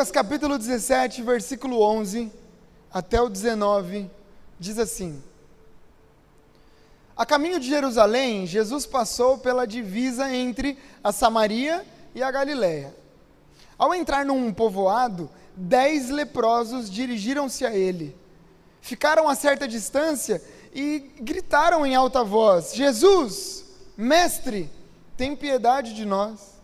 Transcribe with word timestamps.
Lucas 0.00 0.10
capítulo 0.10 0.56
17, 0.56 1.20
versículo 1.20 1.82
11 1.82 2.32
até 2.90 3.20
o 3.20 3.28
19, 3.28 4.10
diz 4.58 4.78
assim: 4.78 5.22
A 7.14 7.26
caminho 7.26 7.60
de 7.60 7.68
Jerusalém, 7.68 8.46
Jesus 8.46 8.86
passou 8.86 9.36
pela 9.36 9.66
divisa 9.66 10.34
entre 10.34 10.78
a 11.04 11.12
Samaria 11.12 11.84
e 12.14 12.22
a 12.22 12.30
Galiléia. 12.30 12.96
Ao 13.76 13.94
entrar 13.94 14.24
num 14.24 14.50
povoado, 14.54 15.28
dez 15.54 16.08
leprosos 16.08 16.90
dirigiram-se 16.90 17.66
a 17.66 17.76
ele. 17.76 18.16
Ficaram 18.80 19.28
a 19.28 19.34
certa 19.34 19.68
distância 19.68 20.42
e 20.74 21.10
gritaram 21.20 21.84
em 21.84 21.94
alta 21.94 22.24
voz: 22.24 22.74
Jesus, 22.74 23.66
mestre, 23.98 24.70
tem 25.14 25.36
piedade 25.36 25.92
de 25.92 26.06
nós. 26.06 26.58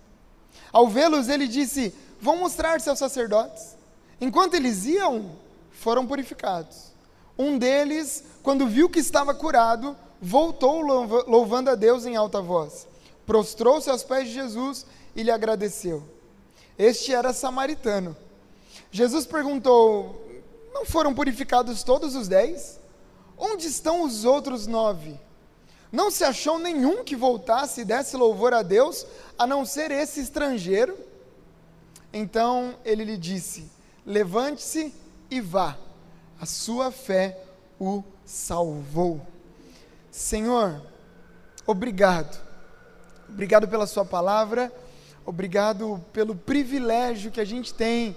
Ao 0.73 0.89
vê-los, 0.89 1.29
ele 1.29 1.47
disse: 1.47 1.93
Vão 2.21 2.37
mostrar-se 2.37 2.89
aos 2.89 2.99
sacerdotes. 2.99 3.77
Enquanto 4.21 4.55
eles 4.55 4.85
iam, 4.87 5.31
foram 5.71 6.07
purificados. 6.07 6.93
Um 7.39 7.59
deles, 7.59 8.25
quando 8.43 8.67
viu 8.67 8.89
que 8.89 8.99
estava 8.99 9.35
curado, 9.35 9.97
voltou 10.21 10.81
louvando 10.81 11.71
a 11.71 11.75
Deus 11.75 12.07
em 12.07 12.17
alta 12.17 12.41
voz. 12.41 12.89
Prostrou-se 13.27 13.91
aos 13.91 14.03
pés 14.03 14.29
de 14.29 14.35
Jesus 14.35 14.87
e 15.15 15.23
lhe 15.23 15.31
agradeceu. 15.31 16.03
Este 16.79 17.13
era 17.13 17.33
samaritano. 17.33 18.17
Jesus 18.91 19.27
perguntou: 19.27 20.25
Não 20.73 20.85
foram 20.85 21.15
purificados 21.15 21.83
todos 21.83 22.15
os 22.15 22.29
dez? 22.29 22.81
Onde 23.37 23.67
estão 23.67 24.03
os 24.03 24.25
outros 24.25 24.67
nove? 24.67 25.19
Não 25.93 26.11
se 26.11 26.25
achou 26.25 26.59
nenhum 26.59 27.05
que 27.05 27.15
voltasse 27.15 27.83
e 27.83 27.85
desse 27.85 28.17
louvor 28.17 28.55
a 28.55 28.63
Deus, 28.63 29.07
a 29.39 29.47
não 29.47 29.65
ser 29.65 29.91
esse 29.91 30.21
estrangeiro? 30.21 30.97
Então 32.13 32.75
ele 32.85 33.05
lhe 33.05 33.17
disse: 33.17 33.71
Levante-se 34.05 34.95
e 35.31 35.41
vá, 35.41 35.77
a 36.41 36.47
sua 36.47 36.91
fé 36.91 37.39
o 37.79 38.03
salvou. 38.25 39.21
Senhor, 40.11 40.83
obrigado. 41.67 42.47
Obrigado 43.29 43.67
pela 43.67 43.87
Sua 43.87 44.05
palavra, 44.05 44.73
obrigado 45.25 46.03
pelo 46.13 46.37
privilégio 46.37 47.31
que 47.31 47.41
a 47.41 47.45
gente 47.45 47.75
tem 47.75 48.17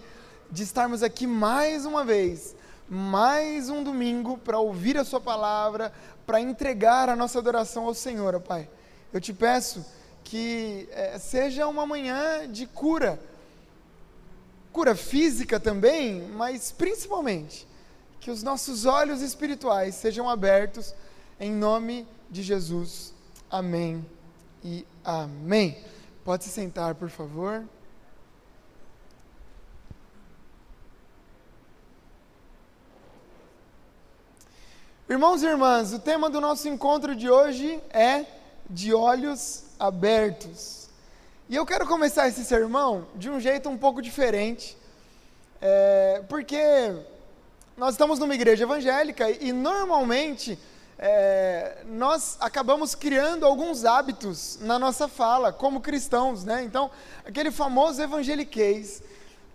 de 0.51 0.63
estarmos 0.63 1.01
aqui 1.01 1.25
mais 1.25 1.85
uma 1.85 2.05
vez, 2.05 2.55
mais 2.87 3.69
um 3.69 3.83
domingo 3.83 4.37
para 4.37 4.59
ouvir 4.59 4.97
a 4.97 5.03
Sua 5.03 5.19
palavra, 5.19 5.91
para 6.27 6.39
entregar 6.39 7.09
a 7.09 7.15
nossa 7.15 7.39
adoração 7.39 7.85
ao 7.85 7.93
Senhor, 7.93 8.35
ó 8.35 8.39
Pai. 8.39 8.69
Eu 9.11 9.19
te 9.19 9.33
peço 9.33 9.83
que 10.23 10.87
é, 10.91 11.17
seja 11.17 11.67
uma 11.67 11.87
manhã 11.87 12.47
de 12.47 12.67
cura, 12.67 13.19
cura 14.71 14.95
física 14.95 15.59
também, 15.59 16.21
mas 16.29 16.71
principalmente 16.71 17.67
que 18.19 18.31
os 18.31 18.43
nossos 18.43 18.85
olhos 18.85 19.21
espirituais 19.21 19.95
sejam 19.95 20.29
abertos 20.29 20.93
em 21.39 21.51
nome 21.51 22.07
de 22.29 22.43
Jesus. 22.43 23.13
Amém 23.49 24.05
e 24.63 24.85
amém. 25.03 25.83
Pode 26.23 26.43
se 26.43 26.49
sentar, 26.49 26.95
por 26.95 27.09
favor. 27.09 27.65
Irmãos 35.09 35.41
e 35.41 35.47
irmãs, 35.47 35.91
o 35.91 35.97
tema 35.97 36.29
do 36.29 36.39
nosso 36.39 36.67
encontro 36.67 37.15
de 37.15 37.27
hoje 37.31 37.81
é 37.89 38.27
de 38.69 38.93
olhos 38.93 39.63
abertos. 39.79 40.78
E 41.49 41.55
eu 41.55 41.65
quero 41.65 41.87
começar 41.87 42.27
esse 42.27 42.45
sermão 42.45 43.07
de 43.15 43.27
um 43.27 43.39
jeito 43.39 43.67
um 43.69 43.75
pouco 43.75 44.03
diferente, 44.03 44.77
é, 45.59 46.21
porque 46.29 46.93
nós 47.75 47.95
estamos 47.95 48.19
numa 48.19 48.35
igreja 48.35 48.65
evangélica 48.65 49.31
e 49.31 49.51
normalmente 49.51 50.59
é, 50.99 51.77
nós 51.87 52.37
acabamos 52.39 52.93
criando 52.93 53.47
alguns 53.47 53.83
hábitos 53.83 54.59
na 54.61 54.77
nossa 54.77 55.07
fala 55.07 55.51
como 55.51 55.81
cristãos, 55.81 56.43
né? 56.43 56.63
Então, 56.63 56.91
aquele 57.25 57.49
famoso 57.49 57.99
evangeliquez. 57.99 59.01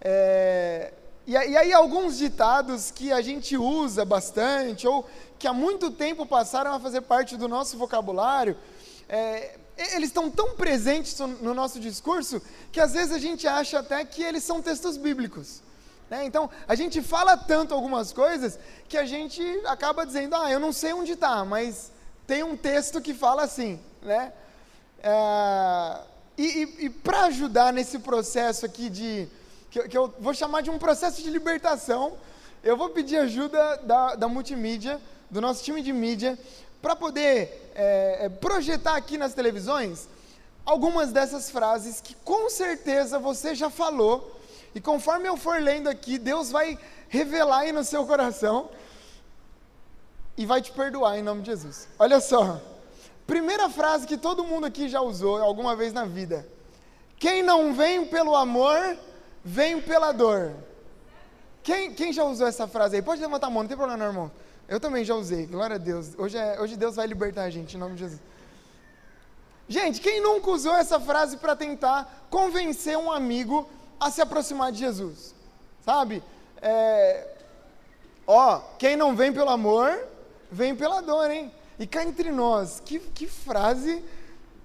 É, 0.00 0.92
e, 1.24 1.30
e 1.30 1.36
aí 1.56 1.72
alguns 1.72 2.18
ditados 2.18 2.90
que 2.90 3.12
a 3.12 3.22
gente 3.22 3.56
usa 3.56 4.04
bastante 4.04 4.84
ou 4.84 5.08
que 5.38 5.46
há 5.46 5.52
muito 5.52 5.92
tempo 5.92 6.26
passaram 6.26 6.74
a 6.74 6.80
fazer 6.80 7.02
parte 7.02 7.36
do 7.36 7.46
nosso 7.46 7.78
vocabulário, 7.78 8.56
é, 9.08 9.58
eles 9.76 10.08
estão 10.08 10.30
tão 10.30 10.54
presentes 10.54 11.18
no 11.18 11.52
nosso 11.52 11.80
discurso 11.80 12.40
que 12.70 12.80
às 12.80 12.92
vezes 12.92 13.12
a 13.12 13.18
gente 13.18 13.46
acha 13.46 13.80
até 13.80 14.04
que 14.04 14.22
eles 14.22 14.44
são 14.44 14.62
textos 14.62 14.96
bíblicos. 14.96 15.62
Né? 16.08 16.24
Então, 16.24 16.48
a 16.68 16.74
gente 16.74 17.02
fala 17.02 17.36
tanto 17.36 17.74
algumas 17.74 18.12
coisas 18.12 18.58
que 18.88 18.96
a 18.96 19.04
gente 19.04 19.42
acaba 19.66 20.06
dizendo, 20.06 20.36
ah, 20.36 20.50
eu 20.50 20.60
não 20.60 20.72
sei 20.72 20.92
onde 20.92 21.12
está, 21.12 21.44
mas 21.44 21.90
tem 22.26 22.42
um 22.42 22.56
texto 22.56 23.00
que 23.00 23.12
fala 23.12 23.42
assim. 23.42 23.80
Né? 24.02 24.32
É, 25.02 25.98
e, 26.36 26.44
e, 26.44 26.84
e 26.86 26.90
para 26.90 27.24
ajudar 27.24 27.72
nesse 27.72 27.98
processo 27.98 28.64
aqui 28.64 28.88
de, 28.88 29.28
que, 29.70 29.88
que, 29.88 29.98
eu 29.98 30.14
vou 30.20 30.34
chamar 30.34 30.60
de 30.60 30.70
um 30.70 30.78
processo 30.78 31.22
de 31.22 31.30
libertação, 31.30 32.16
eu 32.62 32.76
vou 32.76 32.90
pedir 32.90 33.16
ajuda 33.16 33.78
da, 33.78 34.14
da 34.14 34.28
multimídia 34.28 35.00
do 35.30 35.40
nosso 35.40 35.64
time 35.64 35.82
de 35.82 35.92
mídia, 35.92 36.38
para 36.84 36.94
poder 36.94 37.72
é, 37.74 38.26
é, 38.26 38.28
projetar 38.28 38.94
aqui 38.94 39.16
nas 39.16 39.32
televisões 39.32 40.06
algumas 40.66 41.12
dessas 41.12 41.48
frases 41.48 41.98
que 41.98 42.14
com 42.16 42.50
certeza 42.50 43.18
você 43.18 43.54
já 43.54 43.70
falou, 43.70 44.38
e 44.74 44.82
conforme 44.82 45.26
eu 45.26 45.34
for 45.34 45.62
lendo 45.62 45.88
aqui, 45.88 46.18
Deus 46.18 46.50
vai 46.50 46.78
revelar 47.08 47.60
aí 47.60 47.72
no 47.72 47.82
seu 47.82 48.06
coração 48.06 48.68
e 50.36 50.44
vai 50.44 50.60
te 50.60 50.72
perdoar 50.72 51.18
em 51.18 51.22
nome 51.22 51.40
de 51.40 51.52
Jesus. 51.52 51.88
Olha 51.98 52.20
só, 52.20 52.60
primeira 53.26 53.70
frase 53.70 54.06
que 54.06 54.18
todo 54.18 54.44
mundo 54.44 54.66
aqui 54.66 54.86
já 54.86 55.00
usou 55.00 55.42
alguma 55.42 55.74
vez 55.74 55.90
na 55.90 56.04
vida: 56.04 56.46
Quem 57.16 57.42
não 57.42 57.72
vem 57.72 58.04
pelo 58.04 58.36
amor, 58.36 58.98
vem 59.42 59.80
pela 59.80 60.12
dor. 60.12 60.52
Quem, 61.62 61.94
quem 61.94 62.12
já 62.12 62.24
usou 62.24 62.46
essa 62.46 62.68
frase 62.68 62.96
aí? 62.96 63.00
Pode 63.00 63.22
levantar 63.22 63.46
a 63.46 63.50
mão, 63.50 63.62
não 63.62 63.68
tem 63.68 63.76
problema, 63.76 63.96
não, 63.96 64.06
irmão. 64.12 64.30
Eu 64.66 64.80
também 64.80 65.04
já 65.04 65.14
usei, 65.14 65.46
glória 65.46 65.76
a 65.76 65.78
Deus. 65.78 66.12
Hoje, 66.16 66.38
é, 66.38 66.58
hoje 66.60 66.76
Deus 66.76 66.96
vai 66.96 67.06
libertar 67.06 67.42
a 67.42 67.50
gente, 67.50 67.76
em 67.76 67.80
nome 67.80 67.94
de 67.94 68.00
Jesus. 68.00 68.20
Gente, 69.68 70.00
quem 70.00 70.20
nunca 70.20 70.50
usou 70.50 70.74
essa 70.74 70.98
frase 70.98 71.36
para 71.36 71.54
tentar 71.54 72.26
convencer 72.30 72.96
um 72.96 73.12
amigo 73.12 73.68
a 74.00 74.10
se 74.10 74.22
aproximar 74.22 74.72
de 74.72 74.78
Jesus? 74.78 75.34
Sabe? 75.84 76.22
É, 76.62 77.28
ó, 78.26 78.60
quem 78.78 78.96
não 78.96 79.14
vem 79.14 79.32
pelo 79.32 79.50
amor, 79.50 80.06
vem 80.50 80.74
pela 80.74 81.02
dor, 81.02 81.30
hein? 81.30 81.52
E 81.78 81.86
cá 81.86 82.02
entre 82.02 82.30
nós, 82.30 82.80
que, 82.84 82.98
que 82.98 83.26
frase 83.26 84.02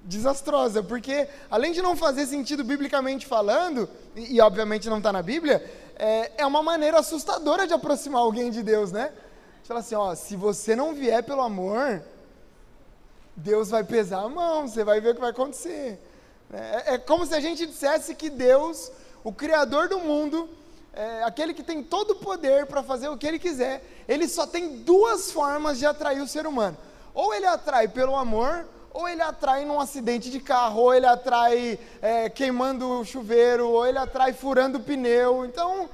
desastrosa, 0.04 0.82
porque 0.82 1.28
além 1.52 1.74
de 1.74 1.82
não 1.82 1.96
fazer 1.96 2.26
sentido 2.26 2.64
biblicamente 2.64 3.26
falando, 3.26 3.90
e, 4.16 4.36
e 4.36 4.42
obviamente 4.42 4.90
não 4.90 4.98
está 4.98 5.12
na 5.12 5.22
Bíblia, 5.22 5.64
é, 5.98 6.32
é 6.38 6.46
uma 6.46 6.64
maneira 6.64 7.00
assustadora 7.00 7.68
de 7.68 7.74
aproximar 7.74 8.22
alguém 8.22 8.50
de 8.50 8.64
Deus, 8.64 8.94
né? 8.94 9.12
Fala 9.70 9.82
assim, 9.82 9.94
ó, 9.94 10.16
se 10.16 10.36
você 10.36 10.76
não 10.76 10.96
vier 10.96 11.24
pelo 11.24 11.44
amor, 11.44 12.02
Deus 13.36 13.70
vai 13.70 13.84
pesar 13.84 14.22
a 14.22 14.28
mão, 14.28 14.68
você 14.68 14.84
vai 14.84 15.00
ver 15.00 15.12
o 15.12 15.14
que 15.14 15.22
vai 15.22 15.30
acontecer. 15.30 16.02
É, 16.52 16.96
é 16.96 16.98
como 16.98 17.24
se 17.24 17.36
a 17.36 17.40
gente 17.40 17.68
dissesse 17.68 18.16
que 18.16 18.32
Deus, 18.32 18.92
o 19.24 19.32
Criador 19.32 19.88
do 19.88 20.00
mundo, 20.00 20.50
é, 20.92 21.22
aquele 21.22 21.54
que 21.54 21.62
tem 21.62 21.84
todo 21.84 22.12
o 22.12 22.16
poder 22.16 22.66
para 22.66 22.82
fazer 22.82 23.10
o 23.10 23.18
que 23.18 23.28
Ele 23.28 23.38
quiser, 23.38 23.84
Ele 24.08 24.28
só 24.28 24.48
tem 24.48 24.78
duas 24.78 25.32
formas 25.32 25.78
de 25.78 25.86
atrair 25.86 26.20
o 26.20 26.28
ser 26.28 26.48
humano. 26.48 26.76
Ou 27.14 27.32
ele 27.32 27.46
atrai 27.46 27.88
pelo 27.88 28.16
amor, 28.16 28.66
ou 28.92 29.08
ele 29.08 29.22
atrai 29.22 29.66
num 29.66 29.80
acidente 29.80 30.32
de 30.32 30.40
carro, 30.40 30.82
ou 30.82 30.96
ele 30.96 31.06
atrai 31.06 31.80
é, 32.02 32.28
queimando 32.28 33.02
o 33.02 33.06
chuveiro, 33.06 33.70
ou 33.70 33.86
ele 33.86 34.00
atrai 34.00 34.34
furando 34.34 34.80
o 34.80 34.82
pneu. 34.82 35.46
Então, 35.46 35.88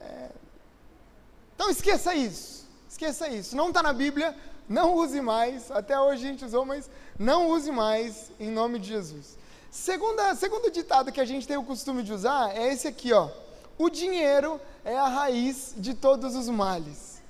é, 0.00 0.28
então 1.56 1.68
esqueça 1.68 2.14
isso. 2.14 2.57
Esqueça 2.98 3.28
isso. 3.28 3.54
Não 3.54 3.68
está 3.68 3.80
na 3.80 3.92
Bíblia, 3.92 4.34
não 4.68 4.96
use 4.96 5.20
mais. 5.20 5.70
Até 5.70 6.00
hoje 6.00 6.26
a 6.26 6.30
gente 6.30 6.44
usou, 6.44 6.64
mas 6.64 6.90
não 7.16 7.48
use 7.50 7.70
mais 7.70 8.32
em 8.40 8.50
nome 8.50 8.80
de 8.80 8.88
Jesus. 8.88 9.38
Segunda, 9.70 10.34
segundo 10.34 10.68
ditado 10.68 11.12
que 11.12 11.20
a 11.20 11.24
gente 11.24 11.46
tem 11.46 11.56
o 11.56 11.62
costume 11.62 12.02
de 12.02 12.12
usar 12.12 12.56
é 12.56 12.72
esse 12.72 12.88
aqui, 12.88 13.12
ó. 13.12 13.28
O 13.78 13.88
dinheiro 13.88 14.60
é 14.84 14.98
a 14.98 15.06
raiz 15.06 15.74
de 15.76 15.94
todos 15.94 16.34
os 16.34 16.48
males. 16.48 17.22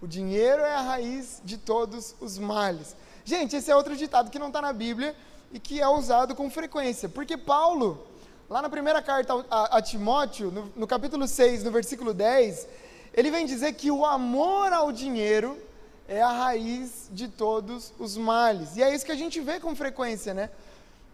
O 0.00 0.06
dinheiro 0.06 0.62
é 0.62 0.74
a 0.74 0.80
raiz 0.80 1.42
de 1.44 1.58
todos 1.58 2.14
os 2.18 2.38
males. 2.38 2.96
Gente, 3.22 3.54
esse 3.56 3.70
é 3.70 3.76
outro 3.76 3.94
ditado 3.94 4.30
que 4.30 4.38
não 4.38 4.46
está 4.46 4.62
na 4.62 4.72
Bíblia 4.72 5.14
e 5.52 5.60
que 5.60 5.82
é 5.82 5.86
usado 5.86 6.34
com 6.34 6.48
frequência. 6.48 7.10
Porque 7.10 7.36
Paulo, 7.36 8.06
lá 8.48 8.62
na 8.62 8.70
primeira 8.70 9.02
carta 9.02 9.34
a, 9.50 9.76
a 9.76 9.82
Timóteo, 9.82 10.50
no, 10.50 10.72
no 10.74 10.86
capítulo 10.86 11.28
6, 11.28 11.62
no 11.62 11.70
versículo 11.70 12.14
10, 12.14 12.66
ele 13.12 13.30
vem 13.30 13.46
dizer 13.46 13.72
que 13.74 13.90
o 13.90 14.04
amor 14.04 14.72
ao 14.72 14.92
dinheiro 14.92 15.58
é 16.08 16.20
a 16.20 16.32
raiz 16.32 17.08
de 17.12 17.28
todos 17.28 17.92
os 17.98 18.16
males. 18.16 18.76
E 18.76 18.82
é 18.82 18.94
isso 18.94 19.04
que 19.04 19.12
a 19.12 19.16
gente 19.16 19.40
vê 19.40 19.60
com 19.60 19.74
frequência, 19.74 20.34
né? 20.34 20.50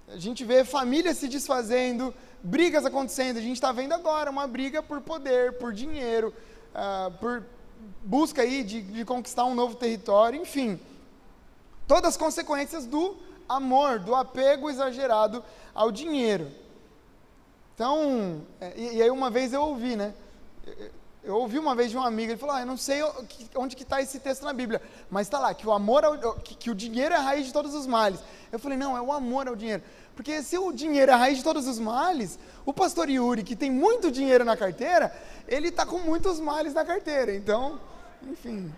A 0.08 0.16
gente 0.16 0.44
vê 0.44 0.64
famílias 0.64 1.18
se 1.18 1.28
desfazendo, 1.28 2.14
brigas 2.42 2.86
acontecendo. 2.86 3.38
A 3.38 3.42
gente 3.42 3.56
está 3.56 3.72
vendo 3.72 3.92
agora 3.92 4.30
uma 4.30 4.46
briga 4.46 4.82
por 4.82 5.00
poder, 5.00 5.54
por 5.58 5.72
dinheiro, 5.72 6.32
uh, 6.74 7.10
por 7.18 7.44
busca 8.02 8.42
aí 8.42 8.62
de, 8.62 8.82
de 8.82 9.04
conquistar 9.04 9.44
um 9.44 9.54
novo 9.54 9.74
território, 9.74 10.40
enfim. 10.40 10.78
Todas 11.86 12.10
as 12.10 12.16
consequências 12.16 12.86
do 12.86 13.16
amor, 13.48 13.98
do 13.98 14.14
apego 14.14 14.70
exagerado 14.70 15.42
ao 15.74 15.90
dinheiro. 15.90 16.50
Então, 17.74 18.42
é, 18.60 18.72
e, 18.76 18.96
e 18.96 19.02
aí 19.02 19.10
uma 19.10 19.30
vez 19.30 19.52
eu 19.52 19.62
ouvi, 19.62 19.96
né? 19.96 20.14
Eu 21.26 21.34
ouvi 21.38 21.58
uma 21.58 21.74
vez 21.74 21.90
de 21.90 21.98
um 21.98 22.02
amigo, 22.02 22.30
ele 22.30 22.38
falou, 22.38 22.54
ah, 22.54 22.60
eu 22.60 22.66
não 22.66 22.76
sei 22.76 23.02
onde 23.56 23.74
que 23.74 23.82
está 23.82 24.00
esse 24.00 24.20
texto 24.20 24.44
na 24.44 24.52
Bíblia, 24.52 24.80
mas 25.10 25.26
está 25.26 25.40
lá, 25.40 25.52
que 25.52 25.66
o 25.66 25.72
amor, 25.72 26.02
que, 26.44 26.54
que, 26.54 26.70
o 26.70 26.74
dinheiro 26.74 27.12
é 27.12 27.18
a 27.18 27.20
raiz 27.20 27.46
de 27.46 27.52
todos 27.52 27.74
os 27.74 27.84
males. 27.84 28.20
Eu 28.52 28.60
falei, 28.60 28.78
não, 28.78 28.96
é 28.96 29.00
o 29.02 29.10
amor 29.10 29.48
ao 29.48 29.56
dinheiro. 29.56 29.82
Porque 30.14 30.40
se 30.40 30.56
o 30.56 30.70
dinheiro 30.70 31.10
é 31.10 31.14
a 31.14 31.16
raiz 31.16 31.38
de 31.38 31.42
todos 31.42 31.66
os 31.66 31.80
males, 31.80 32.38
o 32.64 32.72
pastor 32.72 33.10
Yuri, 33.10 33.42
que 33.42 33.56
tem 33.56 33.72
muito 33.72 34.08
dinheiro 34.08 34.44
na 34.44 34.56
carteira, 34.56 35.12
ele 35.48 35.66
está 35.66 35.84
com 35.84 35.98
muitos 35.98 36.38
males 36.38 36.72
na 36.72 36.84
carteira. 36.84 37.34
Então, 37.34 37.80
enfim. 38.22 38.72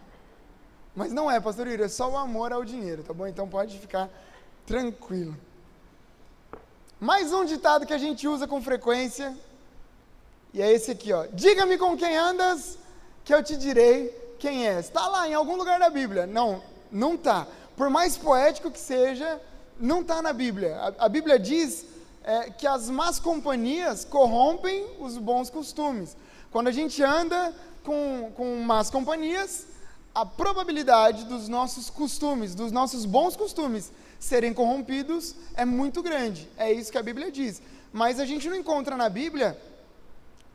Mas 0.97 1.13
não 1.13 1.31
é, 1.31 1.39
pastor 1.39 1.69
Yuri, 1.69 1.83
é 1.83 1.89
só 1.89 2.11
o 2.11 2.17
amor 2.17 2.51
ao 2.51 2.65
dinheiro, 2.65 3.03
tá 3.03 3.13
bom? 3.13 3.27
Então 3.27 3.47
pode 3.47 3.79
ficar 3.79 4.09
tranquilo. 4.65 5.37
Mais 6.99 7.31
um 7.31 7.45
ditado 7.45 7.85
que 7.85 7.93
a 7.93 7.99
gente 7.99 8.27
usa 8.27 8.49
com 8.49 8.63
frequência, 8.63 9.37
e 10.53 10.63
é 10.63 10.73
esse 10.73 10.91
aqui, 10.91 11.13
ó. 11.13 11.27
Diga-me 11.33 11.77
com 11.77 11.97
quem 11.97 12.17
andas, 12.17 12.79
que 13.25 13.35
eu 13.35 13.43
te 13.43 13.57
direi 13.57 14.09
quem 14.39 14.67
és. 14.67 14.87
Está 14.87 15.07
lá 15.07 15.29
em 15.29 15.35
algum 15.35 15.57
lugar 15.57 15.79
da 15.79 15.91
Bíblia. 15.91 16.27
Não, 16.27 16.63
não 16.91 17.15
está. 17.15 17.47
Por 17.77 17.91
mais 17.91 18.17
poético 18.17 18.71
que 18.71 18.79
seja, 18.79 19.41
não 19.79 20.01
está 20.01 20.23
na 20.23 20.33
Bíblia. 20.33 20.77
A, 20.77 21.07
a 21.07 21.09
Bíblia 21.09 21.39
diz 21.39 21.85
é, 22.25 22.51
que 22.51 22.67
as 22.67 22.89
más 22.89 23.19
companhias 23.19 24.05
corrompem 24.05 24.87
os 24.99 25.17
bons 25.17 25.51
costumes. 25.51 26.17
Quando 26.51 26.69
a 26.69 26.73
gente 26.73 27.03
anda 27.03 27.55
com, 27.85 28.33
com 28.37 28.57
más 28.63 28.91
companhias, 28.91 29.67
a 30.15 30.25
probabilidade 30.27 31.25
dos 31.27 31.49
nossos 31.49 31.91
costumes, 31.91 32.55
dos 32.55 32.73
nossos 32.73 33.05
bons 33.05 33.37
costumes, 33.37 33.93
serem 34.19 34.53
corrompidos 34.53 35.35
é 35.55 35.65
muito 35.65 36.03
grande. 36.03 36.49
É 36.57 36.73
isso 36.73 36.91
que 36.91 36.99
a 36.99 37.03
Bíblia 37.03 37.31
diz. 37.31 37.63
Mas 37.93 38.19
a 38.19 38.27
gente 38.27 38.49
não 38.49 38.57
encontra 38.57 38.97
na 38.97 39.09
Bíblia 39.09 39.57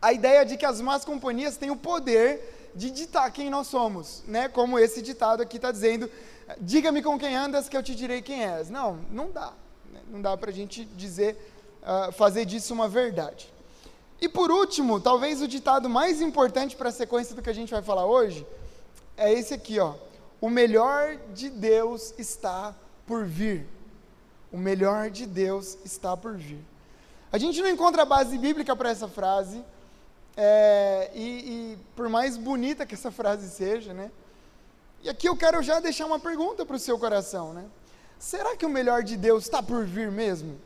a 0.03 0.11
ideia 0.11 0.45
de 0.45 0.57
que 0.57 0.65
as 0.65 0.81
más 0.81 1.05
companhias 1.05 1.55
têm 1.55 1.71
o 1.71 1.77
poder 1.77 2.71
de 2.75 2.91
ditar 2.91 3.31
quem 3.31 3.49
nós 3.49 3.67
somos, 3.67 4.21
né? 4.27 4.49
Como 4.49 4.77
esse 4.77 5.01
ditado 5.01 5.41
aqui 5.41 5.55
está 5.55 5.71
dizendo: 5.71 6.11
diga-me 6.59 7.01
com 7.01 7.17
quem 7.17 7.33
andas 7.33 7.69
que 7.69 7.77
eu 7.77 7.81
te 7.81 7.95
direi 7.95 8.21
quem 8.21 8.43
és. 8.43 8.69
Não, 8.69 8.99
não 9.09 9.31
dá. 9.31 9.53
Né? 9.93 10.01
Não 10.09 10.21
dá 10.21 10.35
para 10.35 10.49
a 10.49 10.53
gente 10.53 10.83
dizer, 10.83 11.37
uh, 11.81 12.11
fazer 12.11 12.43
disso 12.43 12.73
uma 12.73 12.89
verdade. 12.89 13.49
E 14.19 14.27
por 14.27 14.51
último, 14.51 14.99
talvez 14.99 15.41
o 15.41 15.47
ditado 15.47 15.89
mais 15.89 16.19
importante 16.19 16.75
para 16.75 16.89
a 16.89 16.91
sequência 16.91 17.33
do 17.33 17.41
que 17.41 17.49
a 17.49 17.55
gente 17.55 17.71
vai 17.71 17.81
falar 17.81 18.05
hoje 18.05 18.45
é 19.15 19.31
esse 19.31 19.53
aqui, 19.53 19.79
ó. 19.79 19.93
O 20.41 20.49
melhor 20.49 21.17
de 21.33 21.49
Deus 21.49 22.13
está 22.17 22.75
por 23.07 23.23
vir. 23.23 23.65
O 24.51 24.57
melhor 24.57 25.09
de 25.09 25.25
Deus 25.25 25.77
está 25.85 26.17
por 26.17 26.35
vir. 26.35 26.59
A 27.31 27.37
gente 27.37 27.61
não 27.61 27.69
encontra 27.69 28.03
base 28.03 28.37
bíblica 28.37 28.75
para 28.75 28.89
essa 28.89 29.07
frase, 29.07 29.63
é, 30.35 31.11
e, 31.13 31.21
e, 31.21 31.77
por 31.95 32.09
mais 32.09 32.37
bonita 32.37 32.85
que 32.85 32.95
essa 32.95 33.11
frase 33.11 33.49
seja, 33.49 33.93
né? 33.93 34.11
E 35.03 35.09
aqui 35.09 35.27
eu 35.27 35.35
quero 35.35 35.61
já 35.61 35.79
deixar 35.79 36.05
uma 36.05 36.19
pergunta 36.19 36.65
para 36.65 36.75
o 36.75 36.79
seu 36.79 36.97
coração, 36.97 37.53
né? 37.53 37.65
Será 38.17 38.55
que 38.55 38.65
o 38.65 38.69
melhor 38.69 39.03
de 39.03 39.17
Deus 39.17 39.43
está 39.43 39.61
por 39.61 39.85
vir 39.85 40.09
mesmo? 40.09 40.57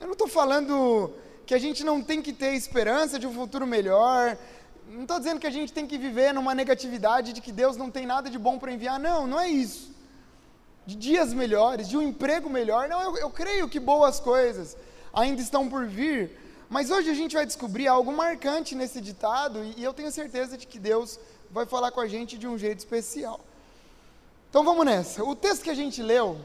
Eu 0.00 0.06
não 0.06 0.14
estou 0.14 0.26
falando 0.26 1.12
que 1.46 1.54
a 1.54 1.58
gente 1.58 1.84
não 1.84 2.02
tem 2.02 2.20
que 2.20 2.32
ter 2.32 2.54
esperança 2.54 3.18
de 3.18 3.26
um 3.26 3.34
futuro 3.34 3.66
melhor. 3.66 4.36
Não 4.88 5.02
estou 5.02 5.18
dizendo 5.18 5.38
que 5.38 5.46
a 5.46 5.50
gente 5.50 5.72
tem 5.72 5.86
que 5.86 5.98
viver 5.98 6.32
numa 6.34 6.54
negatividade 6.54 7.32
de 7.32 7.40
que 7.40 7.52
Deus 7.52 7.76
não 7.76 7.90
tem 7.90 8.04
nada 8.04 8.28
de 8.28 8.38
bom 8.38 8.58
para 8.58 8.72
enviar. 8.72 8.98
Não, 8.98 9.26
não 9.26 9.38
é 9.38 9.48
isso. 9.48 9.94
De 10.84 10.96
dias 10.96 11.32
melhores, 11.32 11.88
de 11.88 11.96
um 11.96 12.02
emprego 12.02 12.50
melhor. 12.50 12.88
Não, 12.88 13.00
eu, 13.00 13.16
eu 13.18 13.30
creio 13.30 13.68
que 13.68 13.78
boas 13.78 14.18
coisas 14.18 14.76
ainda 15.12 15.40
estão 15.40 15.68
por 15.68 15.86
vir. 15.86 16.36
Mas 16.72 16.90
hoje 16.90 17.10
a 17.10 17.14
gente 17.14 17.34
vai 17.34 17.44
descobrir 17.44 17.86
algo 17.86 18.10
marcante 18.10 18.74
nesse 18.74 18.98
ditado 18.98 19.62
e 19.76 19.84
eu 19.84 19.92
tenho 19.92 20.10
certeza 20.10 20.56
de 20.56 20.66
que 20.66 20.78
Deus 20.78 21.20
vai 21.50 21.66
falar 21.66 21.90
com 21.90 22.00
a 22.00 22.08
gente 22.08 22.38
de 22.38 22.48
um 22.48 22.56
jeito 22.56 22.78
especial. 22.78 23.38
Então 24.48 24.64
vamos 24.64 24.86
nessa. 24.86 25.22
O 25.22 25.36
texto 25.36 25.64
que 25.64 25.68
a 25.68 25.74
gente 25.74 26.02
leu, 26.02 26.40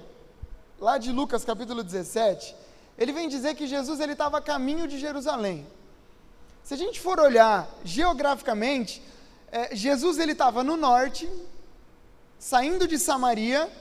lá 0.81 0.97
de 0.97 1.13
Lucas 1.13 1.45
capítulo 1.45 1.81
17, 1.81 2.53
ele 2.97 3.13
vem 3.13 3.29
dizer 3.29 3.55
que 3.55 3.65
Jesus 3.65 4.01
ele 4.01 4.11
estava 4.11 4.39
a 4.39 4.41
caminho 4.41 4.85
de 4.85 4.99
Jerusalém. 4.99 5.65
Se 6.61 6.73
a 6.73 6.77
gente 6.77 6.99
for 6.99 7.21
olhar 7.21 7.65
geograficamente, 7.85 9.01
é, 9.49 9.73
Jesus 9.73 10.19
ele 10.19 10.33
estava 10.33 10.61
no 10.61 10.75
norte, 10.75 11.25
saindo 12.37 12.85
de 12.85 12.99
Samaria 12.99 13.71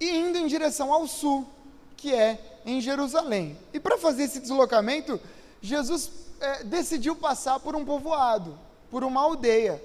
e 0.00 0.08
indo 0.08 0.38
em 0.38 0.46
direção 0.46 0.94
ao 0.94 1.06
sul, 1.06 1.46
que 1.94 2.14
é 2.14 2.40
em 2.64 2.80
Jerusalém. 2.80 3.58
E 3.70 3.78
para 3.78 3.98
fazer 3.98 4.22
esse 4.22 4.40
deslocamento, 4.40 5.20
Jesus 5.64 6.10
é, 6.42 6.62
decidiu 6.62 7.16
passar 7.16 7.58
por 7.58 7.74
um 7.74 7.86
povoado, 7.86 8.54
por 8.90 9.02
uma 9.02 9.22
aldeia. 9.22 9.82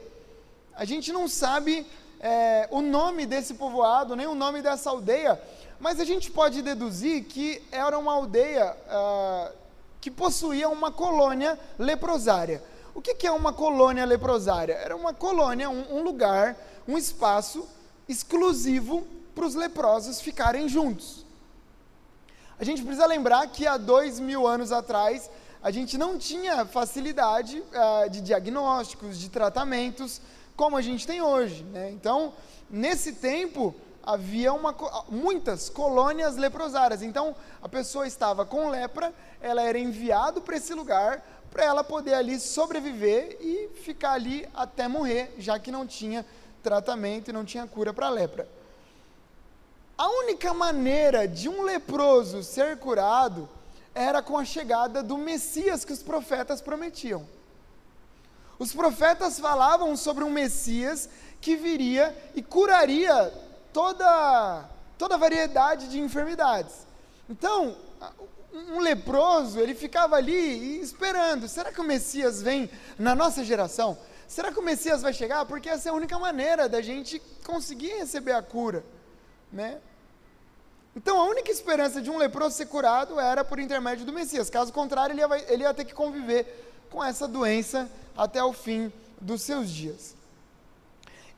A 0.76 0.84
gente 0.84 1.14
não 1.14 1.26
sabe 1.26 1.88
é, 2.20 2.68
o 2.70 2.82
nome 2.82 3.26
desse 3.26 3.54
povoado, 3.54 4.14
nem 4.14 4.28
o 4.28 4.36
nome 4.36 4.62
dessa 4.62 4.90
aldeia, 4.90 5.42
mas 5.80 6.02
a 6.02 6.04
gente 6.04 6.30
pode 6.30 6.62
deduzir 6.62 7.24
que 7.24 7.64
era 7.72 7.98
uma 7.98 8.12
aldeia 8.12 8.76
uh, 8.76 9.56
que 10.02 10.12
possuía 10.12 10.68
uma 10.68 10.92
colônia 10.92 11.58
leprosária. 11.78 12.62
O 12.94 13.02
que, 13.02 13.16
que 13.16 13.26
é 13.26 13.32
uma 13.32 13.54
colônia 13.54 14.04
leprosária? 14.04 14.74
Era 14.74 14.98
uma 14.98 15.14
colônia, 15.14 15.70
um, 15.70 16.00
um 16.00 16.04
lugar, 16.04 16.58
um 16.86 16.98
espaço 16.98 17.66
exclusivo 18.06 19.08
para 19.34 19.46
os 19.46 19.56
leprosos 19.56 20.20
ficarem 20.20 20.68
juntos. 20.68 21.26
A 22.60 22.66
gente 22.66 22.84
precisa 22.84 23.06
lembrar 23.06 23.48
que 23.48 23.66
há 23.66 23.78
dois 23.78 24.20
mil 24.20 24.46
anos 24.46 24.74
atrás 24.74 25.30
a 25.62 25.72
gente 25.72 25.98
não 25.98 26.18
tinha 26.18 26.66
facilidade 26.66 27.62
uh, 27.62 28.10
de 28.10 28.22
diagnósticos, 28.22 29.20
de 29.20 29.30
tratamentos, 29.30 30.22
como 30.56 30.78
a 30.78 30.82
gente 30.82 31.06
tem 31.06 31.22
hoje. 31.22 31.64
Né? 31.64 31.92
Então, 31.92 32.34
nesse 32.70 33.14
tempo, 33.14 33.76
havia 34.04 34.54
uma, 34.54 34.76
muitas 35.10 35.70
colônias 35.70 36.38
leprosárias. 36.38 37.02
Então, 37.02 37.36
a 37.62 37.68
pessoa 37.68 38.08
estava 38.08 38.46
com 38.46 38.70
lepra, 38.70 39.14
ela 39.42 39.62
era 39.62 39.78
enviada 39.78 40.40
para 40.40 40.58
esse 40.58 40.74
lugar 40.74 41.24
para 41.52 41.66
ela 41.66 41.84
poder 41.84 42.14
ali 42.14 42.40
sobreviver 42.40 43.38
e 43.42 43.70
ficar 43.84 44.12
ali 44.12 44.48
até 44.54 44.88
morrer, 44.88 45.34
já 45.38 45.58
que 45.58 45.72
não 45.72 45.86
tinha 45.86 46.26
tratamento 46.62 47.30
e 47.30 47.34
não 47.34 47.44
tinha 47.44 47.66
cura 47.66 47.94
para 47.94 48.08
a 48.08 48.12
lepra. 48.12 48.48
A 49.98 50.08
única 50.08 50.54
maneira 50.54 51.28
de 51.28 51.50
um 51.50 51.64
leproso 51.64 52.44
ser 52.44 52.78
curado 52.78 53.50
era 53.94 54.22
com 54.22 54.38
a 54.38 54.46
chegada 54.46 55.02
do 55.02 55.18
Messias 55.18 55.84
que 55.84 55.94
os 55.94 56.04
profetas 56.04 56.62
prometiam. 56.62 57.28
Os 58.58 58.74
profetas 58.74 59.40
falavam 59.40 59.96
sobre 59.96 60.24
um 60.24 60.30
Messias 60.30 61.10
que 61.40 61.56
viria 61.56 62.16
e 62.36 62.42
curaria 62.42 63.34
toda, 63.72 64.70
toda 64.98 65.18
variedade 65.18 65.88
de 65.88 66.00
enfermidades. 66.00 66.86
Então, 67.30 67.78
um 68.52 68.80
leproso, 68.80 69.60
ele 69.60 69.74
ficava 69.74 70.16
ali 70.16 70.82
esperando: 70.82 71.48
será 71.48 71.72
que 71.72 71.80
o 71.80 71.84
Messias 71.84 72.42
vem 72.42 72.70
na 72.98 73.16
nossa 73.16 73.44
geração? 73.44 73.98
Será 74.28 74.52
que 74.52 74.60
o 74.60 74.64
Messias 74.64 75.02
vai 75.02 75.14
chegar? 75.14 75.46
Porque 75.46 75.70
essa 75.70 75.90
é 75.90 75.92
a 75.92 75.96
única 75.96 76.20
maneira 76.20 76.70
da 76.70 76.82
gente 76.82 77.22
conseguir 77.46 77.94
receber 77.94 78.34
a 78.34 78.44
cura, 78.44 78.84
né? 79.52 79.80
Então, 81.02 81.18
a 81.18 81.24
única 81.24 81.50
esperança 81.50 82.02
de 82.02 82.10
um 82.10 82.18
leproso 82.18 82.58
ser 82.58 82.66
curado 82.66 83.22
era 83.22 83.42
por 83.42 83.58
intermédio 83.58 84.06
do 84.06 84.12
Messias. 84.12 84.50
Caso 84.50 84.74
contrário, 84.74 85.14
ele 85.14 85.22
ia, 85.22 85.46
ele 85.48 85.64
ia 85.64 85.74
ter 85.74 85.86
que 85.86 85.94
conviver 85.94 86.76
com 86.92 87.02
essa 87.02 87.26
doença 87.26 87.90
até 88.18 88.44
o 88.44 88.52
fim 88.52 88.92
dos 89.22 89.42
seus 89.42 89.70
dias. 89.70 90.14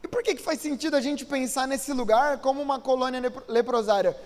E 0.03 0.07
por 0.07 0.23
que, 0.23 0.33
que 0.33 0.41
faz 0.41 0.59
sentido 0.59 0.97
a 0.97 0.99
gente 0.99 1.23
pensar 1.23 1.67
nesse 1.67 1.93
lugar 1.93 2.39
como 2.39 2.59
uma 2.59 2.79
colônia 2.79 3.21
leprosária? 3.47 4.17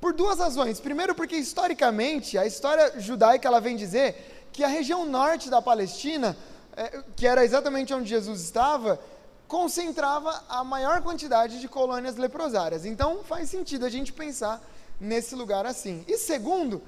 Por 0.00 0.14
duas 0.14 0.38
razões. 0.38 0.80
Primeiro, 0.80 1.14
porque 1.14 1.36
historicamente, 1.36 2.38
a 2.38 2.46
história 2.46 2.98
judaica 2.98 3.46
ela 3.46 3.60
vem 3.60 3.76
dizer 3.76 4.48
que 4.54 4.64
a 4.64 4.68
região 4.68 5.04
norte 5.04 5.50
da 5.50 5.60
Palestina, 5.60 6.34
é, 6.74 7.02
que 7.14 7.26
era 7.26 7.44
exatamente 7.44 7.92
onde 7.92 8.08
Jesus 8.08 8.40
estava, 8.40 8.98
concentrava 9.46 10.44
a 10.48 10.64
maior 10.64 11.02
quantidade 11.02 11.60
de 11.60 11.68
colônias 11.68 12.16
leprosárias. 12.16 12.86
Então 12.86 13.22
faz 13.22 13.50
sentido 13.50 13.84
a 13.84 13.90
gente 13.90 14.14
pensar 14.14 14.62
nesse 15.00 15.34
lugar 15.34 15.66
assim. 15.66 16.04
E 16.06 16.16
segundo, 16.16 16.82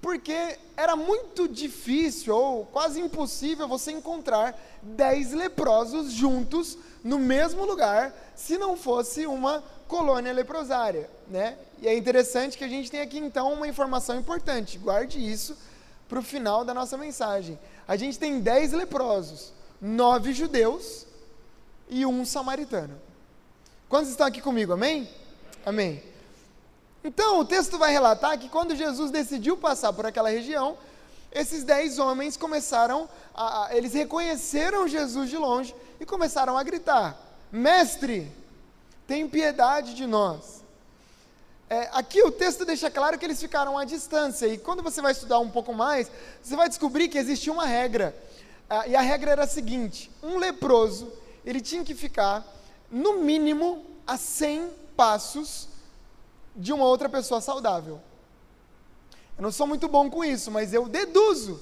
porque 0.00 0.58
era 0.76 0.94
muito 0.94 1.48
difícil 1.48 2.36
ou 2.36 2.66
quase 2.66 3.00
impossível 3.00 3.66
você 3.66 3.90
encontrar 3.90 4.56
dez 4.82 5.32
leprosos 5.32 6.12
juntos 6.12 6.78
no 7.02 7.18
mesmo 7.18 7.64
lugar, 7.64 8.14
se 8.34 8.58
não 8.58 8.76
fosse 8.76 9.26
uma 9.26 9.62
colônia 9.88 10.32
leprosária, 10.32 11.08
né? 11.28 11.56
E 11.80 11.86
é 11.86 11.96
interessante 11.96 12.58
que 12.58 12.64
a 12.64 12.68
gente 12.68 12.90
tem 12.90 13.00
aqui 13.00 13.18
então 13.18 13.52
uma 13.52 13.68
informação 13.68 14.18
importante. 14.18 14.78
Guarde 14.78 15.18
isso 15.18 15.56
para 16.08 16.18
o 16.18 16.22
final 16.22 16.64
da 16.64 16.74
nossa 16.74 16.96
mensagem. 16.96 17.58
A 17.86 17.96
gente 17.96 18.18
tem 18.18 18.40
dez 18.40 18.72
leprosos, 18.72 19.52
nove 19.80 20.32
judeus 20.32 21.06
e 21.88 22.04
um 22.04 22.24
samaritano. 22.24 23.00
Quantos 23.88 24.10
estão 24.10 24.26
aqui 24.26 24.40
comigo? 24.40 24.72
Amém? 24.72 25.08
Amém. 25.64 26.02
Então, 27.06 27.38
o 27.38 27.44
texto 27.44 27.78
vai 27.78 27.92
relatar 27.92 28.36
que 28.36 28.48
quando 28.48 28.74
Jesus 28.74 29.12
decidiu 29.12 29.56
passar 29.56 29.92
por 29.92 30.04
aquela 30.04 30.28
região, 30.28 30.76
esses 31.30 31.62
dez 31.62 32.00
homens 32.00 32.36
começaram 32.36 33.08
a, 33.32 33.68
eles 33.70 33.94
reconheceram 33.94 34.88
Jesus 34.88 35.30
de 35.30 35.36
longe 35.36 35.72
e 36.00 36.04
começaram 36.04 36.58
a 36.58 36.64
gritar: 36.64 37.16
Mestre, 37.52 38.32
tem 39.06 39.28
piedade 39.28 39.94
de 39.94 40.04
nós. 40.04 40.64
É, 41.70 41.88
aqui 41.92 42.20
o 42.24 42.32
texto 42.32 42.64
deixa 42.64 42.90
claro 42.90 43.16
que 43.16 43.24
eles 43.24 43.40
ficaram 43.40 43.78
à 43.78 43.84
distância, 43.84 44.48
e 44.48 44.58
quando 44.58 44.82
você 44.82 45.00
vai 45.00 45.12
estudar 45.12 45.38
um 45.38 45.48
pouco 45.48 45.72
mais, 45.72 46.10
você 46.42 46.56
vai 46.56 46.68
descobrir 46.68 47.08
que 47.08 47.18
existia 47.18 47.52
uma 47.52 47.66
regra. 47.66 48.16
Ah, 48.68 48.84
e 48.88 48.96
a 48.96 49.00
regra 49.00 49.30
era 49.30 49.44
a 49.44 49.46
seguinte: 49.46 50.10
um 50.20 50.38
leproso, 50.38 51.12
ele 51.44 51.60
tinha 51.60 51.84
que 51.84 51.94
ficar, 51.94 52.44
no 52.90 53.20
mínimo, 53.20 53.86
a 54.04 54.16
100 54.16 54.70
passos 54.96 55.75
de 56.56 56.72
uma 56.72 56.84
outra 56.84 57.08
pessoa 57.08 57.40
saudável. 57.40 58.00
Eu 59.36 59.42
não 59.42 59.52
sou 59.52 59.66
muito 59.66 59.86
bom 59.86 60.10
com 60.10 60.24
isso, 60.24 60.50
mas 60.50 60.72
eu 60.72 60.88
deduzo 60.88 61.60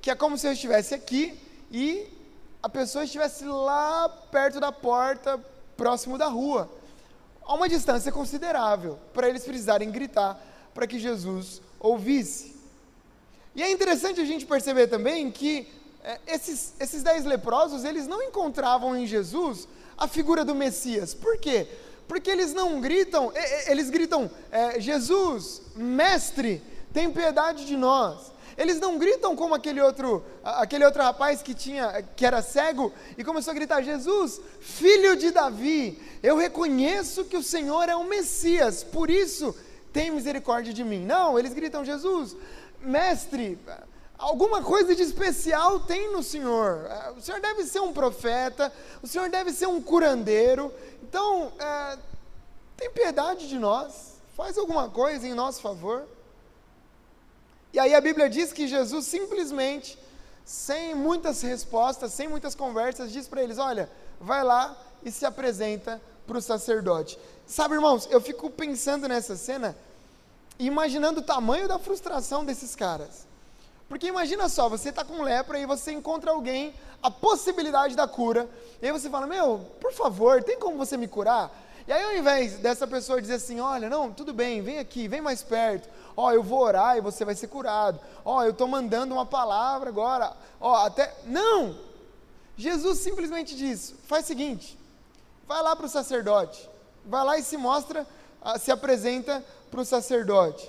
que 0.00 0.10
é 0.10 0.14
como 0.14 0.38
se 0.38 0.46
eu 0.46 0.52
estivesse 0.52 0.94
aqui 0.94 1.36
e 1.70 2.06
a 2.62 2.68
pessoa 2.68 3.04
estivesse 3.04 3.44
lá 3.44 4.08
perto 4.08 4.60
da 4.60 4.70
porta, 4.70 5.38
próximo 5.76 6.16
da 6.16 6.26
rua, 6.26 6.70
a 7.44 7.54
uma 7.54 7.68
distância 7.68 8.12
considerável, 8.12 8.98
para 9.12 9.28
eles 9.28 9.44
precisarem 9.44 9.90
gritar 9.90 10.40
para 10.72 10.86
que 10.86 10.98
Jesus 10.98 11.60
ouvisse. 11.80 12.54
E 13.54 13.62
é 13.62 13.70
interessante 13.70 14.20
a 14.20 14.24
gente 14.24 14.44
perceber 14.46 14.86
também 14.86 15.30
que 15.30 15.68
é, 16.04 16.20
esses, 16.26 16.74
esses 16.78 17.02
dez 17.02 17.24
leprosos, 17.24 17.84
eles 17.84 18.06
não 18.06 18.22
encontravam 18.22 18.96
em 18.96 19.06
Jesus 19.06 19.66
a 19.96 20.06
figura 20.06 20.44
do 20.44 20.54
Messias. 20.54 21.14
Por 21.14 21.38
quê? 21.38 21.66
Porque 22.06 22.30
eles 22.30 22.52
não 22.52 22.80
gritam, 22.80 23.32
eles 23.66 23.90
gritam, 23.90 24.30
é, 24.50 24.80
Jesus, 24.80 25.62
mestre, 25.74 26.62
tem 26.92 27.10
piedade 27.10 27.66
de 27.66 27.76
nós. 27.76 28.32
Eles 28.56 28.80
não 28.80 28.96
gritam 28.96 29.36
como 29.36 29.54
aquele 29.54 29.82
outro, 29.82 30.24
aquele 30.42 30.84
outro 30.84 31.02
rapaz 31.02 31.42
que 31.42 31.52
tinha, 31.52 32.02
que 32.16 32.24
era 32.24 32.40
cego 32.40 32.90
e 33.18 33.22
começou 33.22 33.50
a 33.50 33.54
gritar: 33.54 33.82
Jesus, 33.82 34.40
filho 34.60 35.14
de 35.14 35.30
Davi, 35.30 36.00
eu 36.22 36.36
reconheço 36.36 37.26
que 37.26 37.36
o 37.36 37.42
Senhor 37.42 37.88
é 37.88 37.94
o 37.94 38.04
Messias, 38.04 38.82
por 38.82 39.10
isso 39.10 39.54
tem 39.92 40.10
misericórdia 40.10 40.72
de 40.72 40.82
mim. 40.82 41.04
Não, 41.04 41.38
eles 41.38 41.52
gritam: 41.52 41.84
Jesus, 41.84 42.34
mestre, 42.80 43.58
alguma 44.18 44.62
coisa 44.62 44.94
de 44.94 45.02
especial 45.02 45.80
tem 45.80 46.12
no 46.12 46.22
Senhor. 46.22 46.88
O 47.16 47.20
Senhor 47.20 47.40
deve 47.40 47.64
ser 47.64 47.80
um 47.80 47.92
profeta, 47.92 48.72
o 49.02 49.06
Senhor 49.06 49.28
deve 49.28 49.52
ser 49.52 49.66
um 49.66 49.80
curandeiro. 49.80 50.72
Então, 51.02 51.52
é, 51.58 51.98
tem 52.76 52.90
piedade 52.90 53.48
de 53.48 53.58
nós, 53.58 54.14
faz 54.36 54.58
alguma 54.58 54.88
coisa 54.88 55.26
em 55.26 55.34
nosso 55.34 55.60
favor. 55.60 56.06
E 57.72 57.78
aí 57.78 57.94
a 57.94 58.00
Bíblia 58.00 58.28
diz 58.28 58.52
que 58.52 58.66
Jesus 58.66 59.06
simplesmente, 59.06 59.98
sem 60.44 60.94
muitas 60.94 61.42
respostas, 61.42 62.12
sem 62.12 62.28
muitas 62.28 62.54
conversas, 62.54 63.12
diz 63.12 63.28
para 63.28 63.42
eles: 63.42 63.58
Olha, 63.58 63.90
vai 64.20 64.42
lá 64.42 64.76
e 65.04 65.10
se 65.10 65.26
apresenta 65.26 66.00
para 66.26 66.38
o 66.38 66.42
sacerdote. 66.42 67.18
Sabe, 67.46 67.74
irmãos, 67.74 68.08
eu 68.10 68.20
fico 68.20 68.50
pensando 68.50 69.06
nessa 69.06 69.36
cena, 69.36 69.76
imaginando 70.58 71.20
o 71.20 71.22
tamanho 71.22 71.68
da 71.68 71.78
frustração 71.78 72.44
desses 72.44 72.74
caras. 72.74 73.26
Porque 73.88 74.06
imagina 74.08 74.48
só, 74.48 74.68
você 74.68 74.88
está 74.88 75.04
com 75.04 75.22
lepra 75.22 75.58
e 75.58 75.66
você 75.66 75.92
encontra 75.92 76.32
alguém, 76.32 76.74
a 77.02 77.10
possibilidade 77.10 77.94
da 77.94 78.08
cura, 78.08 78.48
e 78.82 78.86
aí 78.86 78.92
você 78.92 79.08
fala: 79.08 79.26
Meu, 79.26 79.60
por 79.80 79.92
favor, 79.92 80.42
tem 80.42 80.58
como 80.58 80.76
você 80.76 80.96
me 80.96 81.06
curar? 81.06 81.50
E 81.86 81.92
aí, 81.92 82.02
ao 82.02 82.16
invés 82.16 82.54
dessa 82.58 82.86
pessoa 82.86 83.22
dizer 83.22 83.34
assim: 83.34 83.60
Olha, 83.60 83.88
não, 83.88 84.12
tudo 84.12 84.32
bem, 84.34 84.60
vem 84.60 84.78
aqui, 84.78 85.06
vem 85.06 85.20
mais 85.20 85.42
perto. 85.42 85.88
Ó, 86.16 86.32
eu 86.32 86.42
vou 86.42 86.60
orar 86.60 86.96
e 86.96 87.00
você 87.00 87.24
vai 87.24 87.34
ser 87.34 87.46
curado. 87.46 88.00
Ó, 88.24 88.42
eu 88.42 88.50
estou 88.50 88.66
mandando 88.66 89.14
uma 89.14 89.26
palavra 89.26 89.88
agora. 89.88 90.32
Ó, 90.60 90.74
até. 90.74 91.14
Não! 91.24 91.78
Jesus 92.56 92.98
simplesmente 92.98 93.54
diz: 93.54 93.94
Faz 94.08 94.24
o 94.24 94.28
seguinte, 94.28 94.76
vai 95.46 95.62
lá 95.62 95.76
para 95.76 95.86
o 95.86 95.88
sacerdote. 95.88 96.68
Vai 97.04 97.24
lá 97.24 97.38
e 97.38 97.42
se 97.44 97.56
mostra, 97.56 98.04
ah, 98.42 98.58
se 98.58 98.72
apresenta 98.72 99.44
para 99.70 99.80
o 99.80 99.84
sacerdote. 99.84 100.68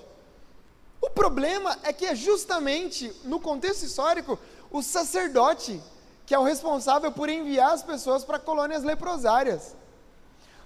O 1.02 1.10
problema 1.10 1.78
é 1.84 1.94
que 1.94 2.06
é 2.06 2.16
justamente, 2.16 3.14
no 3.24 3.40
contexto 3.40 3.84
histórico, 3.84 4.40
o 4.72 4.82
sacerdote 4.82 5.82
que 6.28 6.36
é 6.36 6.40
o 6.40 6.44
responsável 6.44 7.10
por 7.10 7.30
enviar 7.30 7.72
as 7.72 7.82
pessoas 7.82 8.26
para 8.26 8.38
colônias 8.38 8.84
leprosárias. 8.84 9.74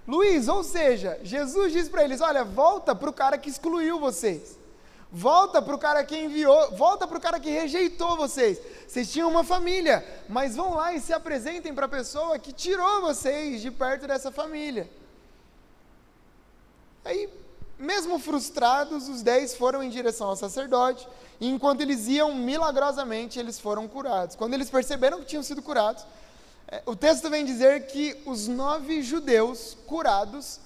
Luiz, 0.08 0.48
ou 0.48 0.64
seja, 0.64 1.20
Jesus 1.22 1.72
diz 1.72 1.88
para 1.88 2.04
eles: 2.04 2.20
olha, 2.20 2.44
volta 2.44 2.96
para 2.96 3.10
o 3.10 3.14
cara 3.14 3.38
que 3.38 3.48
excluiu 3.48 4.00
vocês. 4.00 4.60
Volta 5.12 5.62
para 5.62 5.76
o 5.76 5.78
cara 5.78 6.04
que 6.04 6.18
enviou, 6.18 6.72
volta 6.72 7.06
para 7.06 7.18
o 7.18 7.22
cara 7.22 7.40
que 7.40 7.50
rejeitou 7.50 8.18
vocês. 8.18 8.60
Vocês 8.88 9.12
tinham 9.12 9.30
uma 9.30 9.44
família, 9.44 10.04
mas 10.28 10.56
vão 10.56 10.74
lá 10.74 10.94
e 10.94 11.00
se 11.00 11.14
apresentem 11.14 11.76
para 11.76 11.86
a 11.86 11.90
pessoa 11.90 12.40
que 12.40 12.52
tirou 12.52 13.02
vocês 13.02 13.62
de 13.62 13.70
perto 13.70 14.08
dessa 14.08 14.32
família. 14.32 14.90
Aí, 17.06 17.30
mesmo 17.82 18.20
frustrados, 18.20 19.10
os 19.10 19.22
dez 19.22 19.56
foram 19.56 19.82
em 19.82 19.90
direção 19.90 20.28
ao 20.28 20.36
sacerdote, 20.36 21.08
e 21.40 21.50
enquanto 21.50 21.82
eles 21.82 22.08
iam, 22.08 22.34
milagrosamente, 22.36 23.40
eles 23.40 23.60
foram 23.60 23.88
curados. 23.88 24.36
Quando 24.36 24.54
eles 24.54 24.70
perceberam 24.70 25.20
que 25.20 25.26
tinham 25.26 25.44
sido 25.44 25.62
curados, 25.62 26.06
é, 26.68 26.82
o 26.86 26.96
texto 26.96 27.30
vem 27.30 27.44
dizer 27.44 27.88
que 27.88 28.22
os 28.26 28.48
nove 28.48 29.02
judeus 29.02 29.76
curados 29.88 30.60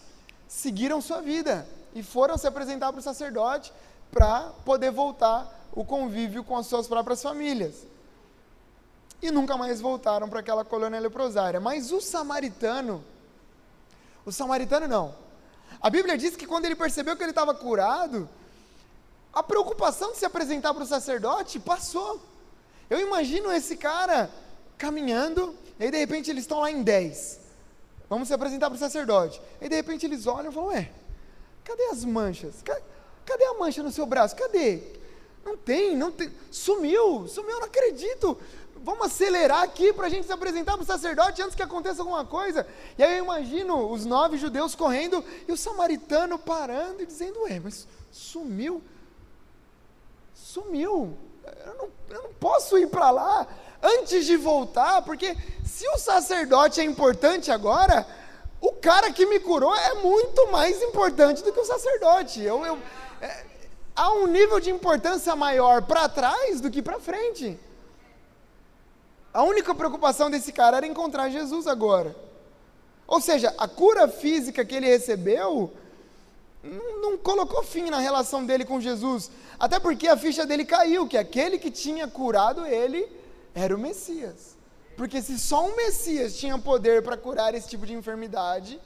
seguiram 0.47 1.01
sua 1.01 1.21
vida 1.21 1.67
e 1.95 2.03
foram 2.03 2.37
se 2.37 2.45
apresentar 2.45 2.91
para 2.91 2.99
o 2.99 3.03
sacerdote 3.03 3.73
para 4.11 4.51
poder 4.63 4.91
voltar 4.91 5.67
o 5.71 5.83
convívio 5.83 6.43
com 6.43 6.57
as 6.57 6.67
suas 6.67 6.87
próprias 6.87 7.21
famílias. 7.23 7.87
E 9.21 9.31
nunca 9.31 9.57
mais 9.57 9.81
voltaram 9.81 10.29
para 10.29 10.41
aquela 10.41 10.63
colônia 10.63 10.99
leprosária. 10.99 11.59
Mas 11.59 11.91
o 11.91 11.99
samaritano, 11.99 13.03
o 14.25 14.31
samaritano 14.31 14.87
não. 14.87 15.24
A 15.85 15.89
Bíblia 15.91 16.17
diz 16.17 16.35
que 16.35 16.47
quando 16.47 16.65
ele 16.65 16.75
percebeu 16.75 17.15
que 17.15 17.21
ele 17.21 17.29
estava 17.29 17.53
curado, 17.53 18.27
a 19.31 19.43
preocupação 19.43 20.13
de 20.13 20.17
se 20.17 20.25
apresentar 20.25 20.73
para 20.73 20.81
o 20.81 20.87
sacerdote 20.87 21.59
passou. 21.59 22.19
Eu 22.89 22.99
imagino 22.99 23.51
esse 23.51 23.77
cara 23.77 24.31
caminhando, 24.79 25.55
e 25.79 25.83
aí 25.83 25.91
de 25.91 25.97
repente 25.97 26.31
eles 26.31 26.45
estão 26.45 26.59
lá 26.59 26.71
em 26.71 26.81
10. 26.81 27.39
Vamos 28.09 28.29
se 28.29 28.33
apresentar 28.33 28.67
para 28.71 28.77
o 28.77 28.79
sacerdote. 28.79 29.39
E 29.61 29.69
de 29.69 29.75
repente 29.75 30.07
eles 30.07 30.25
olham 30.25 30.49
e 30.49 30.53
falam: 30.55 30.69
Ué, 30.69 30.91
cadê 31.63 31.83
as 31.91 32.03
manchas? 32.03 32.63
Cadê 33.23 33.45
a 33.45 33.53
mancha 33.53 33.83
no 33.83 33.91
seu 33.91 34.07
braço? 34.07 34.35
Cadê? 34.35 34.81
Não 35.45 35.55
tem, 35.55 35.95
não 35.95 36.11
tem. 36.11 36.33
Sumiu, 36.49 37.27
sumiu, 37.27 37.59
não 37.59 37.67
acredito. 37.67 38.35
Vamos 38.85 39.07
acelerar 39.07 39.63
aqui 39.63 39.91
para 39.91 40.05
a 40.05 40.09
gente 40.09 40.27
se 40.27 40.31
apresentar 40.31 40.73
para 40.73 40.83
o 40.83 40.85
sacerdote 40.85 41.41
antes 41.41 41.55
que 41.55 41.63
aconteça 41.63 42.03
alguma 42.03 42.23
coisa. 42.23 42.67
E 42.95 43.03
aí 43.03 43.17
eu 43.17 43.23
imagino 43.23 43.91
os 43.91 44.05
nove 44.05 44.37
judeus 44.37 44.75
correndo 44.75 45.25
e 45.47 45.51
o 45.51 45.57
samaritano 45.57 46.37
parando 46.37 47.01
e 47.01 47.05
dizendo: 47.07 47.41
Ué, 47.41 47.59
mas 47.59 47.87
sumiu? 48.11 48.83
Sumiu. 50.35 51.17
Eu 51.65 51.73
não, 51.73 51.89
eu 52.11 52.23
não 52.25 52.33
posso 52.35 52.77
ir 52.77 52.87
para 52.87 53.09
lá 53.09 53.47
antes 53.81 54.23
de 54.23 54.37
voltar, 54.37 55.01
porque 55.01 55.35
se 55.65 55.89
o 55.89 55.97
sacerdote 55.97 56.79
é 56.79 56.83
importante 56.83 57.49
agora, 57.49 58.05
o 58.61 58.71
cara 58.73 59.11
que 59.11 59.25
me 59.25 59.39
curou 59.39 59.75
é 59.75 59.95
muito 59.95 60.51
mais 60.51 60.79
importante 60.83 61.43
do 61.43 61.51
que 61.51 61.59
o 61.59 61.65
sacerdote. 61.65 62.39
Eu, 62.39 62.63
eu 62.63 62.77
é, 63.19 63.45
há 63.95 64.13
um 64.13 64.27
nível 64.27 64.59
de 64.59 64.69
importância 64.69 65.35
maior 65.35 65.81
para 65.81 66.07
trás 66.07 66.61
do 66.61 66.69
que 66.69 66.83
para 66.83 66.99
frente. 66.99 67.59
A 69.35 69.43
única 69.43 69.75
preocupação 69.75 70.31
desse 70.31 70.53
cara 70.53 70.77
era 70.77 70.87
encontrar 70.87 71.29
Jesus 71.29 71.67
agora. 71.67 72.15
Ou 73.05 73.19
seja, 73.19 73.53
a 73.57 73.67
cura 73.67 74.07
física 74.07 74.63
que 74.63 74.73
ele 74.73 74.87
recebeu 74.87 75.73
não, 76.63 77.01
não 77.01 77.17
colocou 77.17 77.61
fim 77.61 77.89
na 77.89 77.99
relação 77.99 78.45
dele 78.45 78.63
com 78.63 78.79
Jesus. 78.79 79.29
Até 79.59 79.77
porque 79.77 80.07
a 80.07 80.15
ficha 80.15 80.45
dele 80.45 80.63
caiu, 80.63 81.05
que 81.05 81.17
aquele 81.17 81.59
que 81.59 81.69
tinha 81.69 82.07
curado 82.07 82.65
ele 82.65 83.05
era 83.53 83.75
o 83.75 83.77
Messias. 83.77 84.55
Porque 84.95 85.21
se 85.21 85.37
só 85.37 85.65
um 85.65 85.75
Messias 85.75 86.37
tinha 86.37 86.57
poder 86.57 87.03
para 87.03 87.17
curar 87.17 87.53
esse 87.53 87.67
tipo 87.67 87.85
de 87.85 87.93
enfermidade, 87.93 88.79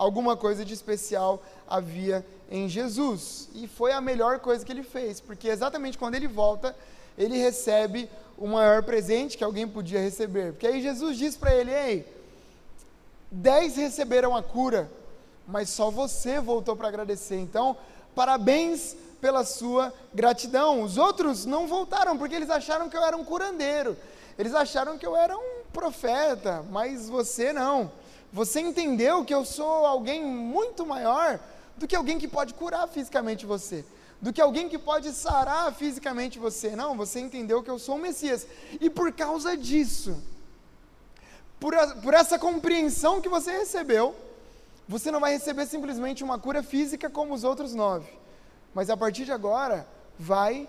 Alguma 0.00 0.34
coisa 0.34 0.64
de 0.64 0.72
especial 0.72 1.42
havia 1.68 2.24
em 2.50 2.66
Jesus. 2.70 3.50
E 3.54 3.68
foi 3.68 3.92
a 3.92 4.00
melhor 4.00 4.38
coisa 4.38 4.64
que 4.64 4.72
ele 4.72 4.82
fez, 4.82 5.20
porque 5.20 5.46
exatamente 5.46 5.98
quando 5.98 6.14
ele 6.14 6.26
volta, 6.26 6.74
ele 7.16 7.36
recebe 7.36 8.08
o 8.36 8.46
maior 8.46 8.82
presente 8.82 9.36
que 9.36 9.44
alguém 9.44 9.68
podia 9.68 10.00
receber. 10.00 10.52
Porque 10.52 10.66
aí 10.66 10.80
Jesus 10.80 11.16
diz 11.16 11.36
para 11.36 11.54
ele: 11.54 11.72
Ei, 11.72 12.06
dez 13.30 13.76
receberam 13.76 14.34
a 14.34 14.42
cura, 14.42 14.90
mas 15.46 15.68
só 15.70 15.90
você 15.90 16.40
voltou 16.40 16.74
para 16.74 16.88
agradecer. 16.88 17.36
Então, 17.36 17.76
parabéns 18.14 18.96
pela 19.20 19.44
sua 19.44 19.92
gratidão. 20.14 20.82
Os 20.82 20.96
outros 20.96 21.44
não 21.44 21.66
voltaram 21.66 22.16
porque 22.16 22.34
eles 22.34 22.50
acharam 22.50 22.88
que 22.88 22.96
eu 22.96 23.04
era 23.04 23.16
um 23.16 23.24
curandeiro. 23.24 23.96
Eles 24.38 24.54
acharam 24.54 24.96
que 24.96 25.06
eu 25.06 25.14
era 25.14 25.36
um 25.36 25.62
profeta, 25.72 26.64
mas 26.70 27.08
você 27.08 27.52
não. 27.52 27.92
Você 28.32 28.60
entendeu 28.60 29.24
que 29.24 29.34
eu 29.34 29.44
sou 29.44 29.84
alguém 29.84 30.24
muito 30.24 30.86
maior 30.86 31.38
do 31.76 31.86
que 31.86 31.96
alguém 31.96 32.18
que 32.18 32.28
pode 32.28 32.54
curar 32.54 32.86
fisicamente 32.88 33.44
você, 33.44 33.84
do 34.20 34.32
que 34.32 34.40
alguém 34.40 34.68
que 34.68 34.78
pode 34.78 35.12
sarar 35.12 35.72
fisicamente 35.74 36.38
você. 36.38 36.76
Não, 36.76 36.96
você 36.96 37.20
entendeu 37.20 37.62
que 37.62 37.70
eu 37.70 37.78
sou 37.78 37.96
o 37.96 37.98
Messias. 37.98 38.46
E 38.80 38.90
por 38.90 39.12
causa 39.12 39.56
disso, 39.56 40.20
por, 41.58 41.74
a, 41.74 41.96
por 41.96 42.14
essa 42.14 42.38
compreensão 42.38 43.20
que 43.20 43.28
você 43.28 43.50
recebeu, 43.50 44.14
você 44.88 45.10
não 45.10 45.20
vai 45.20 45.32
receber 45.32 45.66
simplesmente 45.66 46.24
uma 46.24 46.38
cura 46.38 46.62
física 46.62 47.08
como 47.08 47.32
os 47.32 47.44
outros 47.44 47.74
nove, 47.74 48.10
mas 48.74 48.90
a 48.90 48.96
partir 48.96 49.24
de 49.24 49.30
agora, 49.30 49.86
vai, 50.18 50.68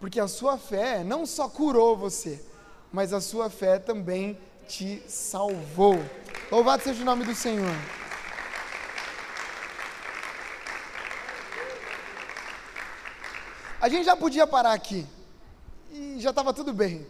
porque 0.00 0.18
a 0.18 0.26
sua 0.26 0.56
fé 0.56 1.04
não 1.04 1.26
só 1.26 1.48
curou 1.48 1.96
você, 1.96 2.42
mas 2.90 3.12
a 3.12 3.20
sua 3.20 3.50
fé 3.50 3.78
também 3.78 4.38
te 4.66 5.02
salvou. 5.06 5.98
Louvado 6.50 6.82
seja 6.82 7.02
o 7.02 7.04
nome 7.04 7.24
do 7.24 7.34
Senhor. 7.34 7.74
A 13.88 13.90
gente 13.90 14.04
já 14.04 14.14
podia 14.14 14.46
parar 14.46 14.74
aqui. 14.74 15.06
E 15.90 16.16
já 16.20 16.28
estava 16.28 16.52
tudo 16.52 16.74
bem. 16.74 17.06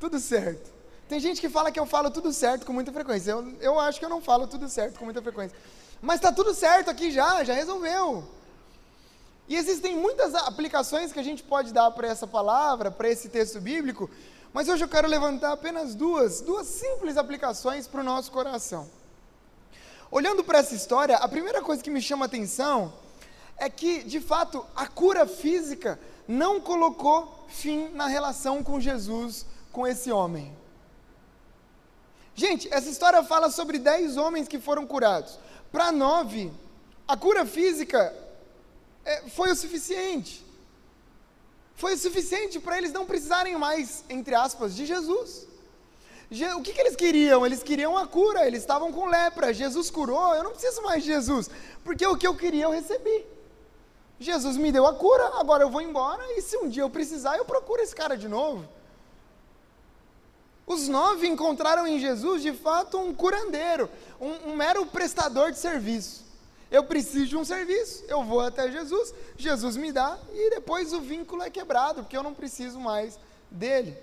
Tudo 0.00 0.18
certo. 0.18 0.72
Tem 1.06 1.20
gente 1.20 1.42
que 1.42 1.48
fala 1.50 1.70
que 1.70 1.78
eu 1.78 1.84
falo 1.84 2.10
tudo 2.10 2.32
certo 2.32 2.64
com 2.64 2.72
muita 2.72 2.90
frequência. 2.90 3.32
Eu, 3.32 3.54
eu 3.60 3.78
acho 3.78 3.98
que 3.98 4.04
eu 4.06 4.08
não 4.08 4.22
falo 4.22 4.46
tudo 4.46 4.66
certo 4.66 4.98
com 4.98 5.04
muita 5.04 5.20
frequência. 5.20 5.54
Mas 6.00 6.16
está 6.16 6.32
tudo 6.32 6.54
certo 6.54 6.88
aqui 6.88 7.10
já, 7.10 7.44
já 7.44 7.52
resolveu. 7.52 8.24
E 9.46 9.56
existem 9.56 9.94
muitas 9.94 10.34
aplicações 10.34 11.12
que 11.12 11.20
a 11.20 11.22
gente 11.22 11.42
pode 11.42 11.70
dar 11.70 11.90
para 11.90 12.08
essa 12.08 12.26
palavra, 12.26 12.90
para 12.90 13.10
esse 13.10 13.28
texto 13.28 13.60
bíblico, 13.60 14.08
mas 14.54 14.70
hoje 14.70 14.82
eu 14.82 14.88
quero 14.88 15.08
levantar 15.08 15.52
apenas 15.52 15.94
duas, 15.94 16.40
duas 16.40 16.66
simples 16.66 17.18
aplicações 17.18 17.86
para 17.86 18.00
o 18.00 18.04
nosso 18.04 18.32
coração. 18.32 18.88
Olhando 20.10 20.42
para 20.42 20.60
essa 20.60 20.74
história, 20.74 21.14
a 21.16 21.28
primeira 21.28 21.60
coisa 21.60 21.82
que 21.82 21.90
me 21.90 22.00
chama 22.00 22.24
a 22.24 22.26
atenção 22.26 22.90
é 23.58 23.68
que, 23.68 24.02
de 24.02 24.18
fato, 24.18 24.64
a 24.74 24.86
cura 24.86 25.26
física 25.26 26.00
não 26.26 26.60
colocou 26.60 27.46
fim 27.48 27.88
na 27.88 28.06
relação 28.06 28.62
com 28.62 28.80
Jesus, 28.80 29.46
com 29.70 29.86
esse 29.86 30.10
homem. 30.10 30.56
Gente, 32.34 32.72
essa 32.72 32.88
história 32.88 33.22
fala 33.22 33.50
sobre 33.50 33.78
dez 33.78 34.16
homens 34.16 34.48
que 34.48 34.58
foram 34.58 34.86
curados. 34.86 35.38
Para 35.70 35.92
nove, 35.92 36.52
a 37.06 37.16
cura 37.16 37.44
física 37.44 38.14
é, 39.04 39.28
foi 39.28 39.50
o 39.50 39.56
suficiente 39.56 40.44
foi 41.82 41.94
o 41.94 41.98
suficiente 41.98 42.60
para 42.60 42.78
eles 42.78 42.92
não 42.92 43.04
precisarem 43.04 43.56
mais, 43.56 44.04
entre 44.08 44.36
aspas, 44.36 44.72
de 44.72 44.86
Jesus. 44.86 45.48
O 46.56 46.62
que, 46.62 46.72
que, 46.72 46.80
eles 46.80 46.94
queriam? 46.94 47.44
Eles 47.44 47.60
queriam 47.60 47.98
a 47.98 48.06
cura, 48.06 48.46
eles 48.46 48.60
estavam 48.60 48.92
com 48.92 49.06
lepra. 49.06 49.52
Jesus 49.52 49.90
curou, 49.90 50.32
eu 50.32 50.44
não 50.44 50.52
preciso 50.52 50.80
mais 50.82 51.02
de 51.02 51.10
Jesus, 51.10 51.50
porque 51.82 52.06
o 52.06 52.16
que 52.16 52.24
eu 52.24 52.36
queria 52.36 52.64
eu 52.64 52.70
recebi. 52.70 53.26
Jesus 54.18 54.56
me 54.56 54.70
deu 54.70 54.86
a 54.86 54.94
cura, 54.94 55.38
agora 55.38 55.64
eu 55.64 55.70
vou 55.70 55.80
embora 55.80 56.22
e 56.36 56.42
se 56.42 56.56
um 56.56 56.68
dia 56.68 56.82
eu 56.82 56.90
precisar, 56.90 57.36
eu 57.36 57.44
procuro 57.44 57.82
esse 57.82 57.94
cara 57.94 58.16
de 58.16 58.28
novo. 58.28 58.68
Os 60.66 60.88
nove 60.88 61.26
encontraram 61.26 61.86
em 61.86 61.98
Jesus, 61.98 62.42
de 62.42 62.52
fato, 62.52 62.98
um 62.98 63.12
curandeiro, 63.12 63.90
um, 64.20 64.50
um 64.50 64.56
mero 64.56 64.86
prestador 64.86 65.50
de 65.50 65.58
serviço. 65.58 66.24
Eu 66.70 66.84
preciso 66.84 67.26
de 67.26 67.36
um 67.36 67.44
serviço, 67.44 68.04
eu 68.08 68.24
vou 68.24 68.40
até 68.40 68.70
Jesus, 68.70 69.12
Jesus 69.36 69.76
me 69.76 69.92
dá 69.92 70.18
e 70.32 70.50
depois 70.50 70.92
o 70.92 71.00
vínculo 71.00 71.42
é 71.42 71.50
quebrado, 71.50 72.02
porque 72.02 72.16
eu 72.16 72.22
não 72.22 72.32
preciso 72.32 72.80
mais 72.80 73.18
dele. 73.50 73.98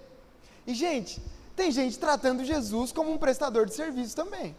E, 0.67 0.73
gente, 0.75 1.19
tem 1.55 1.71
gente 1.71 1.97
tratando 1.97 2.45
Jesus 2.45 2.91
como 2.91 3.11
um 3.11 3.17
prestador 3.17 3.65
de 3.65 3.73
serviço 3.73 4.15
também. 4.15 4.55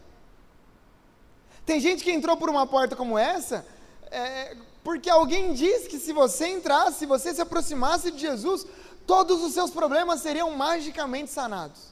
Tem 1.65 1.79
gente 1.79 2.03
que 2.03 2.11
entrou 2.11 2.35
por 2.35 2.49
uma 2.49 2.67
porta 2.67 2.95
como 2.95 3.17
essa, 3.17 3.65
é, 4.11 4.57
porque 4.83 5.09
alguém 5.09 5.53
disse 5.53 5.87
que 5.87 5.99
se 5.99 6.11
você 6.11 6.47
entrasse, 6.47 6.99
se 6.99 7.05
você 7.05 7.33
se 7.33 7.41
aproximasse 7.41 8.11
de 8.11 8.19
Jesus, 8.19 8.65
todos 9.05 9.43
os 9.43 9.53
seus 9.53 9.71
problemas 9.71 10.21
seriam 10.21 10.51
magicamente 10.51 11.29
sanados. 11.29 11.91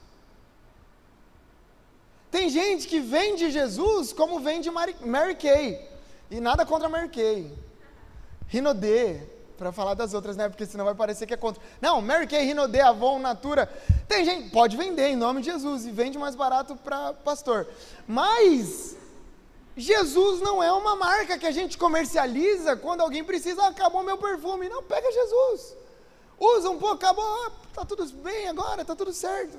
Tem 2.30 2.48
gente 2.48 2.86
que 2.86 3.00
vende 3.00 3.50
Jesus 3.50 4.12
como 4.12 4.40
vende 4.40 4.70
Mary, 4.70 5.34
Kay. 5.34 5.88
E 6.30 6.40
nada 6.40 6.64
contra 6.64 6.88
Mary 6.88 7.08
Kay. 7.08 7.52
Rinodê, 8.46 9.20
para 9.58 9.72
falar 9.72 9.94
das 9.94 10.14
outras, 10.14 10.36
né? 10.36 10.48
Porque 10.48 10.64
senão 10.64 10.84
vai 10.84 10.94
parecer 10.94 11.26
que 11.26 11.34
é 11.34 11.36
contra. 11.36 11.62
Não, 11.80 12.00
Mary 12.00 12.26
Kay, 12.26 12.44
Rinodê, 12.44 12.80
Avon, 12.80 13.18
Natura. 13.18 13.66
Tem 14.08 14.24
gente, 14.24 14.50
pode 14.50 14.76
vender 14.76 15.08
em 15.08 15.16
nome 15.16 15.40
de 15.40 15.50
Jesus 15.50 15.86
e 15.86 15.90
vende 15.90 16.18
mais 16.18 16.34
barato 16.34 16.76
para 16.76 17.12
pastor. 17.14 17.66
Mas 18.06 18.96
Jesus 19.76 20.40
não 20.40 20.62
é 20.62 20.72
uma 20.72 20.96
marca 20.96 21.38
que 21.38 21.46
a 21.46 21.52
gente 21.52 21.78
comercializa 21.78 22.76
quando 22.76 23.00
alguém 23.00 23.24
precisa, 23.24 23.62
ah, 23.62 23.68
acabou 23.68 24.02
meu 24.02 24.18
perfume. 24.18 24.68
Não, 24.68 24.82
pega 24.82 25.10
Jesus. 25.10 25.76
Usa 26.38 26.70
um 26.70 26.78
pouco, 26.78 26.96
acabou, 26.96 27.24
ah, 27.24 27.52
tá 27.74 27.84
tudo 27.84 28.04
bem 28.16 28.48
agora, 28.48 28.84
tá 28.84 28.96
tudo 28.96 29.12
certo. 29.12 29.58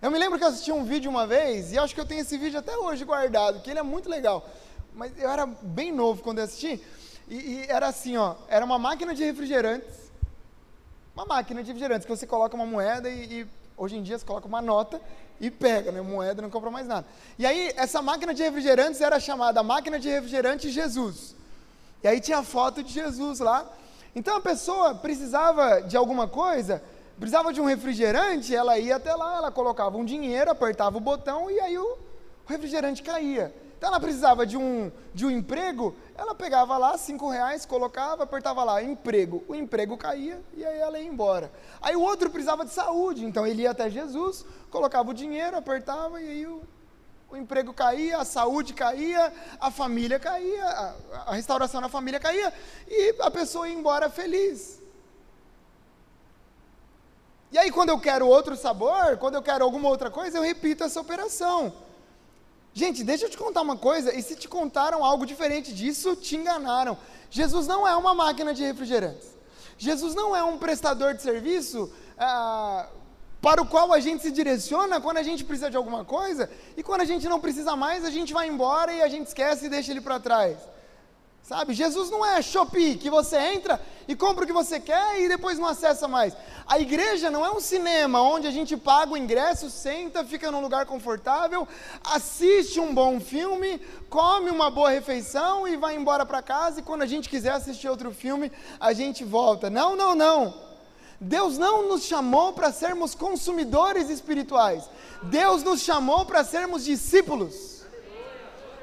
Eu 0.00 0.10
me 0.10 0.18
lembro 0.18 0.38
que 0.38 0.44
eu 0.44 0.48
assisti 0.48 0.70
um 0.70 0.84
vídeo 0.84 1.10
uma 1.10 1.26
vez, 1.26 1.72
e 1.72 1.78
acho 1.78 1.94
que 1.94 2.00
eu 2.00 2.06
tenho 2.06 2.20
esse 2.20 2.36
vídeo 2.38 2.58
até 2.58 2.76
hoje 2.76 3.04
guardado, 3.04 3.60
que 3.60 3.70
ele 3.70 3.80
é 3.80 3.82
muito 3.82 4.08
legal 4.08 4.44
mas 4.98 5.16
eu 5.16 5.30
era 5.30 5.46
bem 5.46 5.92
novo 5.92 6.24
quando 6.24 6.38
eu 6.38 6.44
assisti, 6.44 6.82
e, 7.28 7.34
e, 7.34 7.66
era 7.68 7.86
assim, 7.86 8.16
ó, 8.16 8.34
era 8.48 8.64
uma 8.64 8.80
máquina 8.80 9.14
de 9.14 9.22
refrigerantes, 9.22 10.10
uma 11.14 11.24
máquina 11.24 11.62
de 11.62 11.68
refrigerantes, 11.68 12.04
que 12.04 12.10
você 12.10 12.26
coloca 12.26 12.56
uma 12.56 12.66
moeda 12.66 13.08
e, 13.08 13.42
e 13.42 13.46
hoje 13.76 13.96
em 13.96 14.02
dia 14.02 14.18
você 14.18 14.24
coloca 14.24 14.48
uma 14.48 14.60
nota 14.60 15.00
e 15.40 15.50
pega, 15.50 15.92
né, 15.92 16.00
moeda 16.00 16.42
não 16.42 16.50
compra 16.50 16.70
mais 16.70 16.86
nada. 16.86 17.06
E 17.38 17.46
aí, 17.46 17.72
essa 17.76 18.02
máquina 18.02 18.34
de 18.34 18.42
refrigerantes 18.42 19.00
era 19.00 19.20
chamada 19.20 19.62
máquina 19.62 19.98
de 19.98 20.08
refrigerante 20.08 20.70
Jesus. 20.70 21.34
E 22.02 22.08
aí 22.08 22.20
tinha 22.20 22.38
a 22.38 22.42
foto 22.42 22.82
de 22.82 22.92
Jesus 22.92 23.40
lá. 23.40 23.66
Então 24.14 24.36
a 24.36 24.40
pessoa 24.40 24.94
precisava 24.94 25.80
de 25.82 25.96
alguma 25.96 26.26
coisa, 26.26 26.82
precisava 27.18 27.52
de 27.52 27.60
um 27.60 27.66
refrigerante, 27.66 28.54
ela 28.54 28.78
ia 28.78 28.96
até 28.96 29.14
lá, 29.14 29.36
ela 29.36 29.50
colocava 29.50 29.96
um 29.96 30.04
dinheiro, 30.04 30.50
apertava 30.50 30.96
o 30.96 31.00
botão 31.00 31.50
e 31.50 31.60
aí 31.60 31.78
o, 31.78 31.84
o 31.84 31.98
refrigerante 32.48 33.02
caía. 33.02 33.54
Então 33.78 33.90
ela 33.90 34.00
precisava 34.00 34.44
de 34.44 34.56
um, 34.56 34.90
de 35.14 35.24
um 35.24 35.30
emprego, 35.30 35.94
ela 36.16 36.34
pegava 36.34 36.76
lá 36.76 36.98
cinco 36.98 37.30
reais, 37.30 37.64
colocava, 37.64 38.24
apertava 38.24 38.64
lá, 38.64 38.82
emprego. 38.82 39.44
O 39.46 39.54
emprego 39.54 39.96
caía 39.96 40.42
e 40.56 40.64
aí 40.64 40.78
ela 40.78 40.98
ia 40.98 41.06
embora. 41.06 41.52
Aí 41.80 41.94
o 41.94 42.00
outro 42.00 42.28
precisava 42.28 42.64
de 42.64 42.72
saúde, 42.72 43.24
então 43.24 43.46
ele 43.46 43.62
ia 43.62 43.70
até 43.70 43.88
Jesus, 43.88 44.44
colocava 44.68 45.10
o 45.10 45.14
dinheiro, 45.14 45.56
apertava 45.56 46.20
e 46.20 46.28
aí 46.28 46.44
o, 46.44 46.60
o 47.30 47.36
emprego 47.36 47.72
caía, 47.72 48.18
a 48.18 48.24
saúde 48.24 48.74
caía, 48.74 49.32
a 49.60 49.70
família 49.70 50.18
caía, 50.18 50.64
a, 50.66 50.94
a 51.28 51.34
restauração 51.34 51.80
da 51.80 51.88
família 51.88 52.18
caía 52.18 52.52
e 52.88 53.14
a 53.20 53.30
pessoa 53.30 53.68
ia 53.68 53.78
embora 53.78 54.10
feliz. 54.10 54.82
E 57.52 57.56
aí, 57.56 57.70
quando 57.70 57.90
eu 57.90 58.00
quero 58.00 58.26
outro 58.26 58.56
sabor, 58.56 59.16
quando 59.18 59.36
eu 59.36 59.42
quero 59.42 59.64
alguma 59.64 59.88
outra 59.88 60.10
coisa, 60.10 60.36
eu 60.36 60.42
repito 60.42 60.82
essa 60.82 61.00
operação. 61.00 61.72
Gente, 62.78 63.02
deixa 63.02 63.24
eu 63.24 63.30
te 63.30 63.36
contar 63.36 63.62
uma 63.62 63.76
coisa, 63.76 64.14
e 64.14 64.22
se 64.22 64.36
te 64.36 64.46
contaram 64.46 65.04
algo 65.04 65.26
diferente 65.26 65.74
disso, 65.74 66.14
te 66.14 66.36
enganaram. 66.36 66.96
Jesus 67.28 67.66
não 67.66 67.80
é 67.88 67.96
uma 67.96 68.14
máquina 68.14 68.54
de 68.54 68.62
refrigerantes. 68.62 69.30
Jesus 69.76 70.14
não 70.14 70.28
é 70.36 70.44
um 70.44 70.56
prestador 70.58 71.12
de 71.12 71.20
serviço 71.20 71.92
ah, 72.16 72.86
para 73.42 73.60
o 73.60 73.66
qual 73.66 73.92
a 73.92 73.98
gente 73.98 74.22
se 74.22 74.30
direciona 74.30 75.00
quando 75.00 75.18
a 75.18 75.24
gente 75.24 75.42
precisa 75.44 75.68
de 75.68 75.76
alguma 75.76 76.04
coisa, 76.04 76.48
e 76.76 76.82
quando 76.84 77.00
a 77.00 77.04
gente 77.04 77.28
não 77.28 77.40
precisa 77.40 77.74
mais, 77.74 78.04
a 78.04 78.10
gente 78.10 78.32
vai 78.32 78.46
embora 78.46 78.92
e 78.92 79.02
a 79.02 79.08
gente 79.08 79.26
esquece 79.26 79.66
e 79.66 79.68
deixa 79.68 79.90
ele 79.90 80.00
para 80.00 80.20
trás. 80.20 80.56
Sabe? 81.48 81.72
Jesus 81.72 82.10
não 82.10 82.26
é 82.26 82.42
Shopee, 82.42 82.98
que 82.98 83.08
você 83.08 83.38
entra 83.38 83.80
e 84.06 84.14
compra 84.14 84.44
o 84.44 84.46
que 84.46 84.52
você 84.52 84.78
quer 84.78 85.18
e 85.18 85.28
depois 85.28 85.58
não 85.58 85.66
acessa 85.66 86.06
mais. 86.06 86.36
A 86.66 86.78
igreja 86.78 87.30
não 87.30 87.42
é 87.42 87.50
um 87.50 87.58
cinema 87.58 88.20
onde 88.20 88.46
a 88.46 88.50
gente 88.50 88.76
paga 88.76 89.14
o 89.14 89.16
ingresso, 89.16 89.70
senta, 89.70 90.22
fica 90.22 90.52
num 90.52 90.60
lugar 90.60 90.84
confortável, 90.84 91.66
assiste 92.04 92.78
um 92.78 92.92
bom 92.92 93.18
filme, 93.18 93.80
come 94.10 94.50
uma 94.50 94.70
boa 94.70 94.90
refeição 94.90 95.66
e 95.66 95.74
vai 95.74 95.96
embora 95.96 96.26
para 96.26 96.42
casa 96.42 96.80
e 96.80 96.82
quando 96.82 97.00
a 97.00 97.06
gente 97.06 97.30
quiser 97.30 97.52
assistir 97.52 97.88
outro 97.88 98.12
filme, 98.12 98.52
a 98.78 98.92
gente 98.92 99.24
volta. 99.24 99.70
Não, 99.70 99.96
não, 99.96 100.14
não. 100.14 100.52
Deus 101.18 101.56
não 101.56 101.88
nos 101.88 102.04
chamou 102.04 102.52
para 102.52 102.70
sermos 102.70 103.14
consumidores 103.14 104.10
espirituais. 104.10 104.84
Deus 105.22 105.62
nos 105.62 105.80
chamou 105.80 106.26
para 106.26 106.44
sermos 106.44 106.84
discípulos. 106.84 107.77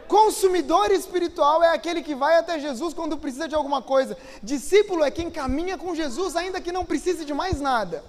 Consumidor 0.08 0.91
espiritual 0.91 1.63
é 1.63 1.70
aquele 1.70 2.02
que 2.02 2.13
vai 2.13 2.38
até 2.38 2.60
Jesus 2.60 2.94
quando 2.94 3.18
precisa 3.18 3.48
de 3.48 3.56
alguma 3.56 3.82
coisa. 3.82 4.18
Discípulo 4.41 5.04
é 5.04 5.10
quem 5.10 5.32
caminha 5.32 5.78
com 5.78 5.96
Jesus, 5.96 6.36
ainda 6.36 6.62
que 6.62 6.72
não 6.72 6.86
precise 6.86 7.26
de 7.26 7.34
mais 7.34 7.60
nada. 7.60 8.04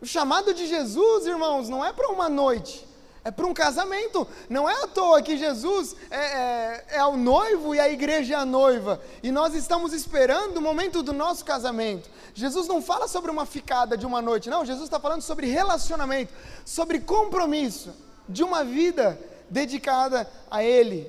O 0.00 0.06
chamado 0.06 0.52
de 0.52 0.66
Jesus, 0.66 1.26
irmãos, 1.26 1.68
não 1.68 1.84
é 1.84 1.92
para 1.92 2.08
uma 2.08 2.28
noite, 2.28 2.84
é 3.22 3.30
para 3.30 3.46
um 3.46 3.54
casamento. 3.54 4.26
Não 4.50 4.68
é 4.68 4.82
à 4.82 4.88
toa 4.88 5.22
que 5.22 5.36
Jesus 5.36 5.94
é, 6.10 6.16
é, 6.18 6.84
é, 6.96 7.04
o 7.04 7.16
noivo 7.16 7.72
e 7.72 7.78
a 7.78 7.88
igreja 7.88 8.34
é 8.34 8.36
a 8.36 8.44
noiva. 8.44 9.00
E 9.22 9.30
nós 9.30 9.54
estamos 9.54 9.92
esperando 9.92 10.56
o 10.56 10.60
momento 10.60 11.04
do 11.04 11.12
nosso 11.12 11.44
casamento. 11.44 12.10
Jesus 12.34 12.66
não 12.66 12.82
fala 12.82 13.06
sobre 13.06 13.30
uma 13.30 13.46
ficada 13.46 13.96
de 13.96 14.04
uma 14.04 14.20
noite, 14.20 14.50
não. 14.50 14.64
Jesus 14.64 14.86
está 14.86 14.98
falando 14.98 15.22
sobre 15.22 15.46
relacionamento, 15.46 16.34
sobre 16.64 16.98
compromisso 16.98 17.94
de 18.28 18.42
uma 18.42 18.64
vida 18.64 19.16
dedicada 19.52 20.28
a 20.50 20.64
Ele. 20.64 21.08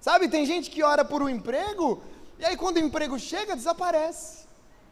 Sabe, 0.00 0.28
tem 0.28 0.44
gente 0.44 0.70
que 0.70 0.82
ora 0.82 1.04
por 1.04 1.22
um 1.22 1.28
emprego, 1.28 2.02
e 2.38 2.44
aí 2.44 2.56
quando 2.56 2.76
o 2.76 2.80
emprego 2.80 3.18
chega, 3.18 3.54
desaparece 3.54 4.46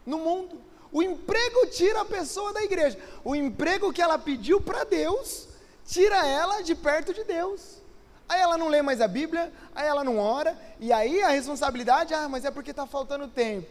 no 0.05 0.19
mundo. 0.19 0.61
O 0.91 1.01
emprego 1.01 1.67
tira 1.67 2.01
a 2.01 2.05
pessoa 2.05 2.53
da 2.53 2.63
igreja. 2.63 2.97
O 3.23 3.35
emprego 3.35 3.91
que 3.91 4.01
ela 4.01 4.17
pediu 4.17 4.61
para 4.61 4.83
Deus, 4.83 5.47
tira 5.85 6.25
ela 6.25 6.61
de 6.61 6.75
perto 6.75 7.13
de 7.13 7.23
Deus. 7.23 7.81
Aí 8.29 8.39
ela 8.39 8.57
não 8.57 8.69
lê 8.69 8.81
mais 8.81 9.01
a 9.01 9.07
Bíblia, 9.07 9.51
aí 9.75 9.87
ela 9.87 10.03
não 10.03 10.17
ora, 10.17 10.57
e 10.79 10.93
aí 10.93 11.21
a 11.21 11.29
responsabilidade, 11.29 12.13
ah, 12.13 12.29
mas 12.29 12.45
é 12.45 12.51
porque 12.51 12.71
está 12.71 12.87
faltando 12.87 13.27
tempo. 13.27 13.67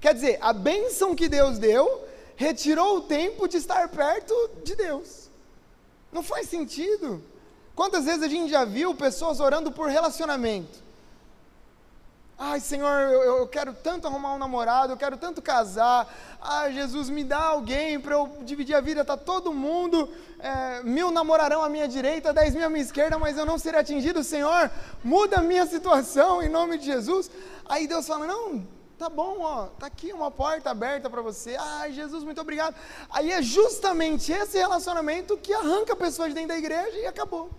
Quer 0.00 0.12
dizer, 0.12 0.38
a 0.42 0.52
bênção 0.52 1.14
que 1.14 1.28
Deus 1.28 1.58
deu 1.58 2.06
retirou 2.36 2.98
o 2.98 3.02
tempo 3.02 3.48
de 3.48 3.56
estar 3.56 3.88
perto 3.88 4.34
de 4.62 4.74
Deus. 4.74 5.30
Não 6.12 6.22
faz 6.22 6.48
sentido. 6.48 7.22
Quantas 7.74 8.04
vezes 8.04 8.22
a 8.22 8.28
gente 8.28 8.50
já 8.50 8.64
viu 8.64 8.94
pessoas 8.94 9.40
orando 9.40 9.72
por 9.72 9.88
relacionamento? 9.88 10.82
Ai, 12.44 12.58
Senhor, 12.58 13.00
eu, 13.02 13.38
eu, 13.38 13.46
quero 13.46 13.72
tanto 13.72 14.08
arrumar 14.08 14.34
um 14.34 14.38
namorado, 14.38 14.92
eu 14.92 14.96
quero 14.96 15.16
tanto 15.16 15.40
casar. 15.40 16.12
Ai, 16.40 16.72
Jesus, 16.72 17.08
me 17.08 17.22
dá 17.22 17.38
alguém 17.38 18.00
para 18.00 18.14
eu 18.14 18.38
dividir 18.42 18.74
a 18.74 18.80
vida. 18.80 19.04
Tá 19.04 19.16
todo 19.16 19.54
mundo, 19.54 20.08
é, 20.40 20.82
mil 20.82 21.12
namorarão 21.12 21.62
à 21.62 21.68
minha 21.68 21.86
direita, 21.86 22.32
dez 22.32 22.52
mil 22.52 22.66
à 22.66 22.68
minha 22.68 22.82
esquerda, 22.82 23.16
mas 23.16 23.38
eu 23.38 23.46
não 23.46 23.58
serei 23.58 23.80
atingido. 23.80 24.24
Senhor, 24.24 24.70
muda 25.04 25.36
a 25.36 25.42
minha 25.42 25.64
situação 25.66 26.42
em 26.42 26.48
nome 26.48 26.78
de 26.78 26.86
Jesus. 26.86 27.30
Aí 27.64 27.86
Deus 27.86 28.08
fala: 28.08 28.26
Não, 28.26 28.66
tá 29.02 29.08
bom, 29.08 29.40
ó, 29.40 29.66
tá 29.66 29.86
aqui 29.86 30.12
uma 30.12 30.30
porta 30.30 30.70
aberta 30.70 31.10
para 31.10 31.20
você. 31.20 31.56
Ai, 31.58 31.92
Jesus, 31.92 32.22
muito 32.22 32.40
obrigado. 32.40 32.76
Aí 33.10 33.32
é 33.32 33.42
justamente 33.42 34.30
esse 34.30 34.56
relacionamento 34.56 35.36
que 35.36 35.52
arranca 35.52 35.96
pessoas 35.96 36.28
de 36.28 36.34
dentro 36.34 36.50
da 36.50 36.58
igreja 36.58 36.98
e 36.98 37.06
acabou 37.06 37.50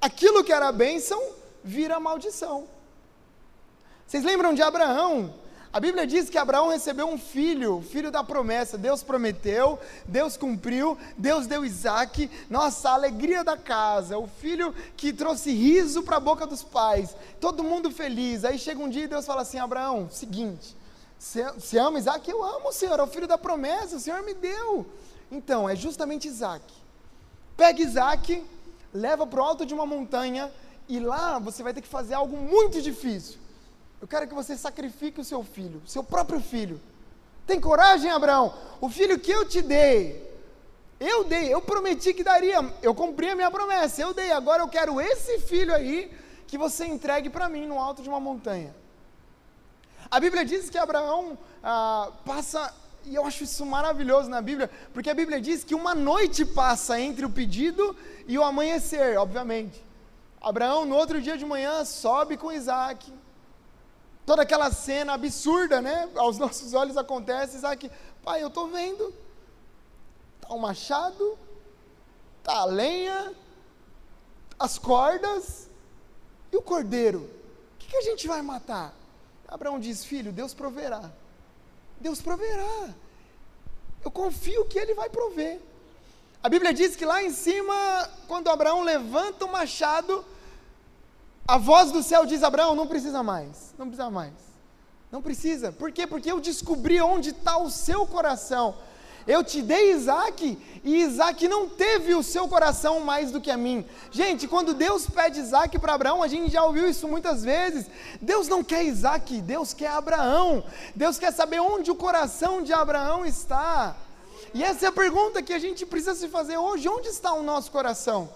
aquilo 0.00 0.44
que 0.44 0.52
era 0.52 0.70
bênção 0.70 1.20
vira 1.62 1.98
maldição. 1.98 2.68
Vocês 4.06 4.22
lembram 4.22 4.52
de 4.52 4.62
Abraão? 4.62 5.32
A 5.74 5.80
Bíblia 5.80 6.06
diz 6.06 6.30
que 6.30 6.38
Abraão 6.38 6.68
recebeu 6.68 7.08
um 7.08 7.18
filho, 7.18 7.82
filho 7.90 8.08
da 8.08 8.22
promessa. 8.22 8.78
Deus 8.78 9.02
prometeu, 9.02 9.76
Deus 10.06 10.36
cumpriu, 10.36 10.96
Deus 11.18 11.48
deu 11.48 11.64
Isaac. 11.64 12.30
Nossa, 12.48 12.90
a 12.90 12.94
alegria 12.94 13.42
da 13.42 13.56
casa, 13.56 14.16
o 14.16 14.28
filho 14.28 14.72
que 14.96 15.12
trouxe 15.12 15.50
riso 15.50 16.04
para 16.04 16.18
a 16.18 16.20
boca 16.20 16.46
dos 16.46 16.62
pais. 16.62 17.16
Todo 17.40 17.64
mundo 17.64 17.90
feliz. 17.90 18.44
Aí 18.44 18.56
chega 18.56 18.80
um 18.80 18.88
dia 18.88 19.02
e 19.02 19.08
Deus 19.08 19.26
fala 19.26 19.42
assim: 19.42 19.58
Abraão, 19.58 20.08
seguinte, 20.12 20.76
você 21.18 21.76
ama 21.76 21.98
Isaac? 21.98 22.30
Eu 22.30 22.44
amo, 22.44 22.72
Senhor, 22.72 23.00
é 23.00 23.02
o 23.02 23.08
filho 23.08 23.26
da 23.26 23.36
promessa, 23.36 23.96
o 23.96 24.00
Senhor 24.00 24.22
me 24.22 24.32
deu. 24.32 24.86
Então, 25.28 25.68
é 25.68 25.74
justamente 25.74 26.28
Isaac. 26.28 26.62
Pega 27.56 27.82
Isaac, 27.82 28.46
leva 28.92 29.26
para 29.26 29.40
o 29.40 29.42
alto 29.42 29.66
de 29.66 29.74
uma 29.74 29.84
montanha 29.84 30.52
e 30.88 31.00
lá 31.00 31.40
você 31.40 31.64
vai 31.64 31.74
ter 31.74 31.82
que 31.82 31.88
fazer 31.88 32.14
algo 32.14 32.36
muito 32.36 32.80
difícil. 32.80 33.42
Eu 34.04 34.08
quero 34.08 34.28
que 34.28 34.34
você 34.34 34.54
sacrifique 34.54 35.18
o 35.18 35.24
seu 35.24 35.42
filho, 35.42 35.80
seu 35.86 36.04
próprio 36.04 36.38
filho. 36.38 36.78
Tem 37.46 37.58
coragem, 37.58 38.10
Abraão? 38.10 38.54
O 38.78 38.90
filho 38.90 39.18
que 39.18 39.30
eu 39.30 39.48
te 39.48 39.62
dei, 39.62 40.30
eu 41.00 41.24
dei, 41.24 41.50
eu 41.54 41.62
prometi 41.62 42.12
que 42.12 42.22
daria, 42.22 42.58
eu 42.82 42.94
cumpri 42.94 43.30
a 43.30 43.34
minha 43.34 43.50
promessa, 43.50 44.02
eu 44.02 44.12
dei. 44.12 44.30
Agora 44.30 44.62
eu 44.62 44.68
quero 44.68 45.00
esse 45.00 45.38
filho 45.38 45.74
aí 45.74 46.12
que 46.46 46.58
você 46.58 46.84
entregue 46.84 47.30
para 47.30 47.48
mim 47.48 47.66
no 47.66 47.78
alto 47.78 48.02
de 48.02 48.08
uma 48.10 48.20
montanha. 48.20 48.76
A 50.10 50.20
Bíblia 50.20 50.44
diz 50.44 50.68
que 50.68 50.76
Abraão 50.76 51.38
ah, 51.62 52.10
passa 52.26 52.74
e 53.06 53.14
eu 53.14 53.24
acho 53.24 53.44
isso 53.44 53.64
maravilhoso 53.64 54.28
na 54.28 54.42
Bíblia, 54.42 54.70
porque 54.92 55.08
a 55.08 55.14
Bíblia 55.14 55.40
diz 55.40 55.64
que 55.64 55.74
uma 55.74 55.94
noite 55.94 56.44
passa 56.44 57.00
entre 57.00 57.24
o 57.24 57.30
pedido 57.30 57.96
e 58.28 58.36
o 58.36 58.44
amanhecer, 58.44 59.16
obviamente. 59.16 59.82
Abraão, 60.42 60.84
no 60.84 60.94
outro 60.94 61.22
dia 61.22 61.38
de 61.38 61.46
manhã, 61.46 61.86
sobe 61.86 62.36
com 62.36 62.52
Isaac. 62.52 63.23
Toda 64.26 64.42
aquela 64.42 64.70
cena 64.72 65.14
absurda, 65.14 65.82
né? 65.82 66.08
Aos 66.16 66.38
nossos 66.38 66.72
olhos 66.72 66.96
acontece. 66.96 67.56
Isaac, 67.56 67.90
pai, 68.22 68.42
eu 68.42 68.48
estou 68.48 68.68
vendo. 68.68 69.12
Está 70.40 70.54
o 70.54 70.58
machado, 70.58 71.38
está 72.38 72.58
a 72.58 72.64
lenha, 72.64 73.34
as 74.58 74.78
cordas 74.78 75.68
e 76.52 76.56
o 76.56 76.62
cordeiro. 76.62 77.20
O 77.74 77.78
que, 77.78 77.88
que 77.88 77.96
a 77.96 78.02
gente 78.02 78.26
vai 78.26 78.42
matar? 78.42 78.94
Abraão 79.48 79.78
diz: 79.78 80.04
Filho, 80.04 80.32
Deus 80.32 80.54
proverá. 80.54 81.10
Deus 82.00 82.20
proverá. 82.20 82.90
Eu 84.04 84.10
confio 84.10 84.66
que 84.66 84.78
Ele 84.78 84.94
vai 84.94 85.08
prover. 85.08 85.60
A 86.42 86.48
Bíblia 86.48 86.74
diz 86.74 86.94
que 86.94 87.06
lá 87.06 87.22
em 87.22 87.30
cima, 87.30 87.74
quando 88.28 88.50
Abraão 88.50 88.82
levanta 88.82 89.46
o 89.46 89.50
machado, 89.50 90.22
a 91.46 91.58
voz 91.58 91.92
do 91.92 92.02
céu 92.02 92.24
diz: 92.24 92.42
Abraão, 92.42 92.74
não 92.74 92.86
precisa 92.86 93.22
mais, 93.22 93.74
não 93.78 93.86
precisa 93.86 94.10
mais. 94.10 94.32
Não 95.14 95.22
precisa. 95.22 95.70
Por 95.70 95.92
quê? 95.92 96.06
Porque 96.06 96.30
eu 96.32 96.40
descobri 96.40 97.00
onde 97.00 97.30
está 97.30 97.56
o 97.56 97.70
seu 97.70 98.04
coração. 98.04 98.74
Eu 99.26 99.42
te 99.44 99.62
dei 99.62 99.92
Isaac 99.92 100.58
e 100.82 100.96
Isaac 101.02 101.46
não 101.48 101.68
teve 101.68 102.14
o 102.14 102.22
seu 102.22 102.46
coração 102.46 103.00
mais 103.00 103.30
do 103.30 103.40
que 103.40 103.50
a 103.50 103.56
mim. 103.56 103.86
Gente, 104.10 104.48
quando 104.48 104.74
Deus 104.74 105.08
pede 105.08 105.40
Isaac 105.40 105.78
para 105.78 105.94
Abraão, 105.94 106.22
a 106.22 106.28
gente 106.28 106.50
já 106.50 106.64
ouviu 106.64 106.88
isso 106.88 107.06
muitas 107.06 107.42
vezes. 107.42 107.86
Deus 108.20 108.48
não 108.48 108.62
quer 108.62 108.84
Isaac, 108.84 109.40
Deus 109.40 109.72
quer 109.72 109.92
Abraão. 109.92 110.64
Deus 110.94 111.16
quer 111.16 111.32
saber 111.32 111.60
onde 111.60 111.90
o 111.90 111.94
coração 111.94 112.60
de 112.60 112.72
Abraão 112.72 113.24
está. 113.24 113.96
E 114.52 114.62
essa 114.62 114.86
é 114.86 114.88
a 114.88 114.92
pergunta 114.92 115.42
que 115.42 115.52
a 115.52 115.58
gente 115.58 115.86
precisa 115.86 116.14
se 116.14 116.28
fazer 116.28 116.58
hoje: 116.58 116.88
onde 116.88 117.08
está 117.08 117.32
o 117.32 117.42
nosso 117.42 117.70
coração? 117.70 118.28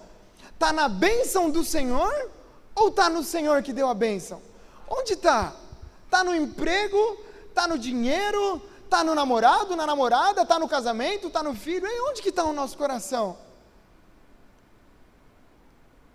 Está 0.55 0.73
na 0.73 0.89
bênção 0.89 1.51
do 1.51 1.65
Senhor 1.65 2.31
ou 2.79 2.89
está 2.89 3.09
no 3.09 3.23
Senhor 3.23 3.63
que 3.63 3.73
deu 3.73 3.89
a 3.89 3.95
bênção? 3.95 4.41
Onde 4.89 5.15
está? 5.15 5.55
Está 6.05 6.23
no 6.23 6.35
emprego? 6.35 7.19
Está 7.49 7.67
no 7.67 7.79
dinheiro? 7.79 8.63
Está 8.85 9.05
no 9.05 9.15
namorado, 9.15 9.77
na 9.77 9.87
namorada, 9.87 10.43
está 10.43 10.59
no 10.59 10.69
casamento, 10.69 11.27
está 11.27 11.43
no 11.43 11.55
filho. 11.55 11.87
E 11.87 12.01
onde 12.09 12.23
que 12.23 12.31
está 12.31 12.45
o 12.45 12.53
nosso 12.53 12.79
coração? 12.79 13.37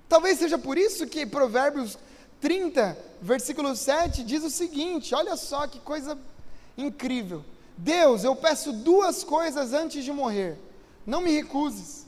Talvez 0.09 0.39
seja 0.39 0.57
por 0.57 0.77
isso 0.77 1.05
que 1.07 1.25
Provérbios 1.25 1.97
30, 2.41 2.97
versículo 3.21 3.75
7 3.75 4.23
diz 4.23 4.43
o 4.43 4.49
seguinte: 4.49 5.13
olha 5.13 5.35
só 5.35 5.67
que 5.67 5.79
coisa 5.79 6.17
incrível. 6.77 7.43
Deus, 7.77 8.23
eu 8.23 8.35
peço 8.35 8.71
duas 8.71 9.23
coisas 9.23 9.73
antes 9.73 10.03
de 10.03 10.11
morrer. 10.11 10.57
Não 11.05 11.21
me 11.21 11.31
recuses. 11.31 12.05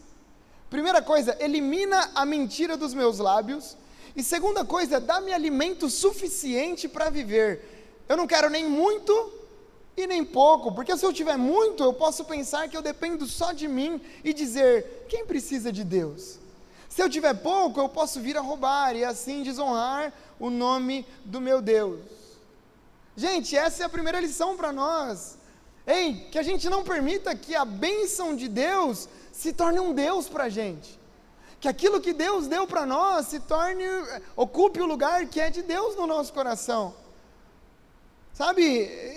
Primeira 0.70 1.02
coisa, 1.02 1.38
elimina 1.40 2.12
a 2.16 2.26
mentira 2.26 2.76
dos 2.78 2.94
meus 2.94 3.20
lábios. 3.20 3.76
E 4.16 4.24
segunda 4.24 4.64
coisa, 4.64 5.00
dá-me 5.00 5.34
alimento 5.34 5.90
suficiente 5.90 6.88
para 6.88 7.10
viver. 7.10 8.04
Eu 8.08 8.16
não 8.16 8.26
quero 8.26 8.50
nem 8.50 8.68
muito 8.70 9.34
e 9.98 10.08
nem 10.08 10.24
pouco, 10.24 10.74
porque 10.74 10.96
se 10.98 11.06
eu 11.06 11.14
tiver 11.14 11.38
muito, 11.38 11.84
eu 11.84 11.94
posso 11.94 12.26
pensar 12.26 12.68
que 12.70 12.76
eu 12.76 12.82
dependo 12.82 13.26
só 13.26 13.52
de 13.52 13.68
mim 13.68 14.02
e 14.24 14.34
dizer: 14.34 15.06
quem 15.10 15.26
precisa 15.26 15.72
de 15.72 15.84
Deus? 15.84 16.40
Se 16.88 17.02
eu 17.02 17.10
tiver 17.10 17.34
pouco, 17.34 17.80
eu 17.80 17.90
posso 17.90 18.22
vir 18.22 18.38
a 18.38 18.42
roubar 18.42 18.96
e 18.96 19.04
assim 19.04 19.44
desonrar 19.44 20.14
o 20.40 20.50
nome 20.50 21.06
do 21.26 21.42
meu 21.42 21.62
Deus. 21.62 22.00
Gente, 23.18 23.56
essa 23.56 23.84
é 23.84 23.86
a 23.86 23.90
primeira 23.90 24.20
lição 24.20 24.56
para 24.56 24.72
nós. 24.72 25.38
Ei, 25.86 26.28
que 26.32 26.40
a 26.40 26.44
gente 26.44 26.70
não 26.70 26.84
permita 26.84 27.36
que 27.36 27.54
a 27.54 27.64
bênção 27.64 28.36
de 28.36 28.48
Deus 28.48 29.08
se 29.32 29.54
torne 29.54 29.80
um 29.80 29.94
Deus 29.94 30.28
para 30.28 30.46
a 30.46 30.50
gente. 30.50 31.00
Que 31.66 31.70
aquilo 31.70 32.00
que 32.00 32.14
Deus 32.14 32.46
deu 32.46 32.68
para 32.68 32.86
nós 32.86 33.26
se 33.26 33.40
torne, 33.40 33.84
ocupe 34.36 34.80
o 34.80 34.86
lugar 34.86 35.26
que 35.26 35.42
é 35.42 35.50
de 35.50 35.64
Deus 35.64 35.96
no 35.96 36.06
nosso 36.06 36.32
coração. 36.32 36.94
Sabe, 38.36 38.64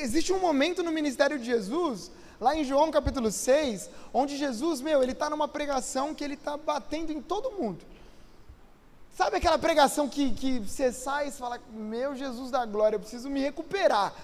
existe 0.00 0.32
um 0.32 0.38
momento 0.38 0.82
no 0.82 0.90
ministério 0.90 1.38
de 1.38 1.44
Jesus, 1.44 2.10
lá 2.40 2.56
em 2.56 2.64
João 2.64 2.90
capítulo 2.90 3.30
6, 3.30 3.90
onde 4.14 4.38
Jesus, 4.38 4.80
meu, 4.80 5.02
ele 5.02 5.12
está 5.12 5.28
numa 5.28 5.46
pregação 5.46 6.14
que 6.14 6.24
ele 6.24 6.32
está 6.32 6.56
batendo 6.56 7.12
em 7.12 7.20
todo 7.20 7.50
mundo. 7.50 7.84
Sabe 9.14 9.36
aquela 9.36 9.58
pregação 9.58 10.08
que, 10.08 10.30
que 10.30 10.60
você 10.60 10.90
sai 10.90 11.28
e 11.28 11.30
fala, 11.30 11.60
meu 11.70 12.16
Jesus 12.16 12.50
da 12.50 12.64
glória, 12.64 12.96
eu 12.96 13.00
preciso 13.00 13.28
me 13.28 13.42
recuperar. 13.42 14.14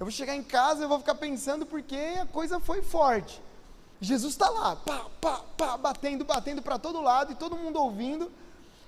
Eu 0.00 0.06
vou 0.06 0.10
chegar 0.10 0.34
em 0.34 0.42
casa 0.42 0.84
e 0.84 0.88
vou 0.88 1.00
ficar 1.00 1.16
pensando 1.16 1.66
porque 1.66 1.98
a 2.22 2.24
coisa 2.24 2.58
foi 2.58 2.80
forte. 2.80 3.42
Jesus 4.04 4.34
está 4.34 4.48
lá, 4.50 4.76
pá, 4.76 5.06
pá, 5.20 5.40
pá, 5.56 5.76
batendo, 5.76 6.24
batendo 6.24 6.62
para 6.62 6.78
todo 6.78 7.00
lado 7.00 7.32
e 7.32 7.34
todo 7.34 7.56
mundo 7.56 7.80
ouvindo. 7.80 8.30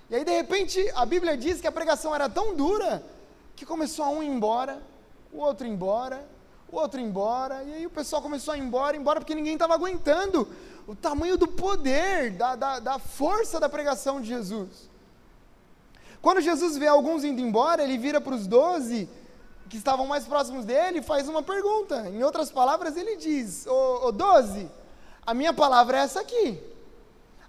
E 0.09 0.15
aí, 0.15 0.25
de 0.25 0.31
repente, 0.31 0.89
a 0.95 1.05
Bíblia 1.05 1.37
diz 1.37 1.61
que 1.61 1.67
a 1.67 1.73
pregação 1.73 2.15
era 2.15 2.29
tão 2.29 2.55
dura 2.55 3.03
que 3.57 3.67
começou 3.67 4.05
a 4.05 4.09
um 4.11 4.23
ir 4.23 4.29
embora, 4.29 4.81
o 5.33 5.39
outro 5.39 5.67
embora, 5.67 6.27
o 6.71 6.77
outro 6.77 7.01
embora, 7.01 7.63
e 7.65 7.75
aí 7.75 7.87
o 7.87 7.91
pessoal 7.91 8.21
começou 8.21 8.55
a 8.55 8.59
ir 8.59 8.61
embora, 8.61 8.97
embora, 8.97 9.21
porque 9.21 9.35
ninguém 9.35 9.55
estava 9.55 9.75
aguentando 9.75 10.49
o 10.87 10.95
tamanho 10.95 11.37
do 11.37 11.49
poder, 11.49 12.33
da, 12.33 12.55
da, 12.55 12.79
da 12.79 12.99
força 12.99 13.59
da 13.59 13.69
pregação 13.69 14.21
de 14.21 14.29
Jesus. 14.29 14.89
Quando 16.21 16.41
Jesus 16.41 16.77
vê 16.77 16.87
alguns 16.87 17.25
indo 17.25 17.41
embora, 17.41 17.83
ele 17.83 17.99
vira 17.99 18.21
para 18.21 18.35
os 18.35 18.47
doze 18.47 19.09
que 19.69 19.77
estavam 19.77 20.07
mais 20.07 20.25
próximos 20.25 20.65
dele 20.65 20.99
e 20.99 21.03
faz 21.03 21.29
uma 21.29 21.43
pergunta. 21.43 22.09
Em 22.09 22.23
outras 22.23 22.51
palavras, 22.51 22.97
ele 22.97 23.17
diz: 23.17 23.67
ô 23.67 24.13
doze, 24.13 24.71
a 25.27 25.35
minha 25.35 25.53
palavra 25.53 25.99
é 25.99 26.01
essa 26.03 26.21
aqui. 26.21 26.59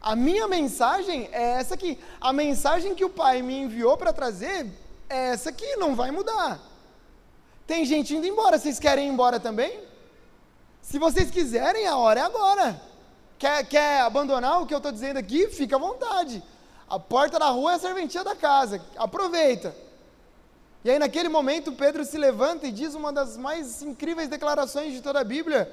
A 0.02 0.16
minha 0.16 0.48
mensagem 0.48 1.30
é 1.32 1.60
essa 1.60 1.76
aqui. 1.76 2.00
A 2.20 2.34
mensagem 2.34 2.96
que 2.96 3.06
o 3.06 3.10
Pai 3.10 3.42
me 3.42 3.56
enviou 3.56 3.96
para 3.96 4.12
trazer 4.12 4.66
é 5.10 5.30
essa 5.30 5.50
aqui, 5.50 5.76
não 5.76 5.96
vai 5.96 6.10
mudar. 6.10 6.60
Tem 7.68 7.86
gente 7.86 8.16
indo 8.16 8.26
embora, 8.26 8.58
vocês 8.58 8.80
querem 8.80 9.08
ir 9.08 9.12
embora 9.12 9.40
também? 9.40 9.80
Se 10.82 10.98
vocês 10.98 11.30
quiserem, 11.30 11.86
a 11.86 11.98
hora 11.98 12.22
é 12.22 12.24
agora. 12.24 12.82
Quer, 13.38 13.64
quer 13.68 14.02
abandonar 14.02 14.62
o 14.62 14.66
que 14.66 14.74
eu 14.74 14.78
estou 14.78 14.92
dizendo 14.92 15.18
aqui? 15.18 15.48
Fica 15.50 15.76
à 15.76 15.80
vontade. 15.80 16.42
A 16.90 16.98
porta 16.98 17.38
da 17.38 17.50
rua 17.50 17.74
é 17.74 17.76
a 17.76 17.80
serventia 17.80 18.24
da 18.24 18.36
casa. 18.36 18.82
Aproveita. 18.96 19.76
E 20.84 20.90
aí, 20.90 20.98
naquele 20.98 21.28
momento, 21.28 21.74
Pedro 21.74 22.06
se 22.06 22.18
levanta 22.18 22.66
e 22.66 22.72
diz 22.72 22.96
uma 22.96 23.12
das 23.12 23.36
mais 23.36 23.82
incríveis 23.82 24.30
declarações 24.30 24.94
de 24.94 25.02
toda 25.02 25.20
a 25.20 25.24
Bíblia 25.24 25.70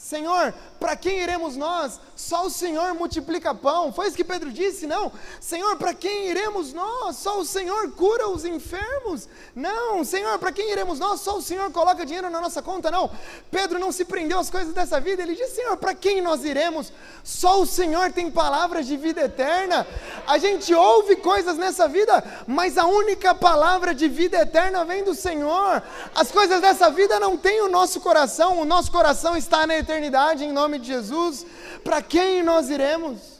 Senhor, 0.00 0.54
para 0.78 0.94
quem 0.94 1.18
iremos 1.20 1.56
nós? 1.56 2.00
Só 2.14 2.46
o 2.46 2.50
Senhor 2.50 2.94
multiplica 2.94 3.52
pão. 3.52 3.92
Foi 3.92 4.06
isso 4.06 4.16
que 4.16 4.22
Pedro 4.22 4.52
disse? 4.52 4.86
Não. 4.86 5.12
Senhor, 5.40 5.76
para 5.76 5.92
quem 5.92 6.28
iremos 6.28 6.72
nós? 6.72 7.16
Só 7.16 7.40
o 7.40 7.44
Senhor 7.44 7.90
cura 7.90 8.28
os 8.28 8.44
enfermos. 8.44 9.28
Não. 9.56 10.04
Senhor, 10.04 10.38
para 10.38 10.52
quem 10.52 10.70
iremos 10.70 11.00
nós? 11.00 11.20
Só 11.20 11.36
o 11.36 11.42
Senhor 11.42 11.70
coloca 11.72 12.06
dinheiro 12.06 12.30
na 12.30 12.40
nossa 12.40 12.62
conta. 12.62 12.92
Não. 12.92 13.10
Pedro 13.50 13.80
não 13.80 13.90
se 13.90 14.04
prendeu 14.04 14.38
às 14.38 14.48
coisas 14.48 14.72
dessa 14.72 15.00
vida. 15.00 15.20
Ele 15.22 15.34
disse: 15.34 15.56
Senhor, 15.56 15.76
para 15.76 15.94
quem 15.94 16.20
nós 16.20 16.44
iremos? 16.44 16.92
Só 17.24 17.60
o 17.60 17.66
Senhor 17.66 18.12
tem 18.12 18.30
palavras 18.30 18.86
de 18.86 18.96
vida 18.96 19.22
eterna. 19.22 19.84
A 20.28 20.38
gente 20.38 20.72
ouve 20.72 21.16
coisas 21.16 21.58
nessa 21.58 21.88
vida, 21.88 22.24
mas 22.46 22.78
a 22.78 22.86
única 22.86 23.34
palavra 23.34 23.92
de 23.92 24.08
vida 24.08 24.38
eterna 24.38 24.84
vem 24.84 25.02
do 25.02 25.14
Senhor. 25.14 25.82
As 26.14 26.30
coisas 26.30 26.60
dessa 26.60 26.88
vida 26.88 27.18
não 27.18 27.36
têm 27.36 27.62
o 27.62 27.68
nosso 27.68 28.00
coração. 28.00 28.60
O 28.60 28.64
nosso 28.64 28.92
coração 28.92 29.36
está 29.36 29.66
na 29.66 29.74
eternidade 29.74 29.87
em 29.92 30.52
nome 30.52 30.78
de 30.78 30.86
Jesus, 30.86 31.46
para 31.82 32.02
quem 32.02 32.42
nós 32.42 32.70
iremos? 32.70 33.38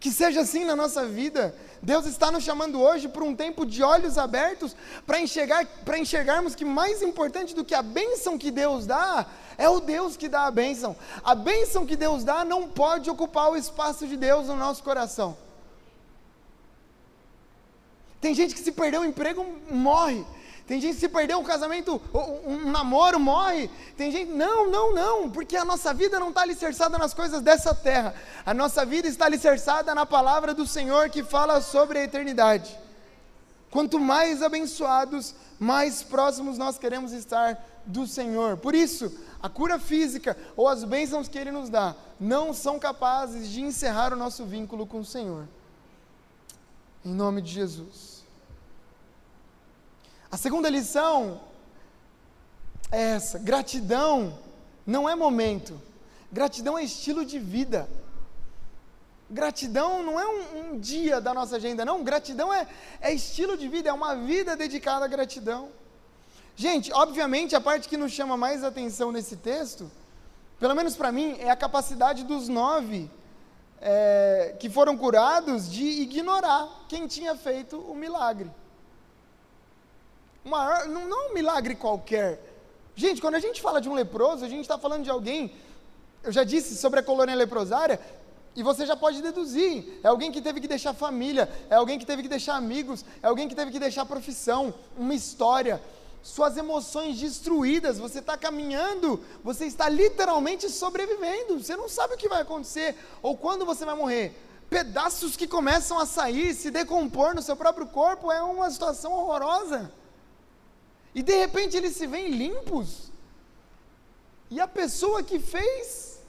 Que 0.00 0.10
seja 0.10 0.40
assim 0.40 0.64
na 0.64 0.74
nossa 0.74 1.06
vida. 1.06 1.54
Deus 1.82 2.06
está 2.06 2.30
nos 2.30 2.44
chamando 2.44 2.80
hoje 2.80 3.08
para 3.08 3.24
um 3.24 3.34
tempo 3.34 3.66
de 3.66 3.82
olhos 3.82 4.16
abertos 4.16 4.76
para 5.04 5.20
enxergar, 5.20 5.66
para 5.84 5.98
enxergarmos 5.98 6.54
que 6.54 6.64
mais 6.64 7.02
importante 7.02 7.54
do 7.54 7.64
que 7.64 7.74
a 7.74 7.82
bênção 7.82 8.38
que 8.38 8.52
Deus 8.52 8.86
dá 8.86 9.26
é 9.58 9.68
o 9.68 9.80
Deus 9.80 10.16
que 10.16 10.28
dá 10.28 10.46
a 10.46 10.50
bênção. 10.50 10.96
A 11.24 11.34
bênção 11.34 11.84
que 11.84 11.96
Deus 11.96 12.22
dá 12.22 12.44
não 12.44 12.68
pode 12.68 13.10
ocupar 13.10 13.50
o 13.50 13.56
espaço 13.56 14.06
de 14.06 14.16
Deus 14.16 14.46
no 14.46 14.56
nosso 14.56 14.82
coração. 14.82 15.36
Tem 18.20 18.32
gente 18.34 18.54
que 18.54 18.60
se 18.60 18.70
perdeu 18.70 19.00
o 19.00 19.04
emprego, 19.04 19.44
morre. 19.68 20.24
Tem 20.66 20.80
gente 20.80 20.94
que 20.94 21.00
se 21.00 21.08
perdeu 21.08 21.38
um 21.38 21.44
casamento, 21.44 22.00
um 22.46 22.70
namoro 22.70 23.18
morre. 23.18 23.68
Tem 23.96 24.10
gente, 24.10 24.30
não, 24.30 24.70
não, 24.70 24.94
não, 24.94 25.30
porque 25.30 25.56
a 25.56 25.64
nossa 25.64 25.92
vida 25.92 26.20
não 26.20 26.28
está 26.28 26.42
alicerçada 26.42 26.96
nas 26.96 27.12
coisas 27.12 27.42
dessa 27.42 27.74
terra. 27.74 28.14
A 28.46 28.54
nossa 28.54 28.84
vida 28.86 29.08
está 29.08 29.26
alicerçada 29.26 29.94
na 29.94 30.06
palavra 30.06 30.54
do 30.54 30.66
Senhor 30.66 31.10
que 31.10 31.22
fala 31.22 31.60
sobre 31.60 31.98
a 31.98 32.04
eternidade. 32.04 32.78
Quanto 33.70 33.98
mais 33.98 34.42
abençoados, 34.42 35.34
mais 35.58 36.02
próximos 36.02 36.58
nós 36.58 36.78
queremos 36.78 37.12
estar 37.12 37.58
do 37.84 38.06
Senhor. 38.06 38.56
Por 38.56 38.74
isso, 38.74 39.12
a 39.42 39.48
cura 39.48 39.78
física 39.78 40.36
ou 40.56 40.68
as 40.68 40.84
bênçãos 40.84 41.26
que 41.26 41.38
Ele 41.38 41.50
nos 41.50 41.68
dá 41.68 41.96
não 42.20 42.52
são 42.52 42.78
capazes 42.78 43.48
de 43.48 43.62
encerrar 43.62 44.12
o 44.12 44.16
nosso 44.16 44.44
vínculo 44.44 44.86
com 44.86 45.00
o 45.00 45.04
Senhor. 45.04 45.48
Em 47.04 47.12
nome 47.12 47.42
de 47.42 47.50
Jesus. 47.50 48.11
A 50.32 50.38
segunda 50.38 50.70
lição 50.70 51.42
é 52.90 53.16
essa: 53.16 53.38
gratidão 53.38 54.38
não 54.86 55.06
é 55.06 55.14
momento, 55.14 55.78
gratidão 56.32 56.78
é 56.78 56.82
estilo 56.82 57.22
de 57.22 57.38
vida. 57.38 57.86
Gratidão 59.28 60.02
não 60.02 60.18
é 60.18 60.26
um, 60.26 60.60
um 60.60 60.78
dia 60.78 61.20
da 61.20 61.34
nossa 61.34 61.56
agenda, 61.56 61.84
não. 61.84 62.02
Gratidão 62.02 62.52
é, 62.52 62.66
é 63.02 63.12
estilo 63.12 63.58
de 63.58 63.68
vida, 63.68 63.90
é 63.90 63.92
uma 63.92 64.14
vida 64.14 64.56
dedicada 64.56 65.04
à 65.04 65.08
gratidão. 65.08 65.68
Gente, 66.56 66.90
obviamente 66.92 67.54
a 67.54 67.60
parte 67.60 67.86
que 67.86 67.98
nos 67.98 68.12
chama 68.12 68.34
mais 68.34 68.64
atenção 68.64 69.12
nesse 69.12 69.36
texto, 69.36 69.90
pelo 70.58 70.74
menos 70.74 70.96
para 70.96 71.12
mim, 71.12 71.36
é 71.40 71.50
a 71.50 71.56
capacidade 71.56 72.24
dos 72.24 72.48
nove 72.48 73.10
é, 73.82 74.56
que 74.58 74.70
foram 74.70 74.96
curados 74.96 75.70
de 75.70 75.84
ignorar 75.84 76.86
quem 76.88 77.06
tinha 77.06 77.34
feito 77.34 77.78
o 77.78 77.94
milagre. 77.94 78.50
Uma, 80.44 80.84
não, 80.86 81.06
não 81.06 81.26
é 81.26 81.30
um 81.30 81.34
milagre 81.34 81.74
qualquer. 81.74 82.40
Gente, 82.94 83.20
quando 83.20 83.36
a 83.36 83.40
gente 83.40 83.60
fala 83.60 83.80
de 83.80 83.88
um 83.88 83.94
leproso, 83.94 84.44
a 84.44 84.48
gente 84.48 84.62
está 84.62 84.78
falando 84.78 85.04
de 85.04 85.10
alguém. 85.10 85.54
Eu 86.22 86.32
já 86.32 86.44
disse 86.44 86.76
sobre 86.76 87.00
a 87.00 87.02
colônia 87.02 87.34
leprosária, 87.34 87.98
e 88.54 88.62
você 88.62 88.84
já 88.84 88.96
pode 88.96 89.22
deduzir: 89.22 90.00
é 90.02 90.08
alguém 90.08 90.30
que 90.30 90.40
teve 90.40 90.60
que 90.60 90.68
deixar 90.68 90.92
família, 90.92 91.48
é 91.70 91.74
alguém 91.74 91.98
que 91.98 92.04
teve 92.04 92.22
que 92.22 92.28
deixar 92.28 92.56
amigos, 92.56 93.04
é 93.22 93.26
alguém 93.26 93.48
que 93.48 93.54
teve 93.54 93.70
que 93.70 93.78
deixar 93.78 94.04
profissão, 94.04 94.74
uma 94.96 95.14
história, 95.14 95.80
suas 96.22 96.56
emoções 96.56 97.18
destruídas. 97.18 97.98
Você 97.98 98.18
está 98.18 98.36
caminhando, 98.36 99.22
você 99.42 99.64
está 99.64 99.88
literalmente 99.88 100.68
sobrevivendo. 100.68 101.62
Você 101.62 101.76
não 101.76 101.88
sabe 101.88 102.14
o 102.14 102.18
que 102.18 102.28
vai 102.28 102.42
acontecer 102.42 102.94
ou 103.22 103.36
quando 103.36 103.64
você 103.64 103.84
vai 103.84 103.94
morrer. 103.94 104.36
Pedaços 104.68 105.36
que 105.36 105.46
começam 105.46 105.98
a 105.98 106.06
sair, 106.06 106.54
se 106.54 106.70
decompor 106.70 107.34
no 107.34 107.42
seu 107.42 107.54
próprio 107.54 107.86
corpo 107.86 108.32
é 108.32 108.42
uma 108.42 108.70
situação 108.70 109.12
horrorosa. 109.12 109.92
E 111.14 111.22
de 111.22 111.34
repente 111.34 111.76
eles 111.76 111.96
se 111.96 112.06
veem 112.06 112.30
limpos. 112.30 113.10
E 114.50 114.60
a 114.60 114.68
pessoa 114.68 115.22
que 115.22 115.38
fez 115.38 116.20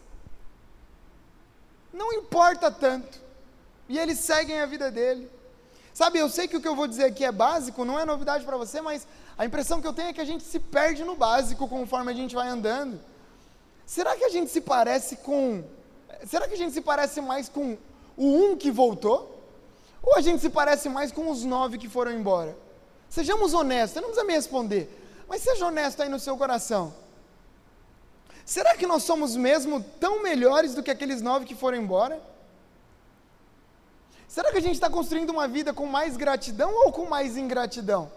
não 1.92 2.12
importa 2.14 2.72
tanto. 2.72 3.22
E 3.88 4.00
eles 4.00 4.20
seguem 4.20 4.60
a 4.60 4.66
vida 4.66 4.90
dele. 4.90 5.30
Sabe, 5.94 6.18
eu 6.18 6.28
sei 6.28 6.48
que 6.48 6.58
o 6.58 6.62
que 6.62 6.68
eu 6.68 6.76
vou 6.76 6.88
dizer 6.88 7.06
aqui 7.06 7.24
é 7.24 7.32
básico, 7.32 7.86
não 7.86 8.00
é 8.00 8.04
novidade 8.04 8.44
para 8.44 8.58
você, 8.58 8.82
mas 8.82 9.08
a 9.38 9.46
impressão 9.46 9.80
que 9.80 9.88
eu 9.88 9.94
tenho 9.94 10.10
é 10.10 10.14
que 10.14 10.22
a 10.22 10.26
gente 10.26 10.44
se 10.44 10.60
perde 10.60 11.04
no 11.04 11.16
básico 11.16 11.68
conforme 11.68 12.12
a 12.12 12.16
gente 12.16 12.34
vai 12.34 12.48
andando. 12.48 13.00
Será 13.86 14.16
que 14.16 14.24
a 14.24 14.30
gente 14.30 14.50
se 14.50 14.62
parece 14.62 15.18
com. 15.18 15.64
Será 16.26 16.48
que 16.48 16.56
a 16.56 16.58
gente 16.58 16.74
se 16.74 16.82
parece 16.82 17.22
mais 17.22 17.48
com 17.48 17.78
o 18.18 18.26
um 18.26 18.58
que 18.58 18.72
voltou? 18.72 19.40
Ou 20.02 20.16
a 20.16 20.22
gente 20.22 20.42
se 20.42 20.50
parece 20.50 20.90
mais 20.90 21.12
com 21.12 21.30
os 21.30 21.44
nove 21.44 21.78
que 21.78 21.88
foram 21.88 22.12
embora? 22.12 22.58
Sejamos 23.14 23.54
honestos, 23.54 23.94
você 23.94 24.02
não 24.02 24.08
precisa 24.08 24.26
me 24.26 24.34
responder, 24.34 25.24
mas 25.30 25.44
seja 25.44 25.68
honesto 25.68 26.02
aí 26.02 26.10
no 26.10 26.20
seu 26.20 26.36
coração. 26.36 26.92
Será 28.44 28.76
que 28.76 28.88
nós 28.88 29.04
somos 29.04 29.36
mesmo 29.36 29.84
tão 30.00 30.24
melhores 30.24 30.74
do 30.74 30.82
que 30.82 30.90
aqueles 30.90 31.22
nove 31.22 31.46
que 31.46 31.54
foram 31.54 31.78
embora? 31.78 32.20
Será 34.28 34.52
que 34.52 34.58
a 34.58 34.62
gente 34.62 34.74
está 34.74 34.90
construindo 34.90 35.30
uma 35.30 35.48
vida 35.48 35.72
com 35.72 35.86
mais 35.86 36.18
gratidão 36.18 36.74
ou 36.74 36.92
com 36.92 37.06
mais 37.06 37.38
ingratidão? 37.38 38.12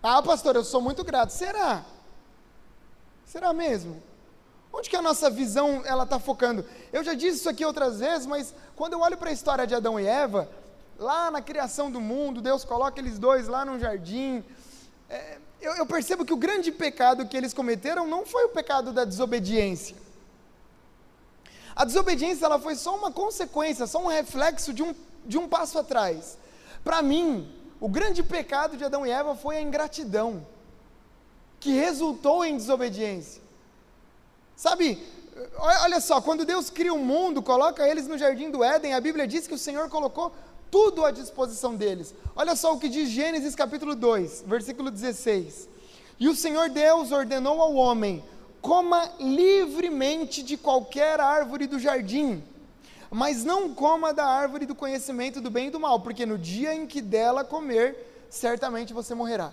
Ah, 0.00 0.22
pastor, 0.22 0.54
eu 0.54 0.62
sou 0.62 0.80
muito 0.80 1.02
grato. 1.02 1.30
Será? 1.30 1.84
Será 3.26 3.52
mesmo? 3.52 4.00
Onde 4.72 4.88
que 4.88 4.94
a 4.94 5.02
nossa 5.02 5.28
visão 5.30 5.82
ela 5.84 6.04
está 6.04 6.20
focando? 6.20 6.64
Eu 6.92 7.02
já 7.02 7.14
disse 7.14 7.38
isso 7.38 7.50
aqui 7.50 7.64
outras 7.64 7.98
vezes, 7.98 8.24
mas 8.24 8.54
quando 8.76 8.92
eu 8.92 9.00
olho 9.00 9.16
para 9.16 9.30
a 9.30 9.32
história 9.32 9.66
de 9.66 9.74
Adão 9.74 9.98
e 9.98 10.06
Eva, 10.06 10.48
Lá 10.98 11.30
na 11.30 11.42
criação 11.42 11.90
do 11.90 12.00
mundo, 12.00 12.40
Deus 12.40 12.64
coloca 12.64 13.00
eles 13.00 13.18
dois 13.18 13.48
lá 13.48 13.64
no 13.64 13.78
jardim. 13.78 14.44
É, 15.08 15.38
eu, 15.60 15.74
eu 15.74 15.86
percebo 15.86 16.24
que 16.24 16.32
o 16.32 16.36
grande 16.36 16.72
pecado 16.72 17.26
que 17.26 17.36
eles 17.36 17.54
cometeram 17.54 18.06
não 18.06 18.24
foi 18.26 18.44
o 18.44 18.48
pecado 18.50 18.92
da 18.92 19.04
desobediência. 19.04 19.96
A 21.74 21.84
desobediência 21.84 22.44
ela 22.44 22.58
foi 22.58 22.74
só 22.74 22.94
uma 22.94 23.10
consequência, 23.10 23.86
só 23.86 24.02
um 24.02 24.08
reflexo 24.08 24.72
de 24.72 24.82
um, 24.82 24.94
de 25.24 25.38
um 25.38 25.48
passo 25.48 25.78
atrás. 25.78 26.36
Para 26.84 27.00
mim, 27.00 27.50
o 27.80 27.88
grande 27.88 28.22
pecado 28.22 28.76
de 28.76 28.84
Adão 28.84 29.06
e 29.06 29.10
Eva 29.10 29.34
foi 29.34 29.56
a 29.56 29.62
ingratidão, 29.62 30.46
que 31.58 31.72
resultou 31.72 32.44
em 32.44 32.56
desobediência. 32.56 33.42
Sabe, 34.54 35.02
olha 35.56 36.00
só, 36.00 36.20
quando 36.20 36.44
Deus 36.44 36.70
cria 36.70 36.92
o 36.92 36.98
mundo, 36.98 37.42
coloca 37.42 37.88
eles 37.88 38.06
no 38.06 38.18
jardim 38.18 38.50
do 38.50 38.62
Éden, 38.62 38.94
a 38.94 39.00
Bíblia 39.00 39.26
diz 39.26 39.46
que 39.46 39.54
o 39.54 39.58
Senhor 39.58 39.88
colocou 39.88 40.32
tudo 40.72 41.04
à 41.04 41.10
disposição 41.10 41.76
deles. 41.76 42.14
Olha 42.34 42.56
só 42.56 42.72
o 42.72 42.78
que 42.78 42.88
diz 42.88 43.10
Gênesis 43.10 43.54
capítulo 43.54 43.94
2, 43.94 44.44
versículo 44.46 44.90
16. 44.90 45.68
E 46.18 46.30
o 46.30 46.34
Senhor 46.34 46.70
Deus 46.70 47.12
ordenou 47.12 47.60
ao 47.60 47.74
homem: 47.74 48.24
coma 48.62 49.12
livremente 49.20 50.42
de 50.42 50.56
qualquer 50.56 51.20
árvore 51.20 51.66
do 51.66 51.78
jardim, 51.78 52.42
Mas 53.10 53.44
não 53.44 53.74
coma 53.74 54.14
da 54.14 54.24
árvore 54.24 54.64
do 54.64 54.74
conhecimento 54.74 55.42
do 55.42 55.50
bem 55.50 55.66
e 55.66 55.70
do 55.70 55.78
mal, 55.78 56.00
porque 56.00 56.24
no 56.24 56.38
dia 56.38 56.74
em 56.74 56.86
que 56.86 57.02
dela 57.02 57.44
comer, 57.44 58.26
certamente 58.30 58.94
você 58.94 59.14
morrerá. 59.14 59.52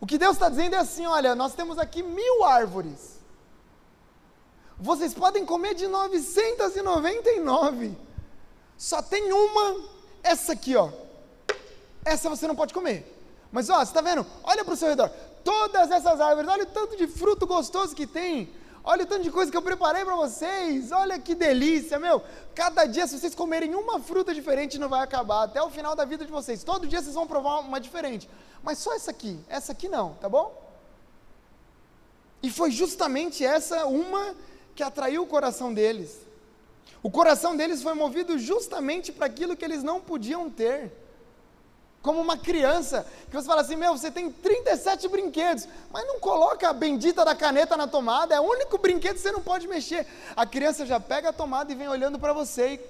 O 0.00 0.06
que 0.06 0.18
Deus 0.18 0.36
está 0.36 0.48
dizendo 0.48 0.76
é 0.76 0.78
assim: 0.78 1.04
olha, 1.04 1.34
nós 1.34 1.52
temos 1.52 1.80
aqui 1.80 2.00
mil 2.00 2.44
árvores. 2.44 3.18
Vocês 4.78 5.12
podem 5.12 5.44
comer 5.44 5.74
de 5.74 5.88
999. 5.88 8.11
Só 8.82 9.00
tem 9.00 9.32
uma, 9.32 9.80
essa 10.24 10.54
aqui, 10.54 10.74
ó. 10.74 10.90
Essa 12.04 12.28
você 12.28 12.48
não 12.48 12.56
pode 12.56 12.74
comer. 12.74 13.06
Mas 13.52 13.70
ó, 13.70 13.76
você 13.76 13.82
está 13.82 14.00
vendo? 14.00 14.26
Olha 14.42 14.64
para 14.64 14.74
o 14.74 14.76
seu 14.76 14.88
redor. 14.88 15.08
Todas 15.44 15.88
essas 15.88 16.20
árvores, 16.20 16.50
olha 16.50 16.64
o 16.64 16.66
tanto 16.66 16.96
de 16.96 17.06
fruto 17.06 17.46
gostoso 17.46 17.94
que 17.94 18.08
tem. 18.08 18.52
Olha 18.82 19.04
o 19.04 19.06
tanto 19.06 19.22
de 19.22 19.30
coisa 19.30 19.52
que 19.52 19.56
eu 19.56 19.62
preparei 19.62 20.04
para 20.04 20.16
vocês. 20.16 20.90
Olha 20.90 21.16
que 21.16 21.32
delícia, 21.32 21.96
meu. 22.00 22.24
Cada 22.56 22.84
dia, 22.84 23.06
se 23.06 23.16
vocês 23.20 23.36
comerem 23.36 23.72
uma 23.76 24.00
fruta 24.00 24.34
diferente, 24.34 24.80
não 24.80 24.88
vai 24.88 25.00
acabar. 25.00 25.44
Até 25.44 25.62
o 25.62 25.70
final 25.70 25.94
da 25.94 26.04
vida 26.04 26.24
de 26.24 26.32
vocês. 26.32 26.64
Todo 26.64 26.84
dia 26.84 27.00
vocês 27.00 27.14
vão 27.14 27.24
provar 27.24 27.60
uma 27.60 27.78
diferente. 27.78 28.28
Mas 28.64 28.78
só 28.78 28.92
essa 28.96 29.12
aqui. 29.12 29.38
Essa 29.48 29.70
aqui 29.70 29.88
não, 29.88 30.14
tá 30.14 30.28
bom? 30.28 30.60
E 32.42 32.50
foi 32.50 32.72
justamente 32.72 33.44
essa 33.44 33.86
uma 33.86 34.34
que 34.74 34.82
atraiu 34.82 35.22
o 35.22 35.26
coração 35.28 35.72
deles. 35.72 36.31
O 37.02 37.10
coração 37.10 37.56
deles 37.56 37.82
foi 37.82 37.94
movido 37.94 38.38
justamente 38.38 39.10
para 39.10 39.26
aquilo 39.26 39.56
que 39.56 39.64
eles 39.64 39.82
não 39.82 40.00
podiam 40.00 40.48
ter 40.48 40.92
como 42.02 42.20
uma 42.20 42.36
criança, 42.36 43.06
que 43.30 43.36
você 43.36 43.46
fala 43.46 43.60
assim: 43.60 43.76
meu, 43.76 43.96
você 43.96 44.10
tem 44.10 44.30
37 44.30 45.08
brinquedos, 45.08 45.68
mas 45.90 46.06
não 46.06 46.18
coloca 46.18 46.68
a 46.68 46.72
bendita 46.72 47.24
da 47.24 47.34
caneta 47.34 47.76
na 47.76 47.86
tomada, 47.86 48.34
é 48.34 48.40
o 48.40 48.44
único 48.44 48.76
brinquedo 48.76 49.14
que 49.14 49.20
você 49.20 49.30
não 49.30 49.40
pode 49.40 49.68
mexer. 49.68 50.06
A 50.36 50.44
criança 50.44 50.84
já 50.84 50.98
pega 50.98 51.28
a 51.28 51.32
tomada 51.32 51.72
e 51.72 51.76
vem 51.76 51.88
olhando 51.88 52.18
para 52.18 52.32
você 52.32 52.80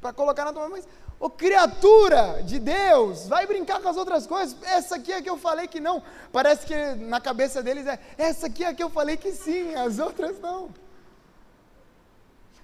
para 0.00 0.12
colocar 0.12 0.44
na 0.44 0.52
tomada, 0.52 0.70
mas, 0.70 0.88
ô 1.18 1.30
criatura 1.30 2.42
de 2.42 2.58
Deus, 2.58 3.26
vai 3.26 3.46
brincar 3.46 3.80
com 3.80 3.88
as 3.88 3.96
outras 3.96 4.26
coisas, 4.26 4.56
essa 4.62 4.96
aqui 4.96 5.12
é 5.12 5.22
que 5.22 5.30
eu 5.30 5.38
falei 5.38 5.66
que 5.66 5.80
não. 5.80 6.02
Parece 6.32 6.66
que 6.66 6.74
na 6.94 7.20
cabeça 7.20 7.62
deles 7.62 7.86
é, 7.86 7.98
essa 8.18 8.46
aqui 8.46 8.64
é 8.64 8.74
que 8.74 8.82
eu 8.82 8.90
falei 8.90 9.16
que 9.16 9.32
sim, 9.32 9.74
as 9.74 9.98
outras 9.98 10.38
não. 10.40 10.68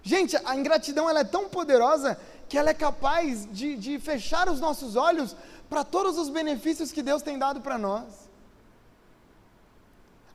Gente, 0.02 0.36
a 0.44 0.56
ingratidão 0.56 1.08
ela 1.08 1.20
é 1.20 1.24
tão 1.24 1.48
poderosa 1.48 2.18
que 2.48 2.58
ela 2.58 2.70
é 2.70 2.74
capaz 2.74 3.46
de, 3.52 3.76
de 3.76 3.98
fechar 3.98 4.48
os 4.48 4.60
nossos 4.60 4.96
olhos 4.96 5.36
para 5.68 5.84
todos 5.84 6.18
os 6.18 6.28
benefícios 6.28 6.90
que 6.90 7.02
Deus 7.02 7.22
tem 7.22 7.38
dado 7.38 7.60
para 7.60 7.78
nós. 7.78 8.04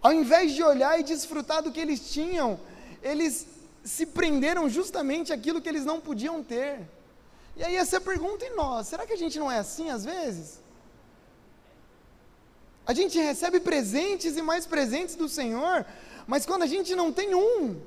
Ao 0.01 0.13
invés 0.13 0.54
de 0.54 0.63
olhar 0.63 0.99
e 0.99 1.04
desfrutar 1.04 1.63
do 1.63 1.71
que 1.71 1.80
eles 1.80 2.12
tinham, 2.12 2.60
eles 3.01 3.47
se 3.84 4.06
prenderam 4.06 4.69
justamente 4.69 5.34
aquilo 5.34 5.62
que 5.62 5.67
eles 5.67 5.84
não 5.84 5.99
podiam 5.99 6.43
ter. 6.43 6.80
E 7.58 7.63
aí 7.63 7.75
essa 7.75 7.99
pergunta 7.99 8.45
em 8.45 8.56
nós, 8.56 8.88
será 8.88 9.06
que 9.06 9.13
a 9.13 9.17
gente 9.17 9.39
não 9.39 9.51
é 9.51 9.58
assim 9.58 9.89
às 9.89 10.06
vezes? 10.06 10.60
A 12.86 12.93
gente 12.93 13.17
recebe 13.17 13.60
presentes 13.60 14.38
e 14.38 14.41
mais 14.41 14.65
presentes 14.65 15.15
do 15.15 15.28
Senhor, 15.28 15.86
mas 16.28 16.45
quando 16.45 16.63
a 16.63 16.67
gente 16.67 16.95
não 16.95 17.12
tem 17.12 17.34
um, 17.34 17.82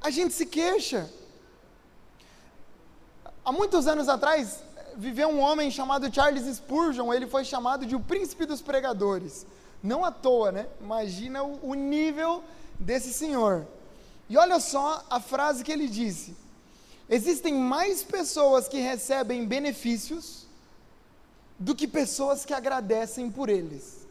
a 0.00 0.10
gente 0.10 0.34
se 0.34 0.46
queixa. 0.46 1.08
Há 3.44 3.52
muitos 3.52 3.86
anos 3.86 4.08
atrás, 4.08 4.62
viveu 4.96 5.28
um 5.28 5.40
homem 5.40 5.70
chamado 5.70 6.12
Charles 6.12 6.56
Spurgeon, 6.56 7.12
ele 7.12 7.26
foi 7.26 7.44
chamado 7.44 7.86
de 7.86 7.96
o 7.96 8.00
príncipe 8.00 8.44
dos 8.46 8.60
pregadores. 8.60 9.46
Não 9.82 10.04
à 10.04 10.10
toa, 10.10 10.50
né? 10.50 10.66
Imagina 10.80 11.42
o, 11.42 11.74
nível 11.74 12.42
desse 12.78 13.12
senhor. 13.12 13.66
E 14.28 14.36
olha 14.36 14.58
só 14.60 15.04
a 15.08 15.20
frase 15.20 15.62
que 15.62 15.72
ele 15.72 15.88
disse: 15.88 16.36
Existem 17.08 17.54
mais 17.54 18.02
pessoas 18.02 18.68
que 18.68 18.78
recebem 18.80 19.46
benefícios 19.46 20.46
do 21.58 21.74
que 21.74 21.86
pessoas 21.88 22.44
que 22.44 22.52
agradecem 22.52 23.30
por 23.30 23.48
eles. 23.48 24.06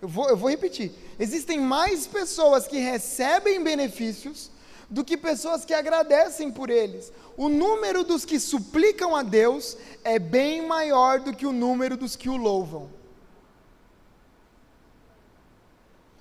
Eu 0.00 0.08
vou, 0.08 0.28
eu 0.28 0.36
vou 0.36 0.50
repetir: 0.50 0.92
existem 1.18 1.58
mais 1.58 2.06
pessoas 2.06 2.66
que 2.66 2.78
recebem 2.78 3.64
benefícios 3.64 4.50
do 4.90 5.04
que 5.04 5.16
pessoas 5.16 5.64
que 5.64 5.72
agradecem 5.72 6.50
por 6.50 6.68
eles. 6.68 7.12
O 7.36 7.48
número 7.48 8.02
dos 8.02 8.24
que 8.24 8.40
suplicam 8.40 9.14
a 9.14 9.22
Deus 9.22 9.76
é 10.02 10.18
bem 10.18 10.66
maior 10.66 11.20
do 11.20 11.34
que 11.34 11.46
o 11.46 11.52
número 11.52 11.96
dos 11.96 12.16
que 12.16 12.28
o 12.28 12.36
louvam. 12.36 12.90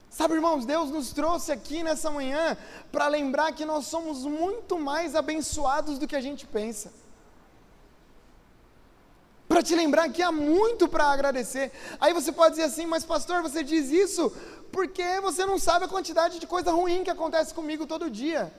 Sabe, 0.10 0.36
irmãos, 0.36 0.65
Deus 0.65 0.91
nos 0.91 1.12
trouxe 1.12 1.51
aqui 1.51 1.82
nessa 1.82 2.12
manhã 2.12 2.58
para 2.91 3.08
lembrar 3.08 3.53
que 3.53 3.65
nós 3.65 3.86
somos 3.86 4.25
muito 4.25 4.77
mais 4.77 5.15
abençoados 5.15 5.97
do 5.97 6.05
que 6.05 6.15
a 6.15 6.21
gente 6.21 6.45
pensa. 6.45 6.91
Para 9.47 9.63
te 9.63 9.73
lembrar 9.73 10.10
que 10.10 10.21
há 10.21 10.32
muito 10.32 10.88
para 10.88 11.05
agradecer. 11.05 11.71
Aí 11.99 12.13
você 12.13 12.32
pode 12.32 12.51
dizer 12.51 12.67
assim, 12.67 12.86
mas 12.86 13.03
pastor, 13.03 13.41
você 13.41 13.63
diz 13.63 13.89
isso 13.89 14.32
porque 14.71 15.19
você 15.21 15.45
não 15.45 15.58
sabe 15.58 15.86
a 15.86 15.88
quantidade 15.88 16.39
de 16.39 16.47
coisa 16.47 16.71
ruim 16.71 17.03
que 17.03 17.10
acontece 17.10 17.53
comigo 17.53 17.86
todo 17.86 18.10
dia. 18.10 18.51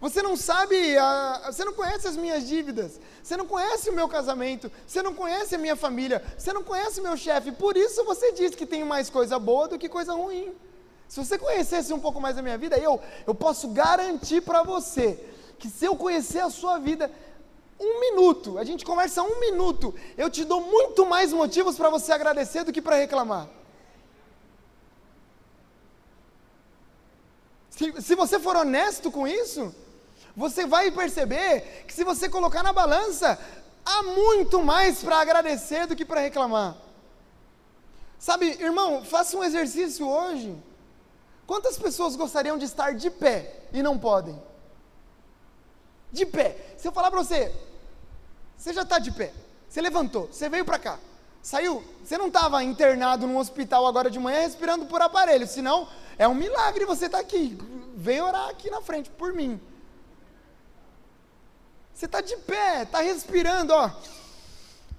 Você 0.00 0.22
não 0.22 0.34
sabe, 0.34 0.96
a, 0.96 1.50
você 1.52 1.62
não 1.62 1.74
conhece 1.74 2.08
as 2.08 2.16
minhas 2.16 2.48
dívidas, 2.48 2.98
você 3.22 3.36
não 3.36 3.44
conhece 3.44 3.90
o 3.90 3.92
meu 3.92 4.08
casamento, 4.08 4.72
você 4.86 5.02
não 5.02 5.14
conhece 5.14 5.54
a 5.54 5.58
minha 5.58 5.76
família, 5.76 6.24
você 6.38 6.54
não 6.54 6.64
conhece 6.64 7.00
o 7.00 7.02
meu 7.02 7.18
chefe, 7.18 7.52
por 7.52 7.76
isso 7.76 8.02
você 8.04 8.32
diz 8.32 8.54
que 8.54 8.64
tem 8.64 8.82
mais 8.82 9.10
coisa 9.10 9.38
boa 9.38 9.68
do 9.68 9.78
que 9.78 9.90
coisa 9.90 10.14
ruim. 10.14 10.54
Se 11.06 11.22
você 11.22 11.36
conhecesse 11.36 11.92
um 11.92 12.00
pouco 12.00 12.18
mais 12.18 12.38
a 12.38 12.42
minha 12.42 12.56
vida, 12.56 12.78
eu, 12.78 12.98
eu 13.26 13.34
posso 13.34 13.68
garantir 13.68 14.40
para 14.40 14.62
você 14.62 15.18
que 15.58 15.68
se 15.68 15.84
eu 15.84 15.94
conhecer 15.94 16.38
a 16.38 16.48
sua 16.48 16.78
vida, 16.78 17.10
um 17.78 18.00
minuto, 18.00 18.58
a 18.58 18.64
gente 18.64 18.86
conversa 18.86 19.22
um 19.22 19.38
minuto, 19.38 19.94
eu 20.16 20.30
te 20.30 20.44
dou 20.44 20.62
muito 20.62 21.04
mais 21.04 21.30
motivos 21.32 21.76
para 21.76 21.90
você 21.90 22.12
agradecer 22.12 22.64
do 22.64 22.72
que 22.72 22.80
para 22.80 22.96
reclamar. 22.96 23.48
Se, 27.80 28.02
se 28.02 28.14
você 28.14 28.38
for 28.38 28.56
honesto 28.56 29.10
com 29.10 29.26
isso, 29.26 29.74
você 30.36 30.66
vai 30.66 30.90
perceber 30.90 31.84
que 31.86 31.94
se 31.94 32.04
você 32.04 32.28
colocar 32.28 32.62
na 32.62 32.74
balança, 32.74 33.38
há 33.82 34.02
muito 34.02 34.62
mais 34.62 35.02
para 35.02 35.18
agradecer 35.18 35.86
do 35.86 35.96
que 35.96 36.04
para 36.04 36.20
reclamar. 36.20 36.76
Sabe, 38.18 38.50
irmão, 38.62 39.02
faça 39.02 39.34
um 39.34 39.42
exercício 39.42 40.06
hoje. 40.06 40.54
Quantas 41.46 41.78
pessoas 41.78 42.16
gostariam 42.16 42.58
de 42.58 42.66
estar 42.66 42.92
de 42.92 43.08
pé 43.08 43.62
e 43.72 43.82
não 43.82 43.98
podem? 43.98 44.38
De 46.12 46.26
pé. 46.26 46.74
Se 46.76 46.86
eu 46.86 46.92
falar 46.92 47.10
para 47.10 47.24
você, 47.24 47.50
você 48.58 48.74
já 48.74 48.82
está 48.82 48.98
de 48.98 49.10
pé, 49.10 49.32
você 49.66 49.80
levantou, 49.80 50.26
você 50.26 50.50
veio 50.50 50.66
para 50.66 50.78
cá, 50.78 50.98
saiu, 51.42 51.82
você 52.04 52.18
não 52.18 52.28
estava 52.28 52.62
internado 52.62 53.26
num 53.26 53.38
hospital 53.38 53.86
agora 53.86 54.10
de 54.10 54.18
manhã 54.18 54.40
respirando 54.40 54.86
por 54.86 55.00
aparelho, 55.00 55.46
senão 55.46 55.88
é 56.18 56.26
um 56.28 56.34
milagre 56.34 56.84
você 56.84 57.06
estar 57.06 57.18
tá 57.18 57.22
aqui. 57.22 57.58
Vem 57.94 58.20
orar 58.20 58.48
aqui 58.48 58.70
na 58.70 58.80
frente 58.80 59.10
por 59.10 59.32
mim. 59.32 59.60
Você 61.94 62.06
está 62.06 62.20
de 62.20 62.36
pé, 62.38 62.82
está 62.82 63.00
respirando, 63.00 63.72
ó. 63.72 63.90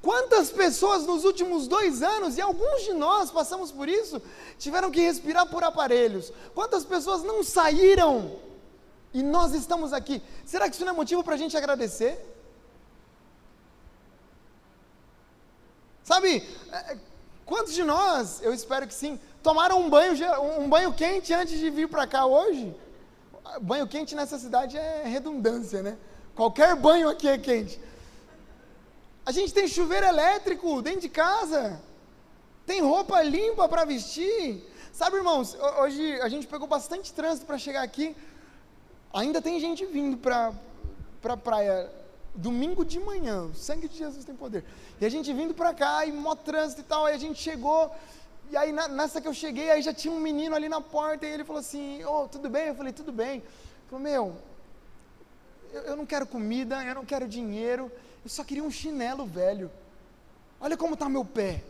Quantas 0.02 0.50
pessoas 0.50 1.06
nos 1.06 1.26
últimos 1.26 1.68
dois 1.68 2.02
anos, 2.02 2.38
e 2.38 2.42
alguns 2.42 2.84
de 2.84 2.94
nós 2.94 3.30
passamos 3.30 3.72
por 3.72 3.88
isso, 3.88 4.20
tiveram 4.58 4.90
que 4.90 5.00
respirar 5.00 5.46
por 5.48 5.64
aparelhos? 5.64 6.34
Quantas 6.56 6.84
pessoas 6.84 7.22
não 7.22 7.44
saíram 7.44 8.36
e 9.14 9.22
nós 9.22 9.54
estamos 9.54 9.94
aqui? 9.94 10.22
Será 10.44 10.68
que 10.68 10.76
isso 10.76 10.86
não 10.86 10.94
é 10.94 10.96
motivo 10.96 11.24
para 11.24 11.36
a 11.36 11.38
gente 11.38 11.56
agradecer? 11.56 12.31
Sabe, 16.12 16.46
é, 16.74 16.98
quantos 17.46 17.74
de 17.74 17.86
nós, 17.86 18.42
eu 18.42 18.54
espero 18.54 18.86
que 18.86 18.94
sim, 18.94 19.18
tomaram 19.42 19.80
um 19.80 19.90
banho, 19.90 20.14
um 20.60 20.68
banho 20.68 20.92
quente 20.92 21.34
antes 21.34 21.58
de 21.58 21.70
vir 21.70 21.88
para 21.88 22.06
cá 22.06 22.26
hoje? 22.26 22.76
Banho 23.62 23.88
quente 23.88 24.14
nessa 24.14 24.38
cidade 24.38 24.76
é 24.78 25.04
redundância, 25.06 25.82
né? 25.82 25.98
Qualquer 26.36 26.76
banho 26.76 27.08
aqui 27.08 27.30
é 27.30 27.38
quente. 27.38 27.80
A 29.26 29.32
gente 29.32 29.54
tem 29.54 29.70
chuveiro 29.70 30.06
elétrico 30.06 30.82
dentro 30.82 31.00
de 31.00 31.08
casa. 31.08 31.82
Tem 32.66 32.82
roupa 32.82 33.22
limpa 33.22 33.70
para 33.70 33.86
vestir. 33.86 34.70
Sabe, 34.92 35.16
irmãos, 35.16 35.56
hoje 35.80 36.20
a 36.20 36.28
gente 36.28 36.46
pegou 36.46 36.68
bastante 36.68 37.14
trânsito 37.14 37.46
para 37.46 37.58
chegar 37.58 37.84
aqui. 37.84 38.14
Ainda 39.14 39.42
tem 39.42 39.58
gente 39.62 39.86
vindo 39.86 40.18
para 40.18 40.52
a 41.24 41.38
praia 41.38 41.90
domingo 42.36 42.84
de 42.86 43.00
manhã. 43.00 43.44
O 43.44 43.54
sangue 43.54 43.88
de 43.88 43.98
Jesus 43.98 44.26
tem 44.26 44.36
poder. 44.36 44.64
E 45.00 45.06
a 45.06 45.10
gente 45.10 45.32
vindo 45.34 45.54
para 45.54 45.74
cá 45.74 46.06
e 46.06 46.12
mó 46.12 46.36
trânsito 46.36 46.82
e 46.82 46.84
tal. 46.84 47.06
Aí 47.06 47.16
a 47.16 47.18
gente 47.18 47.42
chegou. 47.42 47.94
E 48.50 48.58
aí 48.58 48.72
nessa 48.72 49.22
que 49.22 49.28
eu 49.28 49.34
cheguei, 49.34 49.70
aí 49.70 49.82
já 49.82 49.94
tinha 49.94 50.14
um 50.14 50.20
menino 50.20 50.56
ali 50.56 50.68
na 50.68 50.82
porta. 50.82 51.26
E 51.26 51.30
ele 51.30 51.44
falou 51.44 51.60
assim: 51.60 52.04
Ô, 52.04 52.24
oh, 52.24 52.28
tudo 52.28 52.50
bem? 52.50 52.68
Eu 52.68 52.76
falei: 52.76 52.94
Tudo 52.94 53.12
bem. 53.12 53.38
Ele 53.38 53.44
falou: 53.90 54.04
Meu, 54.04 54.36
eu, 55.74 55.82
eu 55.84 55.96
não 55.96 56.06
quero 56.06 56.26
comida, 56.26 56.84
eu 56.84 56.96
não 56.96 57.06
quero 57.06 57.28
dinheiro, 57.28 57.92
eu 58.24 58.30
só 58.30 58.44
queria 58.44 58.64
um 58.64 58.72
chinelo 58.72 59.26
velho. 59.26 59.72
Olha 60.60 60.78
como 60.78 60.94
está 60.94 61.10
meu 61.10 61.26
pé. 61.26 61.64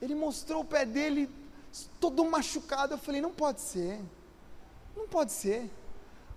Ele 0.00 0.14
mostrou 0.14 0.62
o 0.62 0.64
pé 0.64 0.84
dele 0.84 1.30
todo 2.00 2.24
machucado. 2.24 2.94
Eu 2.94 2.98
falei: 2.98 3.20
não 3.20 3.32
pode 3.32 3.60
ser, 3.60 4.00
não 4.96 5.06
pode 5.06 5.32
ser. 5.32 5.70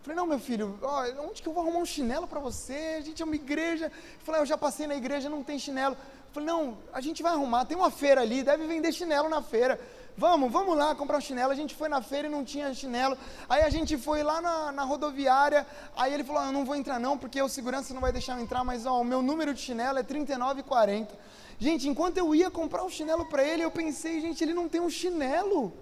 Falei, 0.05 0.17
não, 0.17 0.27
meu 0.27 0.37
filho, 0.37 0.77
ó, 0.83 1.03
onde 1.27 1.41
que 1.41 1.49
eu 1.49 1.51
vou 1.51 1.63
arrumar 1.63 1.79
um 1.79 1.85
chinelo 1.85 2.27
para 2.27 2.39
você? 2.39 2.97
A 2.99 3.01
gente 3.01 3.23
é 3.23 3.25
uma 3.25 3.33
igreja. 3.33 3.91
Falei, 4.19 4.39
ah, 4.39 4.43
eu 4.43 4.45
já 4.45 4.55
passei 4.55 4.85
na 4.85 4.95
igreja, 4.95 5.27
não 5.27 5.41
tem 5.41 5.57
chinelo. 5.57 5.97
Falei, 6.31 6.47
não, 6.47 6.77
a 6.93 7.01
gente 7.01 7.23
vai 7.23 7.33
arrumar, 7.33 7.65
tem 7.65 7.75
uma 7.75 7.89
feira 7.89 8.21
ali, 8.21 8.43
deve 8.43 8.67
vender 8.67 8.91
chinelo 8.93 9.27
na 9.27 9.41
feira. 9.41 9.79
Vamos, 10.15 10.51
vamos 10.51 10.77
lá 10.77 10.93
comprar 10.93 11.17
um 11.17 11.21
chinelo. 11.21 11.51
A 11.51 11.55
gente 11.55 11.73
foi 11.73 11.89
na 11.89 12.03
feira 12.03 12.27
e 12.27 12.29
não 12.29 12.43
tinha 12.43 12.71
chinelo. 12.71 13.17
Aí 13.49 13.63
a 13.63 13.69
gente 13.71 13.97
foi 13.97 14.21
lá 14.21 14.39
na, 14.39 14.71
na 14.71 14.83
rodoviária. 14.83 15.65
Aí 15.97 16.13
ele 16.13 16.23
falou: 16.23 16.43
ah, 16.43 16.51
não 16.51 16.63
vou 16.63 16.75
entrar 16.75 16.99
não, 16.99 17.17
porque 17.17 17.41
o 17.41 17.49
segurança 17.49 17.91
não 17.91 17.99
vai 17.99 18.11
deixar 18.11 18.37
eu 18.37 18.43
entrar, 18.43 18.63
mas 18.63 18.85
ó, 18.85 19.01
o 19.01 19.03
meu 19.03 19.23
número 19.23 19.55
de 19.55 19.61
chinelo 19.61 19.97
é 19.97 20.03
39,40. 20.03 21.07
Gente, 21.57 21.89
enquanto 21.89 22.19
eu 22.19 22.35
ia 22.35 22.51
comprar 22.51 22.83
um 22.83 22.89
chinelo 22.91 23.25
para 23.25 23.43
ele, 23.43 23.63
eu 23.63 23.71
pensei: 23.71 24.21
Gente, 24.21 24.43
ele 24.43 24.53
não 24.53 24.69
tem 24.69 24.81
um 24.81 24.89
chinelo. 24.89 25.73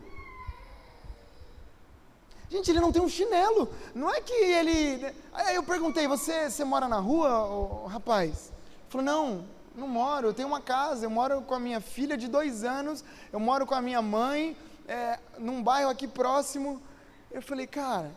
Gente, 2.53 2.69
ele 2.69 2.79
não 2.79 2.91
tem 2.91 3.01
um 3.01 3.09
chinelo. 3.09 3.67
Não 3.95 4.13
é 4.13 4.21
que 4.21 4.31
ele. 4.31 5.11
Aí 5.33 5.55
eu 5.55 5.63
perguntei: 5.63 6.07
Você, 6.07 6.51
você 6.51 6.63
mora 6.63 6.87
na 6.87 6.99
rua, 6.99 7.89
rapaz? 7.89 8.51
Ele 8.51 8.89
falou: 8.89 9.03
Não, 9.03 9.45
não 9.75 9.87
moro. 9.87 10.27
Eu 10.27 10.35
tenho 10.35 10.47
uma 10.47 10.61
casa. 10.61 11.03
Eu 11.03 11.09
moro 11.09 11.41
com 11.41 11.55
a 11.55 11.59
minha 11.59 11.81
filha 11.81 12.15
de 12.15 12.27
dois 12.27 12.63
anos. 12.63 13.03
Eu 13.31 13.39
moro 13.39 13.65
com 13.65 13.73
a 13.73 13.81
minha 13.81 14.03
mãe, 14.03 14.55
é, 14.87 15.17
num 15.39 15.63
bairro 15.63 15.89
aqui 15.89 16.07
próximo. 16.07 16.79
Eu 17.31 17.41
falei: 17.41 17.65
Cara, 17.65 18.11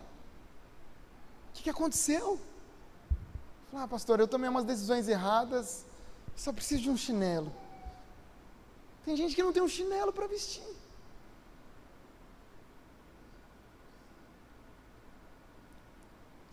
o 1.49 1.53
que, 1.55 1.63
que 1.63 1.71
aconteceu? 1.71 2.33
Eu 2.33 3.71
falei, 3.71 3.85
ah, 3.87 3.89
pastor, 3.89 4.21
eu 4.21 4.29
tomei 4.29 4.51
umas 4.51 4.67
decisões 4.67 5.09
erradas. 5.09 5.87
Só 6.37 6.53
preciso 6.53 6.83
de 6.83 6.91
um 6.91 6.97
chinelo. 6.99 7.51
Tem 9.03 9.17
gente 9.17 9.35
que 9.35 9.43
não 9.43 9.55
tem 9.55 9.63
um 9.63 9.69
chinelo 9.69 10.13
para 10.13 10.27
vestir. 10.27 10.76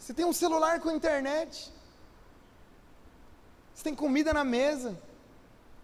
Você 0.03 0.13
tem 0.13 0.25
um 0.25 0.33
celular 0.33 0.81
com 0.81 0.91
internet. 0.91 1.71
Você 3.73 3.83
tem 3.85 3.95
comida 3.95 4.33
na 4.33 4.43
mesa. 4.43 4.99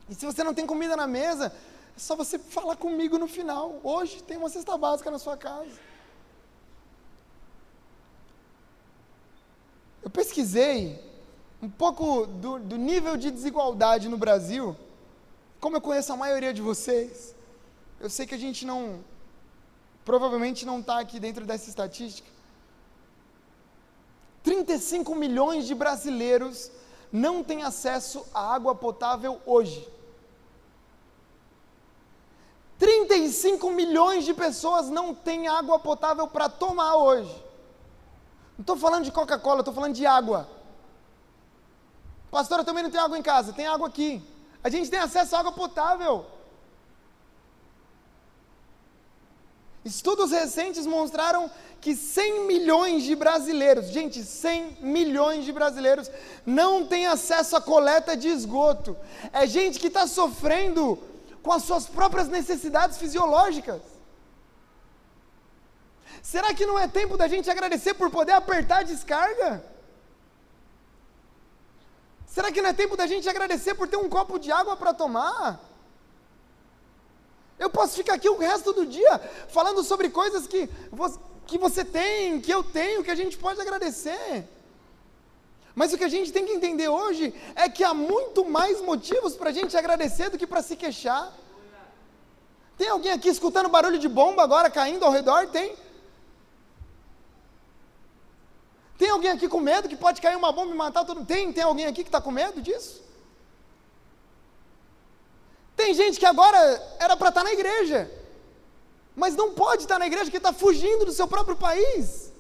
E 0.10 0.14
se 0.14 0.26
você 0.26 0.44
não 0.44 0.54
tem 0.54 0.66
comida 0.66 0.94
na 0.98 1.08
mesa, 1.08 1.54
é 1.96 2.00
só 2.00 2.18
você 2.18 2.38
falar 2.38 2.76
comigo 2.76 3.18
no 3.18 3.30
final. 3.30 3.80
Hoje 3.82 4.22
tem 4.22 4.36
uma 4.36 4.50
cesta 4.50 4.78
básica 4.78 5.10
na 5.10 5.18
sua 5.18 5.38
casa. 5.38 5.72
Eu 10.04 10.10
pesquisei 10.10 11.02
um 11.62 11.70
pouco 11.70 12.26
do, 12.26 12.60
do 12.60 12.76
nível 12.76 13.16
de 13.16 13.32
desigualdade 13.32 14.10
no 14.10 14.18
Brasil. 14.18 14.76
Como 15.62 15.78
eu 15.78 15.82
conheço 15.82 16.12
a 16.12 16.18
maioria 16.18 16.54
de 16.54 16.62
vocês, 16.62 17.34
eu 18.02 18.10
sei 18.10 18.28
que 18.28 18.36
a 18.36 18.44
gente 18.46 18.66
não, 18.66 19.02
provavelmente 20.04 20.66
não 20.66 20.82
está 20.82 21.00
aqui 21.00 21.22
dentro 21.22 21.46
dessa 21.46 21.70
estatística. 21.70 22.39
35 24.50 25.14
milhões 25.14 25.68
de 25.68 25.76
brasileiros 25.76 26.72
não 27.12 27.44
têm 27.44 27.62
acesso 27.62 28.26
à 28.34 28.56
água 28.56 28.74
potável 28.74 29.40
hoje. 29.46 29.88
35 32.80 33.70
milhões 33.70 34.26
de 34.26 34.34
pessoas 34.34 34.90
não 34.90 35.14
têm 35.14 35.48
água 35.48 35.78
potável 35.78 36.28
para 36.28 36.50
tomar 36.50 36.96
hoje. 36.96 37.32
Não 38.58 38.64
estou 38.64 38.76
falando 38.76 39.04
de 39.04 39.12
Coca-Cola, 39.12 39.60
estou 39.60 39.74
falando 39.74 39.94
de 39.94 40.08
água. 40.08 40.50
Pastor, 42.32 42.58
eu 42.58 42.66
também 42.66 42.82
não 42.82 42.90
tenho 42.90 43.04
água 43.04 43.20
em 43.20 43.22
casa, 43.22 43.54
tem 43.54 43.68
água 43.68 43.88
aqui. 43.88 44.20
A 44.64 44.70
gente 44.72 44.90
tem 44.90 45.00
acesso 45.00 45.36
à 45.36 45.42
água 45.42 45.52
potável. 45.52 46.26
Estudos 49.90 50.30
recentes 50.30 50.86
mostraram 50.86 51.50
que 51.82 51.96
100 51.96 52.46
milhões 52.46 53.04
de 53.04 53.16
brasileiros, 53.16 53.88
gente, 53.88 54.24
100 54.24 54.78
milhões 54.82 55.44
de 55.46 55.52
brasileiros 55.52 56.12
não 56.46 56.86
têm 56.86 57.08
acesso 57.08 57.56
à 57.56 57.62
coleta 57.62 58.16
de 58.16 58.28
esgoto. 58.28 58.96
É 59.34 59.48
gente 59.48 59.80
que 59.80 59.88
está 59.88 60.06
sofrendo 60.06 61.00
com 61.42 61.52
as 61.52 61.64
suas 61.64 61.88
próprias 61.88 62.28
necessidades 62.28 62.98
fisiológicas. 62.98 63.82
Será 66.22 66.54
que 66.54 66.68
não 66.68 66.78
é 66.78 66.88
tempo 66.88 67.18
da 67.18 67.28
gente 67.28 67.50
agradecer 67.50 67.96
por 67.96 68.12
poder 68.12 68.34
apertar 68.34 68.82
a 68.82 68.84
descarga? 68.84 69.64
Será 72.28 72.52
que 72.52 72.62
não 72.62 72.70
é 72.70 72.74
tempo 72.74 72.96
da 72.96 73.08
gente 73.08 73.28
agradecer 73.28 73.74
por 73.74 73.88
ter 73.88 73.98
um 73.98 74.08
copo 74.08 74.38
de 74.38 74.52
água 74.52 74.78
para 74.78 74.94
tomar? 74.94 75.69
Eu 77.60 77.70
posso 77.70 77.96
ficar 77.96 78.14
aqui 78.14 78.30
o 78.30 78.38
resto 78.38 78.72
do 78.72 78.86
dia 78.86 79.20
falando 79.50 79.84
sobre 79.84 80.10
coisas 80.10 80.48
que 80.48 80.70
você, 80.92 81.20
que 81.46 81.58
você 81.58 81.84
tem, 81.84 82.40
que 82.40 82.52
eu 82.52 82.64
tenho, 82.64 83.04
que 83.04 83.12
a 83.12 83.16
gente 83.16 83.38
pode 83.38 83.60
agradecer. 83.60 84.48
Mas 85.76 85.92
o 85.92 85.98
que 85.98 86.04
a 86.06 86.10
gente 86.10 86.32
tem 86.32 86.46
que 86.46 86.54
entender 86.54 86.88
hoje 86.88 87.34
é 87.56 87.68
que 87.68 87.84
há 87.84 87.94
muito 87.94 88.46
mais 88.46 88.82
motivos 88.82 89.36
para 89.36 89.50
a 89.50 89.54
gente 89.54 89.76
agradecer 89.76 90.30
do 90.30 90.38
que 90.38 90.48
para 90.48 90.62
se 90.62 90.76
queixar. 90.76 91.34
Tem 92.78 92.88
alguém 92.88 93.12
aqui 93.12 93.28
escutando 93.28 93.68
barulho 93.68 94.00
de 94.00 94.08
bomba 94.08 94.42
agora 94.42 94.70
caindo 94.70 95.04
ao 95.04 95.12
redor? 95.12 95.48
Tem. 95.48 95.76
Tem 98.98 99.10
alguém 99.10 99.32
aqui 99.32 99.50
com 99.50 99.60
medo 99.60 99.90
que 99.90 99.98
pode 99.98 100.22
cair 100.22 100.38
uma 100.38 100.52
bomba 100.52 100.74
e 100.74 100.78
matar 100.78 101.04
todo 101.04 101.18
mundo? 101.18 101.28
Tem. 101.28 101.52
Tem 101.52 101.64
alguém 101.64 101.88
aqui 101.88 102.04
que 102.04 102.10
está 102.10 102.22
com 102.22 102.32
medo 102.32 102.62
disso? 102.62 103.09
Tem 105.80 105.94
gente 105.94 106.20
que 106.20 106.26
agora 106.26 106.60
era 107.00 107.16
para 107.16 107.30
estar 107.30 107.40
tá 107.42 107.44
na 107.46 107.54
igreja, 107.54 108.12
mas 109.16 109.34
não 109.34 109.54
pode 109.54 109.84
estar 109.84 109.96
tá 109.96 110.00
na 110.00 110.08
igreja 110.08 110.26
porque 110.26 110.36
está 110.36 110.52
fugindo 110.52 111.06
do 111.06 111.14
seu 111.14 111.26
próprio 111.26 111.56
país. 111.56 112.34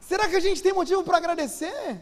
Será 0.00 0.28
que 0.28 0.36
a 0.36 0.44
gente 0.46 0.62
tem 0.62 0.72
motivo 0.72 1.02
para 1.02 1.16
agradecer? 1.16 2.00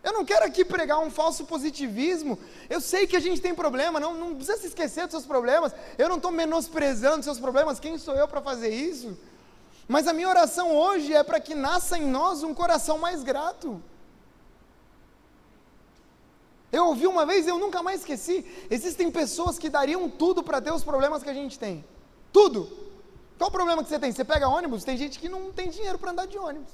Eu 0.00 0.12
não 0.12 0.24
quero 0.24 0.44
aqui 0.46 0.64
pregar 0.64 1.00
um 1.00 1.10
falso 1.10 1.44
positivismo. 1.44 2.38
Eu 2.70 2.80
sei 2.80 3.04
que 3.04 3.16
a 3.16 3.24
gente 3.26 3.40
tem 3.40 3.52
problema, 3.52 3.98
não, 3.98 4.14
não 4.14 4.36
precisa 4.36 4.56
se 4.56 4.68
esquecer 4.68 5.06
dos 5.06 5.10
seus 5.10 5.26
problemas. 5.26 5.74
Eu 5.98 6.08
não 6.08 6.18
estou 6.18 6.30
menosprezando 6.30 7.24
seus 7.24 7.40
problemas, 7.40 7.80
quem 7.80 7.98
sou 7.98 8.14
eu 8.14 8.28
para 8.28 8.40
fazer 8.40 8.72
isso? 8.72 9.18
Mas 9.88 10.06
a 10.06 10.12
minha 10.12 10.28
oração 10.28 10.72
hoje 10.72 11.12
é 11.12 11.24
para 11.24 11.40
que 11.40 11.56
nasça 11.56 11.98
em 11.98 12.06
nós 12.06 12.44
um 12.44 12.54
coração 12.54 12.96
mais 12.96 13.24
grato. 13.24 13.82
Eu 16.72 16.86
ouvi 16.86 17.06
uma 17.06 17.24
vez 17.24 17.46
e 17.46 17.50
eu 17.50 17.58
nunca 17.58 17.82
mais 17.82 18.00
esqueci. 18.00 18.44
Existem 18.70 19.10
pessoas 19.10 19.58
que 19.58 19.68
dariam 19.68 20.08
tudo 20.08 20.42
para 20.42 20.60
ter 20.60 20.72
os 20.72 20.84
problemas 20.84 21.22
que 21.22 21.30
a 21.30 21.34
gente 21.34 21.58
tem. 21.58 21.84
Tudo. 22.32 22.68
Qual 23.38 23.48
o 23.48 23.52
problema 23.52 23.82
que 23.82 23.88
você 23.88 23.98
tem? 23.98 24.10
Você 24.12 24.24
pega 24.24 24.48
ônibus? 24.48 24.84
Tem 24.84 24.96
gente 24.96 25.18
que 25.18 25.28
não 25.28 25.52
tem 25.52 25.70
dinheiro 25.70 25.98
para 25.98 26.10
andar 26.10 26.26
de 26.26 26.38
ônibus. 26.38 26.72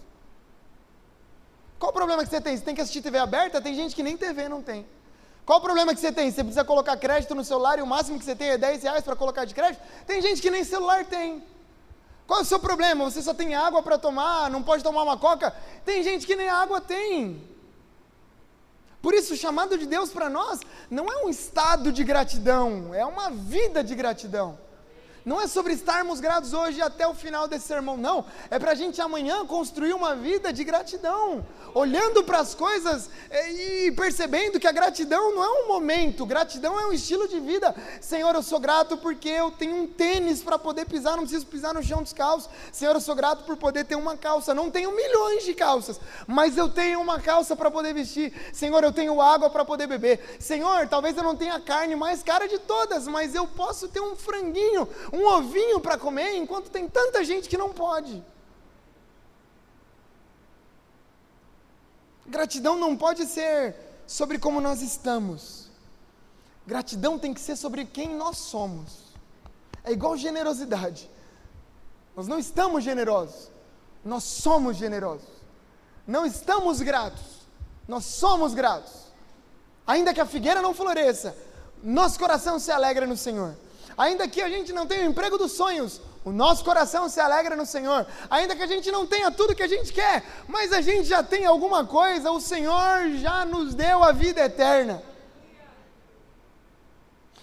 Qual 1.79 1.91
o 1.91 1.95
problema 1.95 2.23
que 2.23 2.31
você 2.31 2.41
tem? 2.41 2.57
Você 2.57 2.65
tem 2.65 2.75
que 2.75 2.81
assistir 2.81 3.03
TV 3.03 3.19
aberta? 3.19 3.61
Tem 3.61 3.75
gente 3.75 3.95
que 3.95 4.03
nem 4.03 4.17
TV 4.17 4.49
não 4.49 4.63
tem. 4.63 4.87
Qual 5.45 5.59
o 5.59 5.63
problema 5.63 5.93
que 5.93 6.01
você 6.01 6.13
tem? 6.13 6.31
Você 6.31 6.43
precisa 6.43 6.65
colocar 6.65 6.97
crédito 6.97 7.35
no 7.35 7.45
celular 7.45 7.79
e 7.79 7.83
o 7.83 7.87
máximo 7.87 8.19
que 8.19 8.25
você 8.25 8.37
tem 8.37 8.51
é 8.51 8.59
10 8.59 8.85
reais 8.85 9.03
para 9.05 9.17
colocar 9.17 9.45
de 9.45 9.55
crédito? 9.55 9.83
Tem 10.07 10.23
gente 10.23 10.41
que 10.41 10.51
nem 10.51 10.63
celular 10.63 11.05
tem. 11.05 11.43
Qual 12.27 12.39
é 12.39 12.43
o 12.43 12.47
seu 12.47 12.61
problema? 12.61 13.05
Você 13.11 13.21
só 13.21 13.35
tem 13.35 13.55
água 13.55 13.83
para 13.83 13.99
tomar, 13.99 14.49
não 14.49 14.63
pode 14.63 14.85
tomar 14.85 15.03
uma 15.03 15.19
coca? 15.19 15.55
Tem 15.85 16.03
gente 16.05 16.27
que 16.27 16.37
nem 16.37 16.49
água 16.49 16.81
tem. 16.81 17.43
Por 19.03 19.13
isso, 19.15 19.35
o 19.35 19.37
chamado 19.37 19.77
de 19.77 19.85
Deus 19.85 20.11
para 20.11 20.31
nós 20.31 20.61
não 20.89 21.11
é 21.11 21.25
um 21.25 21.29
estado 21.29 21.91
de 21.91 22.05
gratidão, 22.05 22.95
é 22.95 23.05
uma 23.05 23.31
vida 23.31 23.83
de 23.83 23.97
gratidão. 23.97 24.57
Não 25.25 25.41
é 25.41 25.47
sobre 25.47 25.73
estarmos 25.73 26.19
gratos 26.19 26.53
hoje 26.53 26.83
até 26.83 27.07
o 27.07 27.15
final 27.15 27.47
desse 27.47 27.67
sermão, 27.67 27.97
não. 27.97 28.25
É 28.51 28.59
para 28.59 28.73
a 28.73 28.75
gente 28.75 29.01
amanhã 29.01 29.47
construir 29.47 29.93
uma 29.93 30.17
vida 30.17 30.53
de 30.53 30.65
gratidão, 30.65 31.47
olhando 31.73 32.25
para 32.25 32.41
as 32.41 32.57
coisas 32.57 33.09
eh, 33.31 33.53
e 33.87 33.93
percebendo 33.93 34.59
que 34.59 34.67
a 34.67 34.73
gratidão 34.73 35.33
não 35.33 35.45
é 35.45 35.63
um 35.63 35.69
momento, 35.69 36.27
gratidão 36.27 36.79
é 36.79 36.87
um 36.87 36.93
estilo 36.93 37.29
de 37.29 37.39
vida. 37.39 37.73
Senhor, 38.01 38.35
eu 38.35 38.43
sou 38.43 38.59
grato 38.59 38.97
porque 38.97 39.29
eu 39.29 39.53
tenho 39.53 39.77
um 39.77 39.87
tênis 39.87 40.43
para 40.43 40.59
poder 40.59 40.87
pisar, 40.87 41.17
não 41.17 41.23
preciso 41.23 41.47
pisar 41.47 41.73
no 41.73 41.83
chão 41.85 42.03
descalço. 42.03 42.51
Senhor, 42.73 42.95
eu 42.95 43.01
sou 43.01 43.15
grato 43.15 43.45
por 43.45 43.57
poder 43.57 43.85
ter 43.85 43.95
uma 43.95 44.17
calça. 44.17 44.53
Não 44.53 44.73
tenho 44.73 44.91
milhões 44.91 45.45
de 45.45 45.55
calças, 45.55 46.01
mas 46.27 46.57
eu 46.57 46.69
tenho 46.69 47.01
uma 47.01 47.21
calça 47.21 47.55
para 47.55 47.71
poder 47.71 47.95
vestir. 47.95 48.33
Senhor, 48.53 48.83
eu 48.83 48.93
tenho 48.93 49.21
água 49.21 49.49
para 49.49 49.65
poder 49.65 49.87
beber. 49.87 50.37
Senhor, 50.41 50.89
talvez 50.89 51.17
eu 51.17 51.23
não 51.23 51.37
tenha 51.37 51.55
a 51.55 51.61
carne 51.61 51.95
mais 51.95 52.25
cara 52.25 52.49
de 52.49 52.59
todas, 52.59 53.07
mas 53.07 53.37
eu 53.37 53.47
posso 53.47 53.87
ter 53.87 54.01
um 54.01 54.17
franguinho 54.17 54.89
um 55.13 55.27
ovinho 55.27 55.81
para 55.81 55.99
comer, 55.99 56.37
enquanto 56.37 56.71
tem 56.71 56.89
tanta 56.89 57.23
gente 57.23 57.49
que 57.49 57.59
não 57.59 57.71
pode. 57.73 58.25
Gratidão 62.27 62.77
não 62.77 62.97
pode 62.97 63.27
ser 63.27 63.77
sobre 64.07 64.39
como 64.39 64.61
nós 64.61 64.81
estamos. 64.81 65.69
Gratidão 66.67 67.19
tem 67.19 67.35
que 67.35 67.41
ser 67.41 67.57
sobre 67.57 67.85
quem 67.85 68.15
nós 68.15 68.39
somos. 68.39 69.13
É 69.85 69.93
igual 69.93 70.17
generosidade. 70.17 71.11
Nós 72.17 72.29
não 72.29 72.39
estamos 72.39 72.85
generosos, 72.85 73.51
nós 74.05 74.25
somos 74.25 74.77
generosos. 74.77 75.29
Não 76.07 76.27
estamos 76.27 76.81
gratos, 76.81 77.47
nós 77.87 78.05
somos 78.05 78.55
gratos. 78.55 78.93
Ainda 79.87 80.13
que 80.15 80.21
a 80.21 80.27
figueira 80.27 80.63
não 80.63 80.75
floresça, 80.75 81.37
nosso 81.83 82.19
coração 82.19 82.59
se 82.59 82.71
alegra 82.71 83.07
no 83.07 83.17
Senhor. 83.17 83.55
Ainda 83.97 84.29
que 84.29 84.41
a 84.41 84.49
gente 84.49 84.73
não 84.73 84.87
tenha 84.87 85.07
o 85.07 85.11
emprego 85.11 85.37
dos 85.37 85.53
sonhos, 85.53 86.01
O 86.25 86.31
nosso 86.31 86.65
coração 86.65 87.09
se 87.09 87.19
alegra 87.19 87.57
no 87.57 87.67
Senhor, 87.67 88.07
ainda 88.31 88.55
que 88.55 88.63
a 88.63 88.67
gente 88.67 88.93
não 88.93 89.05
tenha 89.05 89.31
tudo 89.31 89.57
que 89.57 89.63
a 89.63 89.69
gente 89.69 89.93
quer, 89.93 90.23
mas 90.47 90.73
a 90.73 90.81
gente 90.81 91.05
já 91.05 91.21
tem 91.21 91.45
alguma 91.45 91.85
coisa, 91.85 92.31
o 92.31 92.41
Senhor 92.41 93.11
já 93.17 93.45
nos 93.45 93.75
deu 93.75 94.05
a 94.05 94.13
vida 94.13 94.41
eterna. 94.41 95.03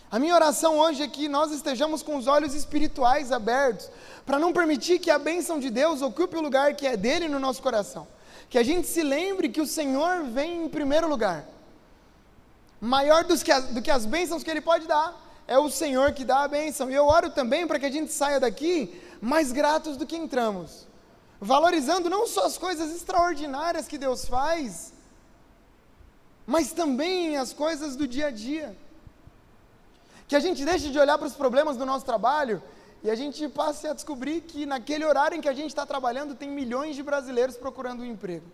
A 0.09 0.17
minha 0.17 0.33
oração 0.33 0.79
hoje 0.79 1.03
é 1.03 1.07
que 1.07 1.27
nós 1.27 1.51
estejamos 1.51 2.01
com 2.01 2.15
os 2.15 2.25
olhos 2.25 2.55
espirituais 2.55 3.33
abertos, 3.33 3.91
para 4.25 4.39
não 4.39 4.53
permitir 4.53 4.97
que 4.97 5.11
a 5.11 5.19
bênção 5.19 5.59
de 5.59 5.69
Deus 5.69 6.01
ocupe 6.01 6.37
o 6.37 6.41
lugar 6.41 6.73
que 6.73 6.87
é 6.87 6.95
dele 6.95 7.27
no 7.27 7.39
nosso 7.39 7.61
coração. 7.61 8.07
Que 8.49 8.57
a 8.57 8.63
gente 8.63 8.87
se 8.87 9.03
lembre 9.03 9.49
que 9.49 9.61
o 9.61 9.67
Senhor 9.67 10.23
vem 10.23 10.63
em 10.63 10.69
primeiro 10.69 11.07
lugar, 11.07 11.45
maior 12.79 13.25
que, 13.25 13.51
as, 13.51 13.65
do 13.65 13.81
que 13.81 13.91
as 13.91 14.05
bênçãos 14.05 14.41
que 14.41 14.49
Ele 14.49 14.61
pode 14.61 14.87
dar 14.87 15.28
é 15.49 15.57
o 15.57 15.67
Senhor 15.67 16.13
que 16.13 16.23
dá 16.23 16.43
a 16.43 16.47
bênção. 16.47 16.91
E 16.91 16.93
eu 16.93 17.05
oro 17.07 17.31
também 17.31 17.65
para 17.65 17.79
que 17.79 17.87
a 17.87 17.91
gente 17.91 18.11
saia 18.13 18.39
daqui 18.39 18.73
mais 19.19 19.51
gratos 19.51 19.97
do 19.97 20.05
que 20.05 20.15
entramos, 20.15 20.87
valorizando 21.41 22.07
não 22.07 22.27
só 22.27 22.45
as 22.45 22.55
coisas 22.55 22.95
extraordinárias 22.95 23.87
que 23.87 23.97
Deus 23.97 24.25
faz, 24.25 24.93
mas 26.45 26.71
também 26.71 27.35
as 27.35 27.51
coisas 27.51 27.95
do 27.95 28.07
dia 28.07 28.27
a 28.27 28.31
dia. 28.31 28.77
Que 30.27 30.35
a 30.35 30.39
gente 30.39 30.63
deixe 30.63 30.89
de 30.89 30.99
olhar 30.99 31.17
para 31.17 31.25
os 31.27 31.33
problemas 31.33 31.75
do 31.75 31.85
nosso 31.85 32.05
trabalho 32.05 32.61
e 33.03 33.09
a 33.09 33.15
gente 33.15 33.49
passe 33.49 33.87
a 33.87 33.93
descobrir 33.93 34.41
que 34.41 34.67
naquele 34.67 35.03
horário 35.03 35.35
em 35.35 35.41
que 35.41 35.49
a 35.49 35.53
gente 35.53 35.71
está 35.71 35.83
trabalhando 35.83 36.35
tem 36.35 36.47
milhões 36.47 36.95
de 36.95 37.01
brasileiros 37.01 37.57
procurando 37.57 38.03
um 38.03 38.05
emprego. 38.05 38.45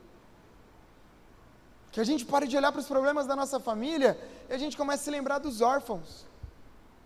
Que 1.91 1.99
a 1.99 2.05
gente 2.05 2.23
pare 2.23 2.47
de 2.47 2.55
olhar 2.55 2.71
para 2.71 2.79
os 2.79 2.87
problemas 2.87 3.27
da 3.27 3.35
nossa 3.35 3.59
família 3.59 4.17
e 4.49 4.53
a 4.53 4.57
gente 4.57 4.77
comece 4.77 5.01
a 5.01 5.05
se 5.05 5.11
lembrar 5.11 5.39
dos 5.39 5.59
órfãos 5.59 6.25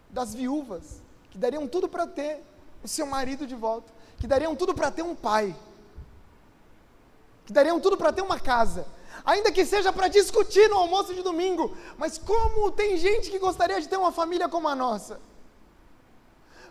das 0.10 0.34
viúvas, 0.34 1.01
que 1.30 1.38
dariam 1.38 1.68
tudo 1.68 1.88
para 1.88 2.07
ter 2.07 2.43
o 2.84 2.88
seu 2.88 3.05
marido 3.05 3.45
de 3.45 3.55
volta, 3.55 3.91
que 4.18 4.28
dariam 4.28 4.55
tudo 4.55 4.74
para 4.74 4.89
ter 4.89 5.03
um 5.03 5.16
pai, 5.16 5.55
que 7.45 7.53
dariam 7.53 7.80
tudo 7.80 7.97
para 7.97 8.12
ter 8.12 8.22
uma 8.22 8.39
casa, 8.39 8.86
ainda 9.24 9.51
que 9.51 9.66
seja 9.66 9.91
para 9.91 10.07
discutir 10.07 10.70
no 10.70 10.78
almoço 10.78 11.14
de 11.14 11.22
domingo, 11.22 11.76
mas 11.97 12.18
como 12.18 12.72
tem 12.72 12.97
gente 12.97 13.30
que 13.30 13.39
gostaria 13.39 13.80
de 13.80 13.88
ter 13.88 13.97
uma 13.97 14.12
família 14.12 14.49
como 14.49 14.68
a 14.68 14.76
nossa? 14.76 15.20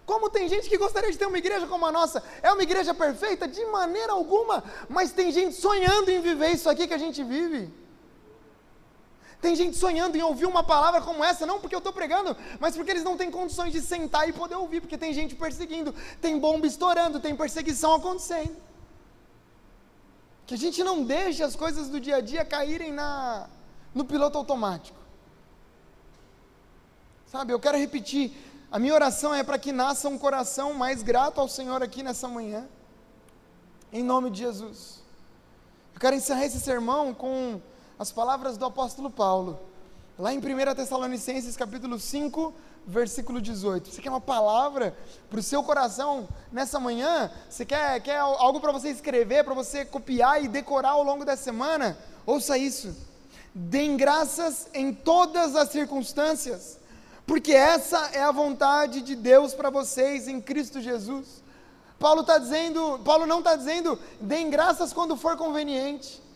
Como 0.05 0.31
tem 0.31 0.49
gente 0.49 0.71
que 0.71 0.79
gostaria 0.79 1.13
de 1.13 1.19
ter 1.19 1.27
uma 1.27 1.37
igreja 1.37 1.67
como 1.67 1.85
a 1.85 1.93
nossa? 1.93 2.23
É 2.43 2.51
uma 2.51 2.63
igreja 2.63 2.95
perfeita? 2.95 3.47
De 3.47 3.63
maneira 3.67 4.13
alguma, 4.15 4.65
mas 4.89 5.13
tem 5.13 5.31
gente 5.31 5.55
sonhando 5.55 6.11
em 6.11 6.23
viver 6.23 6.49
isso 6.49 6.69
aqui 6.71 6.89
que 6.89 6.95
a 6.95 6.99
gente 6.99 7.23
vive. 7.23 7.71
Tem 9.41 9.55
gente 9.55 9.77
sonhando 9.77 10.17
em 10.17 10.23
ouvir 10.23 10.47
uma 10.47 10.65
palavra 10.65 11.01
como 11.01 11.23
essa, 11.23 11.47
não 11.47 11.61
porque 11.61 11.75
eu 11.75 11.79
estou 11.79 11.93
pregando, 11.93 12.37
mas 12.59 12.75
porque 12.75 12.91
eles 12.91 13.05
não 13.05 13.17
têm 13.17 13.31
condições 13.31 13.73
de 13.73 13.81
sentar 13.81 14.29
e 14.29 14.33
poder 14.33 14.57
ouvir, 14.57 14.81
porque 14.81 14.99
tem 14.99 15.13
gente 15.13 15.37
perseguindo, 15.37 15.95
tem 16.21 16.39
bomba 16.39 16.67
estourando, 16.67 17.21
tem 17.21 17.37
perseguição 17.37 17.95
acontecendo. 17.95 18.57
Que 20.45 20.55
a 20.55 20.59
gente 20.59 20.83
não 20.83 21.05
deixe 21.05 21.43
as 21.43 21.55
coisas 21.55 21.89
do 21.89 22.01
dia 22.01 22.17
a 22.17 22.21
dia 22.21 22.45
caírem 22.45 22.93
na, 22.93 23.49
no 23.95 24.05
piloto 24.05 24.37
automático. 24.37 24.99
Sabe, 27.27 27.53
eu 27.53 27.61
quero 27.61 27.79
repetir, 27.79 28.33
a 28.73 28.79
minha 28.79 28.95
oração 28.95 29.33
é 29.33 29.45
para 29.45 29.59
que 29.59 29.71
nasça 29.71 30.09
um 30.09 30.19
coração 30.19 30.75
mais 30.75 31.03
grato 31.03 31.41
ao 31.41 31.49
Senhor 31.49 31.81
aqui 31.81 32.03
nessa 32.03 32.27
manhã, 32.27 32.67
em 33.93 34.03
nome 34.03 34.31
de 34.31 34.39
Jesus. 34.39 35.01
Eu 35.95 36.01
quero 36.01 36.17
encerrar 36.17 36.45
esse 36.45 36.59
sermão 36.59 37.15
com 37.15 37.61
as 37.99 38.13
palavras 38.13 38.57
do 38.57 38.65
apóstolo 38.65 39.11
Paulo, 39.11 39.59
lá 40.17 40.33
em 40.33 40.39
1 40.39 40.75
Tessalonicenses 40.77 41.57
capítulo 41.57 41.99
5, 41.99 42.55
versículo 42.87 43.41
18. 43.41 43.89
Você 43.89 44.01
quer 44.01 44.11
uma 44.11 44.21
palavra 44.21 44.97
para 45.29 45.41
o 45.41 45.43
seu 45.43 45.65
coração 45.65 46.29
nessa 46.53 46.79
manhã? 46.79 47.31
Você 47.51 47.65
quer, 47.65 48.01
quer 48.01 48.19
algo 48.19 48.61
para 48.61 48.71
você 48.71 48.91
escrever, 48.91 49.43
para 49.45 49.53
você 49.53 49.85
copiar 49.85 50.43
e 50.43 50.47
decorar 50.47 50.91
ao 50.91 51.03
longo 51.03 51.25
da 51.25 51.37
semana? 51.37 51.99
Ouça 52.25 52.57
isso. 52.57 52.95
Deem 53.53 53.97
graças 53.97 54.69
em 54.73 54.95
todas 54.95 55.57
as 55.57 55.71
circunstâncias, 55.71 56.79
porque 57.27 57.53
essa 57.53 58.11
é 58.13 58.23
a 58.23 58.31
vontade 58.31 59.01
de 59.01 59.17
Deus 59.17 59.55
para 59.55 59.71
vocês 59.71 60.29
em 60.29 60.41
Cristo 60.41 60.81
Jesus. 60.81 61.43
Paulo 61.99 62.21
está 62.21 62.39
dizendo, 62.39 63.01
Paulo 63.05 63.27
não 63.27 63.41
está 63.41 63.57
dizendo, 63.57 63.99
deem 64.21 64.51
graças 64.51 64.93
quando 64.93 65.17
for 65.17 65.37
conveniente. 65.37 66.28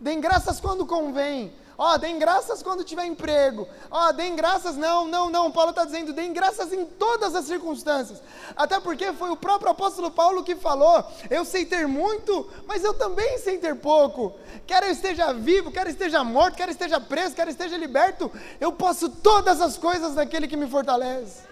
Deem 0.00 0.20
graças 0.20 0.58
quando 0.58 0.86
convém. 0.86 1.52
Ó, 1.76 1.94
oh, 1.94 1.98
deem 1.98 2.18
graças 2.18 2.62
quando 2.62 2.84
tiver 2.84 3.06
emprego. 3.06 3.66
Ó, 3.90 4.08
oh, 4.08 4.12
deem 4.12 4.36
graças, 4.36 4.76
não, 4.76 5.08
não, 5.08 5.30
não. 5.30 5.50
Paulo 5.50 5.70
está 5.70 5.82
dizendo, 5.82 6.12
deem 6.12 6.30
graças 6.30 6.74
em 6.74 6.84
todas 6.84 7.34
as 7.34 7.46
circunstâncias. 7.46 8.22
Até 8.54 8.78
porque 8.78 9.14
foi 9.14 9.30
o 9.30 9.36
próprio 9.36 9.70
apóstolo 9.70 10.10
Paulo 10.10 10.44
que 10.44 10.54
falou: 10.54 11.02
Eu 11.30 11.42
sei 11.42 11.64
ter 11.64 11.88
muito, 11.88 12.46
mas 12.66 12.84
eu 12.84 12.92
também 12.92 13.38
sei 13.38 13.56
ter 13.56 13.76
pouco. 13.76 14.34
Quer 14.66 14.82
eu 14.82 14.90
esteja 14.90 15.32
vivo, 15.32 15.72
quer 15.72 15.86
eu 15.86 15.90
esteja 15.90 16.22
morto, 16.22 16.56
quer 16.56 16.68
eu 16.68 16.72
esteja 16.72 17.00
preso, 17.00 17.34
quer 17.34 17.46
eu 17.46 17.50
esteja 17.50 17.78
liberto, 17.78 18.30
eu 18.60 18.72
posso 18.72 19.08
todas 19.08 19.62
as 19.62 19.78
coisas 19.78 20.14
naquele 20.14 20.46
que 20.46 20.58
me 20.58 20.68
fortalece. 20.68 21.44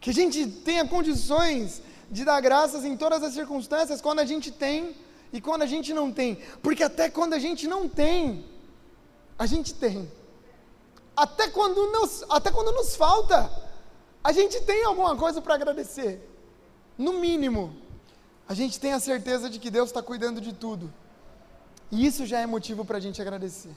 Que 0.00 0.10
a 0.10 0.14
gente 0.14 0.46
tenha 0.46 0.86
condições 0.86 1.82
de 2.08 2.24
dar 2.24 2.40
graças 2.40 2.84
em 2.84 2.96
todas 2.96 3.20
as 3.24 3.34
circunstâncias 3.34 4.00
quando 4.00 4.20
a 4.20 4.24
gente 4.24 4.52
tem 4.52 4.94
e 5.32 5.40
quando 5.40 5.62
a 5.62 5.66
gente 5.66 5.94
não 5.94 6.12
tem, 6.12 6.36
porque 6.62 6.82
até 6.82 7.08
quando 7.08 7.34
a 7.34 7.38
gente 7.38 7.68
não 7.68 7.88
tem, 7.88 8.44
a 9.38 9.46
gente 9.46 9.74
tem. 9.74 10.10
Até 11.16 11.48
quando 11.48 11.92
nos, 11.92 12.24
até 12.28 12.50
quando 12.50 12.72
nos 12.72 12.96
falta, 12.96 13.50
a 14.22 14.32
gente 14.32 14.60
tem 14.62 14.84
alguma 14.84 15.16
coisa 15.16 15.40
para 15.40 15.54
agradecer. 15.54 16.28
No 16.98 17.14
mínimo, 17.14 17.74
a 18.48 18.54
gente 18.54 18.78
tem 18.80 18.92
a 18.92 19.00
certeza 19.00 19.48
de 19.48 19.58
que 19.58 19.70
Deus 19.70 19.88
está 19.88 20.02
cuidando 20.02 20.40
de 20.40 20.52
tudo. 20.52 20.92
E 21.90 22.04
isso 22.04 22.26
já 22.26 22.40
é 22.40 22.46
motivo 22.46 22.84
para 22.84 22.98
a 22.98 23.00
gente 23.00 23.20
agradecer. 23.20 23.74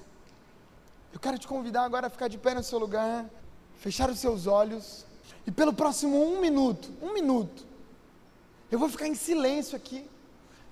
Eu 1.14 1.20
quero 1.20 1.38
te 1.38 1.48
convidar 1.48 1.84
agora 1.84 2.08
a 2.08 2.10
ficar 2.10 2.28
de 2.28 2.38
pé 2.38 2.56
no 2.56 2.64
seu 2.64 2.80
lugar, 2.80 3.26
fechar 3.78 4.10
os 4.10 4.20
seus 4.20 4.48
olhos, 4.48 5.06
e 5.46 5.52
pelo 5.52 5.74
próximo 5.74 6.22
um 6.24 6.40
minuto, 6.42 6.92
um 7.02 7.14
minuto, 7.14 7.66
eu 8.72 8.80
vou 8.80 8.90
ficar 8.90 9.08
em 9.08 9.16
silêncio 9.16 9.76
aqui. 9.76 10.10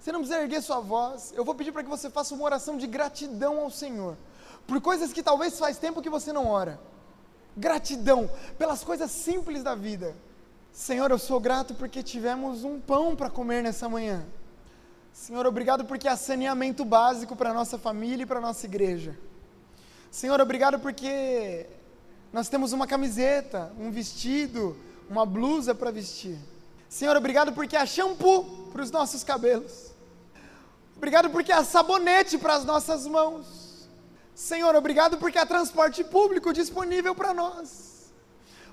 Você 0.02 0.12
não 0.12 0.22
precisa 0.22 0.42
erguer 0.42 0.64
sua 0.64 0.80
voz. 0.80 1.32
Eu 1.36 1.46
vou 1.46 1.54
pedir 1.54 1.72
para 1.72 1.84
que 1.84 1.90
você 1.90 2.10
faça 2.10 2.34
uma 2.34 2.44
oração 2.44 2.76
de 2.76 2.88
gratidão 2.88 3.60
ao 3.60 3.70
Senhor. 3.70 4.18
Por 4.66 4.82
coisas 4.82 5.14
que 5.14 5.22
talvez 5.22 5.60
faz 5.60 5.78
tempo 5.78 6.02
que 6.02 6.10
você 6.10 6.34
não 6.34 6.48
ora. 6.48 6.80
Gratidão 7.56 8.28
pelas 8.58 8.84
coisas 8.84 9.12
simples 9.12 9.62
da 9.62 9.76
vida. 9.76 10.16
Senhor, 10.72 11.12
eu 11.12 11.20
sou 11.20 11.40
grato 11.40 11.76
porque 11.76 12.02
tivemos 12.02 12.64
um 12.64 12.80
pão 12.80 13.16
para 13.16 13.30
comer 13.30 13.62
nessa 13.62 13.88
manhã. 13.88 14.26
Senhor, 15.14 15.46
obrigado 15.46 15.86
porque 15.86 16.08
há 16.08 16.18
saneamento 16.18 16.84
básico 16.84 17.36
para 17.36 17.52
a 17.52 17.54
nossa 17.54 17.78
família 17.78 18.24
e 18.24 18.26
para 18.26 18.40
a 18.40 18.42
nossa 18.42 18.66
igreja. 18.66 19.16
Senhor, 20.10 20.42
obrigado 20.42 20.80
porque 20.80 21.68
nós 22.34 22.50
temos 22.50 22.74
uma 22.74 22.88
camiseta, 22.88 23.72
um 23.78 23.92
vestido, 23.92 24.76
uma 25.08 25.28
blusa 25.28 25.76
para 25.76 25.92
vestir. 25.92 26.40
Senhor, 26.90 27.16
obrigado 27.16 27.54
porque 27.54 27.76
há 27.76 27.86
shampoo 27.86 28.70
para 28.72 28.82
os 28.82 28.90
nossos 28.90 29.24
cabelos. 29.24 29.91
Obrigado 31.02 31.32
porque 31.32 31.52
há 31.52 31.64
sabonete 31.64 32.38
para 32.38 32.54
as 32.54 32.64
nossas 32.64 33.08
mãos. 33.08 33.90
Senhor, 34.36 34.76
obrigado 34.76 35.18
porque 35.18 35.40
há 35.40 35.48
transporte 35.48 36.04
público 36.04 36.54
disponível 36.54 37.16
para 37.16 37.34
nós. 37.34 38.14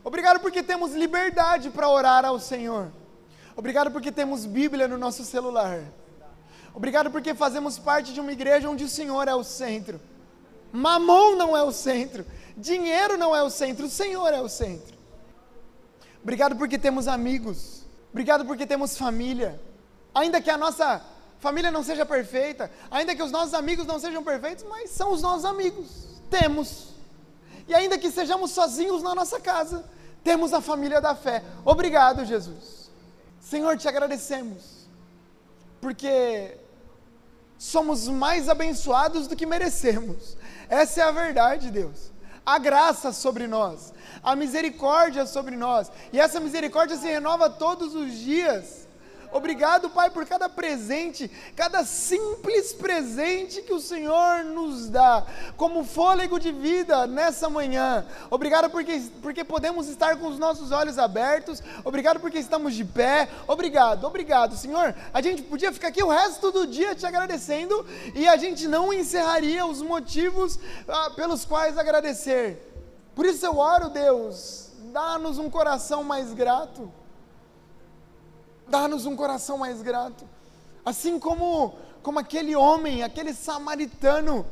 Obrigado 0.04 0.38
porque 0.38 0.62
temos 0.62 0.92
liberdade 0.92 1.70
para 1.70 1.88
orar 1.88 2.26
ao 2.26 2.38
Senhor. 2.38 2.92
Obrigado 3.56 3.90
porque 3.90 4.12
temos 4.12 4.44
Bíblia 4.44 4.86
no 4.86 4.98
nosso 4.98 5.24
celular. 5.24 5.80
Obrigado 6.74 7.10
porque 7.10 7.32
fazemos 7.34 7.78
parte 7.78 8.12
de 8.12 8.20
uma 8.20 8.30
igreja 8.30 8.68
onde 8.68 8.84
o 8.84 8.90
Senhor 8.90 9.26
é 9.26 9.34
o 9.34 9.42
centro. 9.42 9.98
Mamon 10.70 11.34
não 11.34 11.56
é 11.56 11.62
o 11.62 11.72
centro. 11.72 12.26
Dinheiro 12.54 13.16
não 13.16 13.34
é 13.34 13.42
o 13.42 13.48
centro. 13.48 13.86
O 13.86 13.90
Senhor 13.90 14.34
é 14.34 14.40
o 14.42 14.50
centro. 14.50 14.98
Obrigado 16.22 16.56
porque 16.56 16.78
temos 16.78 17.08
amigos. 17.08 17.86
Obrigado 18.10 18.44
porque 18.44 18.66
temos 18.66 18.98
família. 18.98 19.58
Ainda 20.14 20.42
que 20.42 20.50
a 20.50 20.58
nossa 20.58 21.02
família 21.38 21.70
não 21.70 21.82
seja 21.82 22.04
perfeita, 22.04 22.70
ainda 22.90 23.14
que 23.14 23.22
os 23.22 23.30
nossos 23.30 23.54
amigos 23.54 23.86
não 23.86 23.98
sejam 23.98 24.22
perfeitos, 24.22 24.64
mas 24.68 24.90
são 24.90 25.12
os 25.12 25.22
nossos 25.22 25.44
amigos. 25.44 25.88
Temos. 26.30 26.88
E 27.66 27.74
ainda 27.74 27.98
que 27.98 28.10
sejamos 28.10 28.50
sozinhos 28.50 29.02
na 29.02 29.14
nossa 29.14 29.38
casa, 29.40 29.84
temos 30.24 30.52
a 30.52 30.60
família 30.60 31.00
da 31.00 31.14
fé. 31.14 31.42
Obrigado, 31.64 32.24
Jesus. 32.24 32.90
Senhor, 33.40 33.76
te 33.78 33.88
agradecemos, 33.88 34.88
porque 35.80 36.56
somos 37.56 38.08
mais 38.08 38.48
abençoados 38.48 39.26
do 39.26 39.36
que 39.36 39.46
merecemos. 39.46 40.36
Essa 40.68 41.00
é 41.00 41.04
a 41.04 41.10
verdade, 41.10 41.70
Deus. 41.70 42.10
A 42.44 42.58
graça 42.58 43.12
sobre 43.12 43.46
nós, 43.46 43.92
a 44.22 44.34
misericórdia 44.34 45.26
sobre 45.26 45.56
nós, 45.56 45.90
e 46.12 46.18
essa 46.18 46.40
misericórdia 46.40 46.96
se 46.96 47.06
renova 47.06 47.50
todos 47.50 47.94
os 47.94 48.12
dias 48.12 48.87
Obrigado, 49.30 49.90
Pai, 49.90 50.10
por 50.10 50.24
cada 50.26 50.48
presente, 50.48 51.30
cada 51.54 51.84
simples 51.84 52.72
presente 52.72 53.62
que 53.62 53.72
o 53.72 53.80
Senhor 53.80 54.44
nos 54.44 54.88
dá, 54.88 55.26
como 55.56 55.84
fôlego 55.84 56.40
de 56.40 56.50
vida 56.50 57.06
nessa 57.06 57.50
manhã. 57.50 58.06
Obrigado 58.30 58.70
porque, 58.70 59.02
porque 59.20 59.44
podemos 59.44 59.88
estar 59.88 60.16
com 60.16 60.28
os 60.28 60.38
nossos 60.38 60.72
olhos 60.72 60.98
abertos. 60.98 61.62
Obrigado 61.84 62.20
porque 62.20 62.38
estamos 62.38 62.74
de 62.74 62.84
pé. 62.84 63.28
Obrigado, 63.46 64.04
obrigado, 64.04 64.56
Senhor. 64.56 64.94
A 65.12 65.20
gente 65.20 65.42
podia 65.42 65.72
ficar 65.72 65.88
aqui 65.88 66.02
o 66.02 66.08
resto 66.08 66.50
do 66.50 66.66
dia 66.66 66.94
te 66.94 67.04
agradecendo 67.04 67.84
e 68.14 68.26
a 68.26 68.36
gente 68.36 68.66
não 68.66 68.92
encerraria 68.92 69.66
os 69.66 69.82
motivos 69.82 70.58
ah, 70.88 71.10
pelos 71.10 71.44
quais 71.44 71.76
agradecer. 71.76 72.64
Por 73.14 73.26
isso 73.26 73.44
eu 73.44 73.58
oro, 73.58 73.90
Deus, 73.90 74.70
dá-nos 74.92 75.38
um 75.38 75.50
coração 75.50 76.02
mais 76.02 76.32
grato 76.32 76.97
dá-nos 78.68 79.06
um 79.06 79.16
coração 79.16 79.58
mais 79.58 79.82
grato. 79.82 80.24
Assim 80.84 81.18
como, 81.18 81.74
como 82.02 82.18
aquele 82.18 82.54
homem, 82.54 83.02
aquele 83.02 83.34
samaritano, 83.34 84.46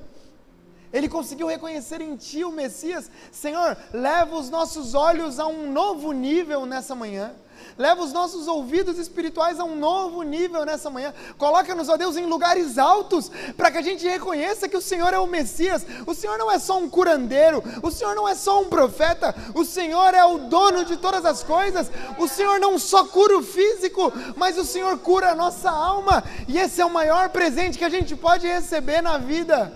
ele 0.92 1.08
conseguiu 1.08 1.46
reconhecer 1.46 2.00
em 2.00 2.16
ti 2.16 2.44
o 2.44 2.50
Messias. 2.50 3.10
Senhor, 3.30 3.76
leva 3.92 4.36
os 4.36 4.50
nossos 4.50 4.94
olhos 4.94 5.38
a 5.38 5.46
um 5.46 5.72
novo 5.72 6.12
nível 6.12 6.64
nessa 6.66 6.94
manhã. 6.94 7.34
Leva 7.78 8.02
os 8.02 8.12
nossos 8.12 8.48
ouvidos 8.48 8.98
espirituais 8.98 9.60
a 9.60 9.64
um 9.64 9.76
novo 9.76 10.22
nível 10.22 10.64
nessa 10.64 10.88
manhã. 10.88 11.12
Coloca-nos, 11.36 11.88
ó 11.88 11.96
Deus, 11.96 12.16
em 12.16 12.26
lugares 12.26 12.78
altos, 12.78 13.30
para 13.56 13.70
que 13.70 13.78
a 13.78 13.82
gente 13.82 14.06
reconheça 14.06 14.68
que 14.68 14.76
o 14.76 14.80
Senhor 14.80 15.12
é 15.12 15.18
o 15.18 15.26
Messias. 15.26 15.86
O 16.06 16.14
Senhor 16.14 16.38
não 16.38 16.50
é 16.50 16.58
só 16.58 16.78
um 16.78 16.88
curandeiro, 16.88 17.62
o 17.82 17.90
Senhor 17.90 18.14
não 18.14 18.26
é 18.26 18.34
só 18.34 18.60
um 18.60 18.66
profeta, 18.68 19.34
o 19.54 19.64
Senhor 19.64 20.14
é 20.14 20.24
o 20.24 20.38
dono 20.48 20.84
de 20.84 20.96
todas 20.96 21.24
as 21.24 21.42
coisas. 21.42 21.90
O 22.18 22.26
Senhor 22.26 22.58
não 22.58 22.78
só 22.78 23.04
cura 23.04 23.36
o 23.36 23.42
físico, 23.42 24.12
mas 24.36 24.56
o 24.56 24.64
Senhor 24.64 24.98
cura 24.98 25.32
a 25.32 25.34
nossa 25.34 25.70
alma. 25.70 26.24
E 26.48 26.58
esse 26.58 26.80
é 26.80 26.84
o 26.84 26.90
maior 26.90 27.28
presente 27.28 27.78
que 27.78 27.84
a 27.84 27.90
gente 27.90 28.16
pode 28.16 28.46
receber 28.46 29.02
na 29.02 29.18
vida. 29.18 29.72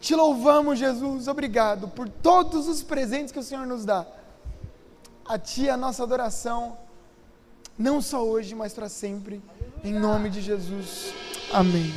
Te 0.00 0.14
louvamos, 0.14 0.78
Jesus, 0.78 1.26
obrigado 1.26 1.88
por 1.88 2.08
todos 2.08 2.68
os 2.68 2.84
presentes 2.84 3.32
que 3.32 3.38
o 3.38 3.42
Senhor 3.42 3.66
nos 3.66 3.84
dá 3.84 4.06
a 5.28 5.38
Ti 5.38 5.68
a 5.68 5.76
nossa 5.76 6.02
adoração, 6.02 6.76
não 7.78 8.00
só 8.00 8.24
hoje, 8.24 8.54
mas 8.54 8.72
para 8.72 8.88
sempre. 8.88 9.42
Em 9.84 9.92
nome 9.92 10.30
de 10.30 10.40
Jesus. 10.40 11.12
Amém. 11.52 11.92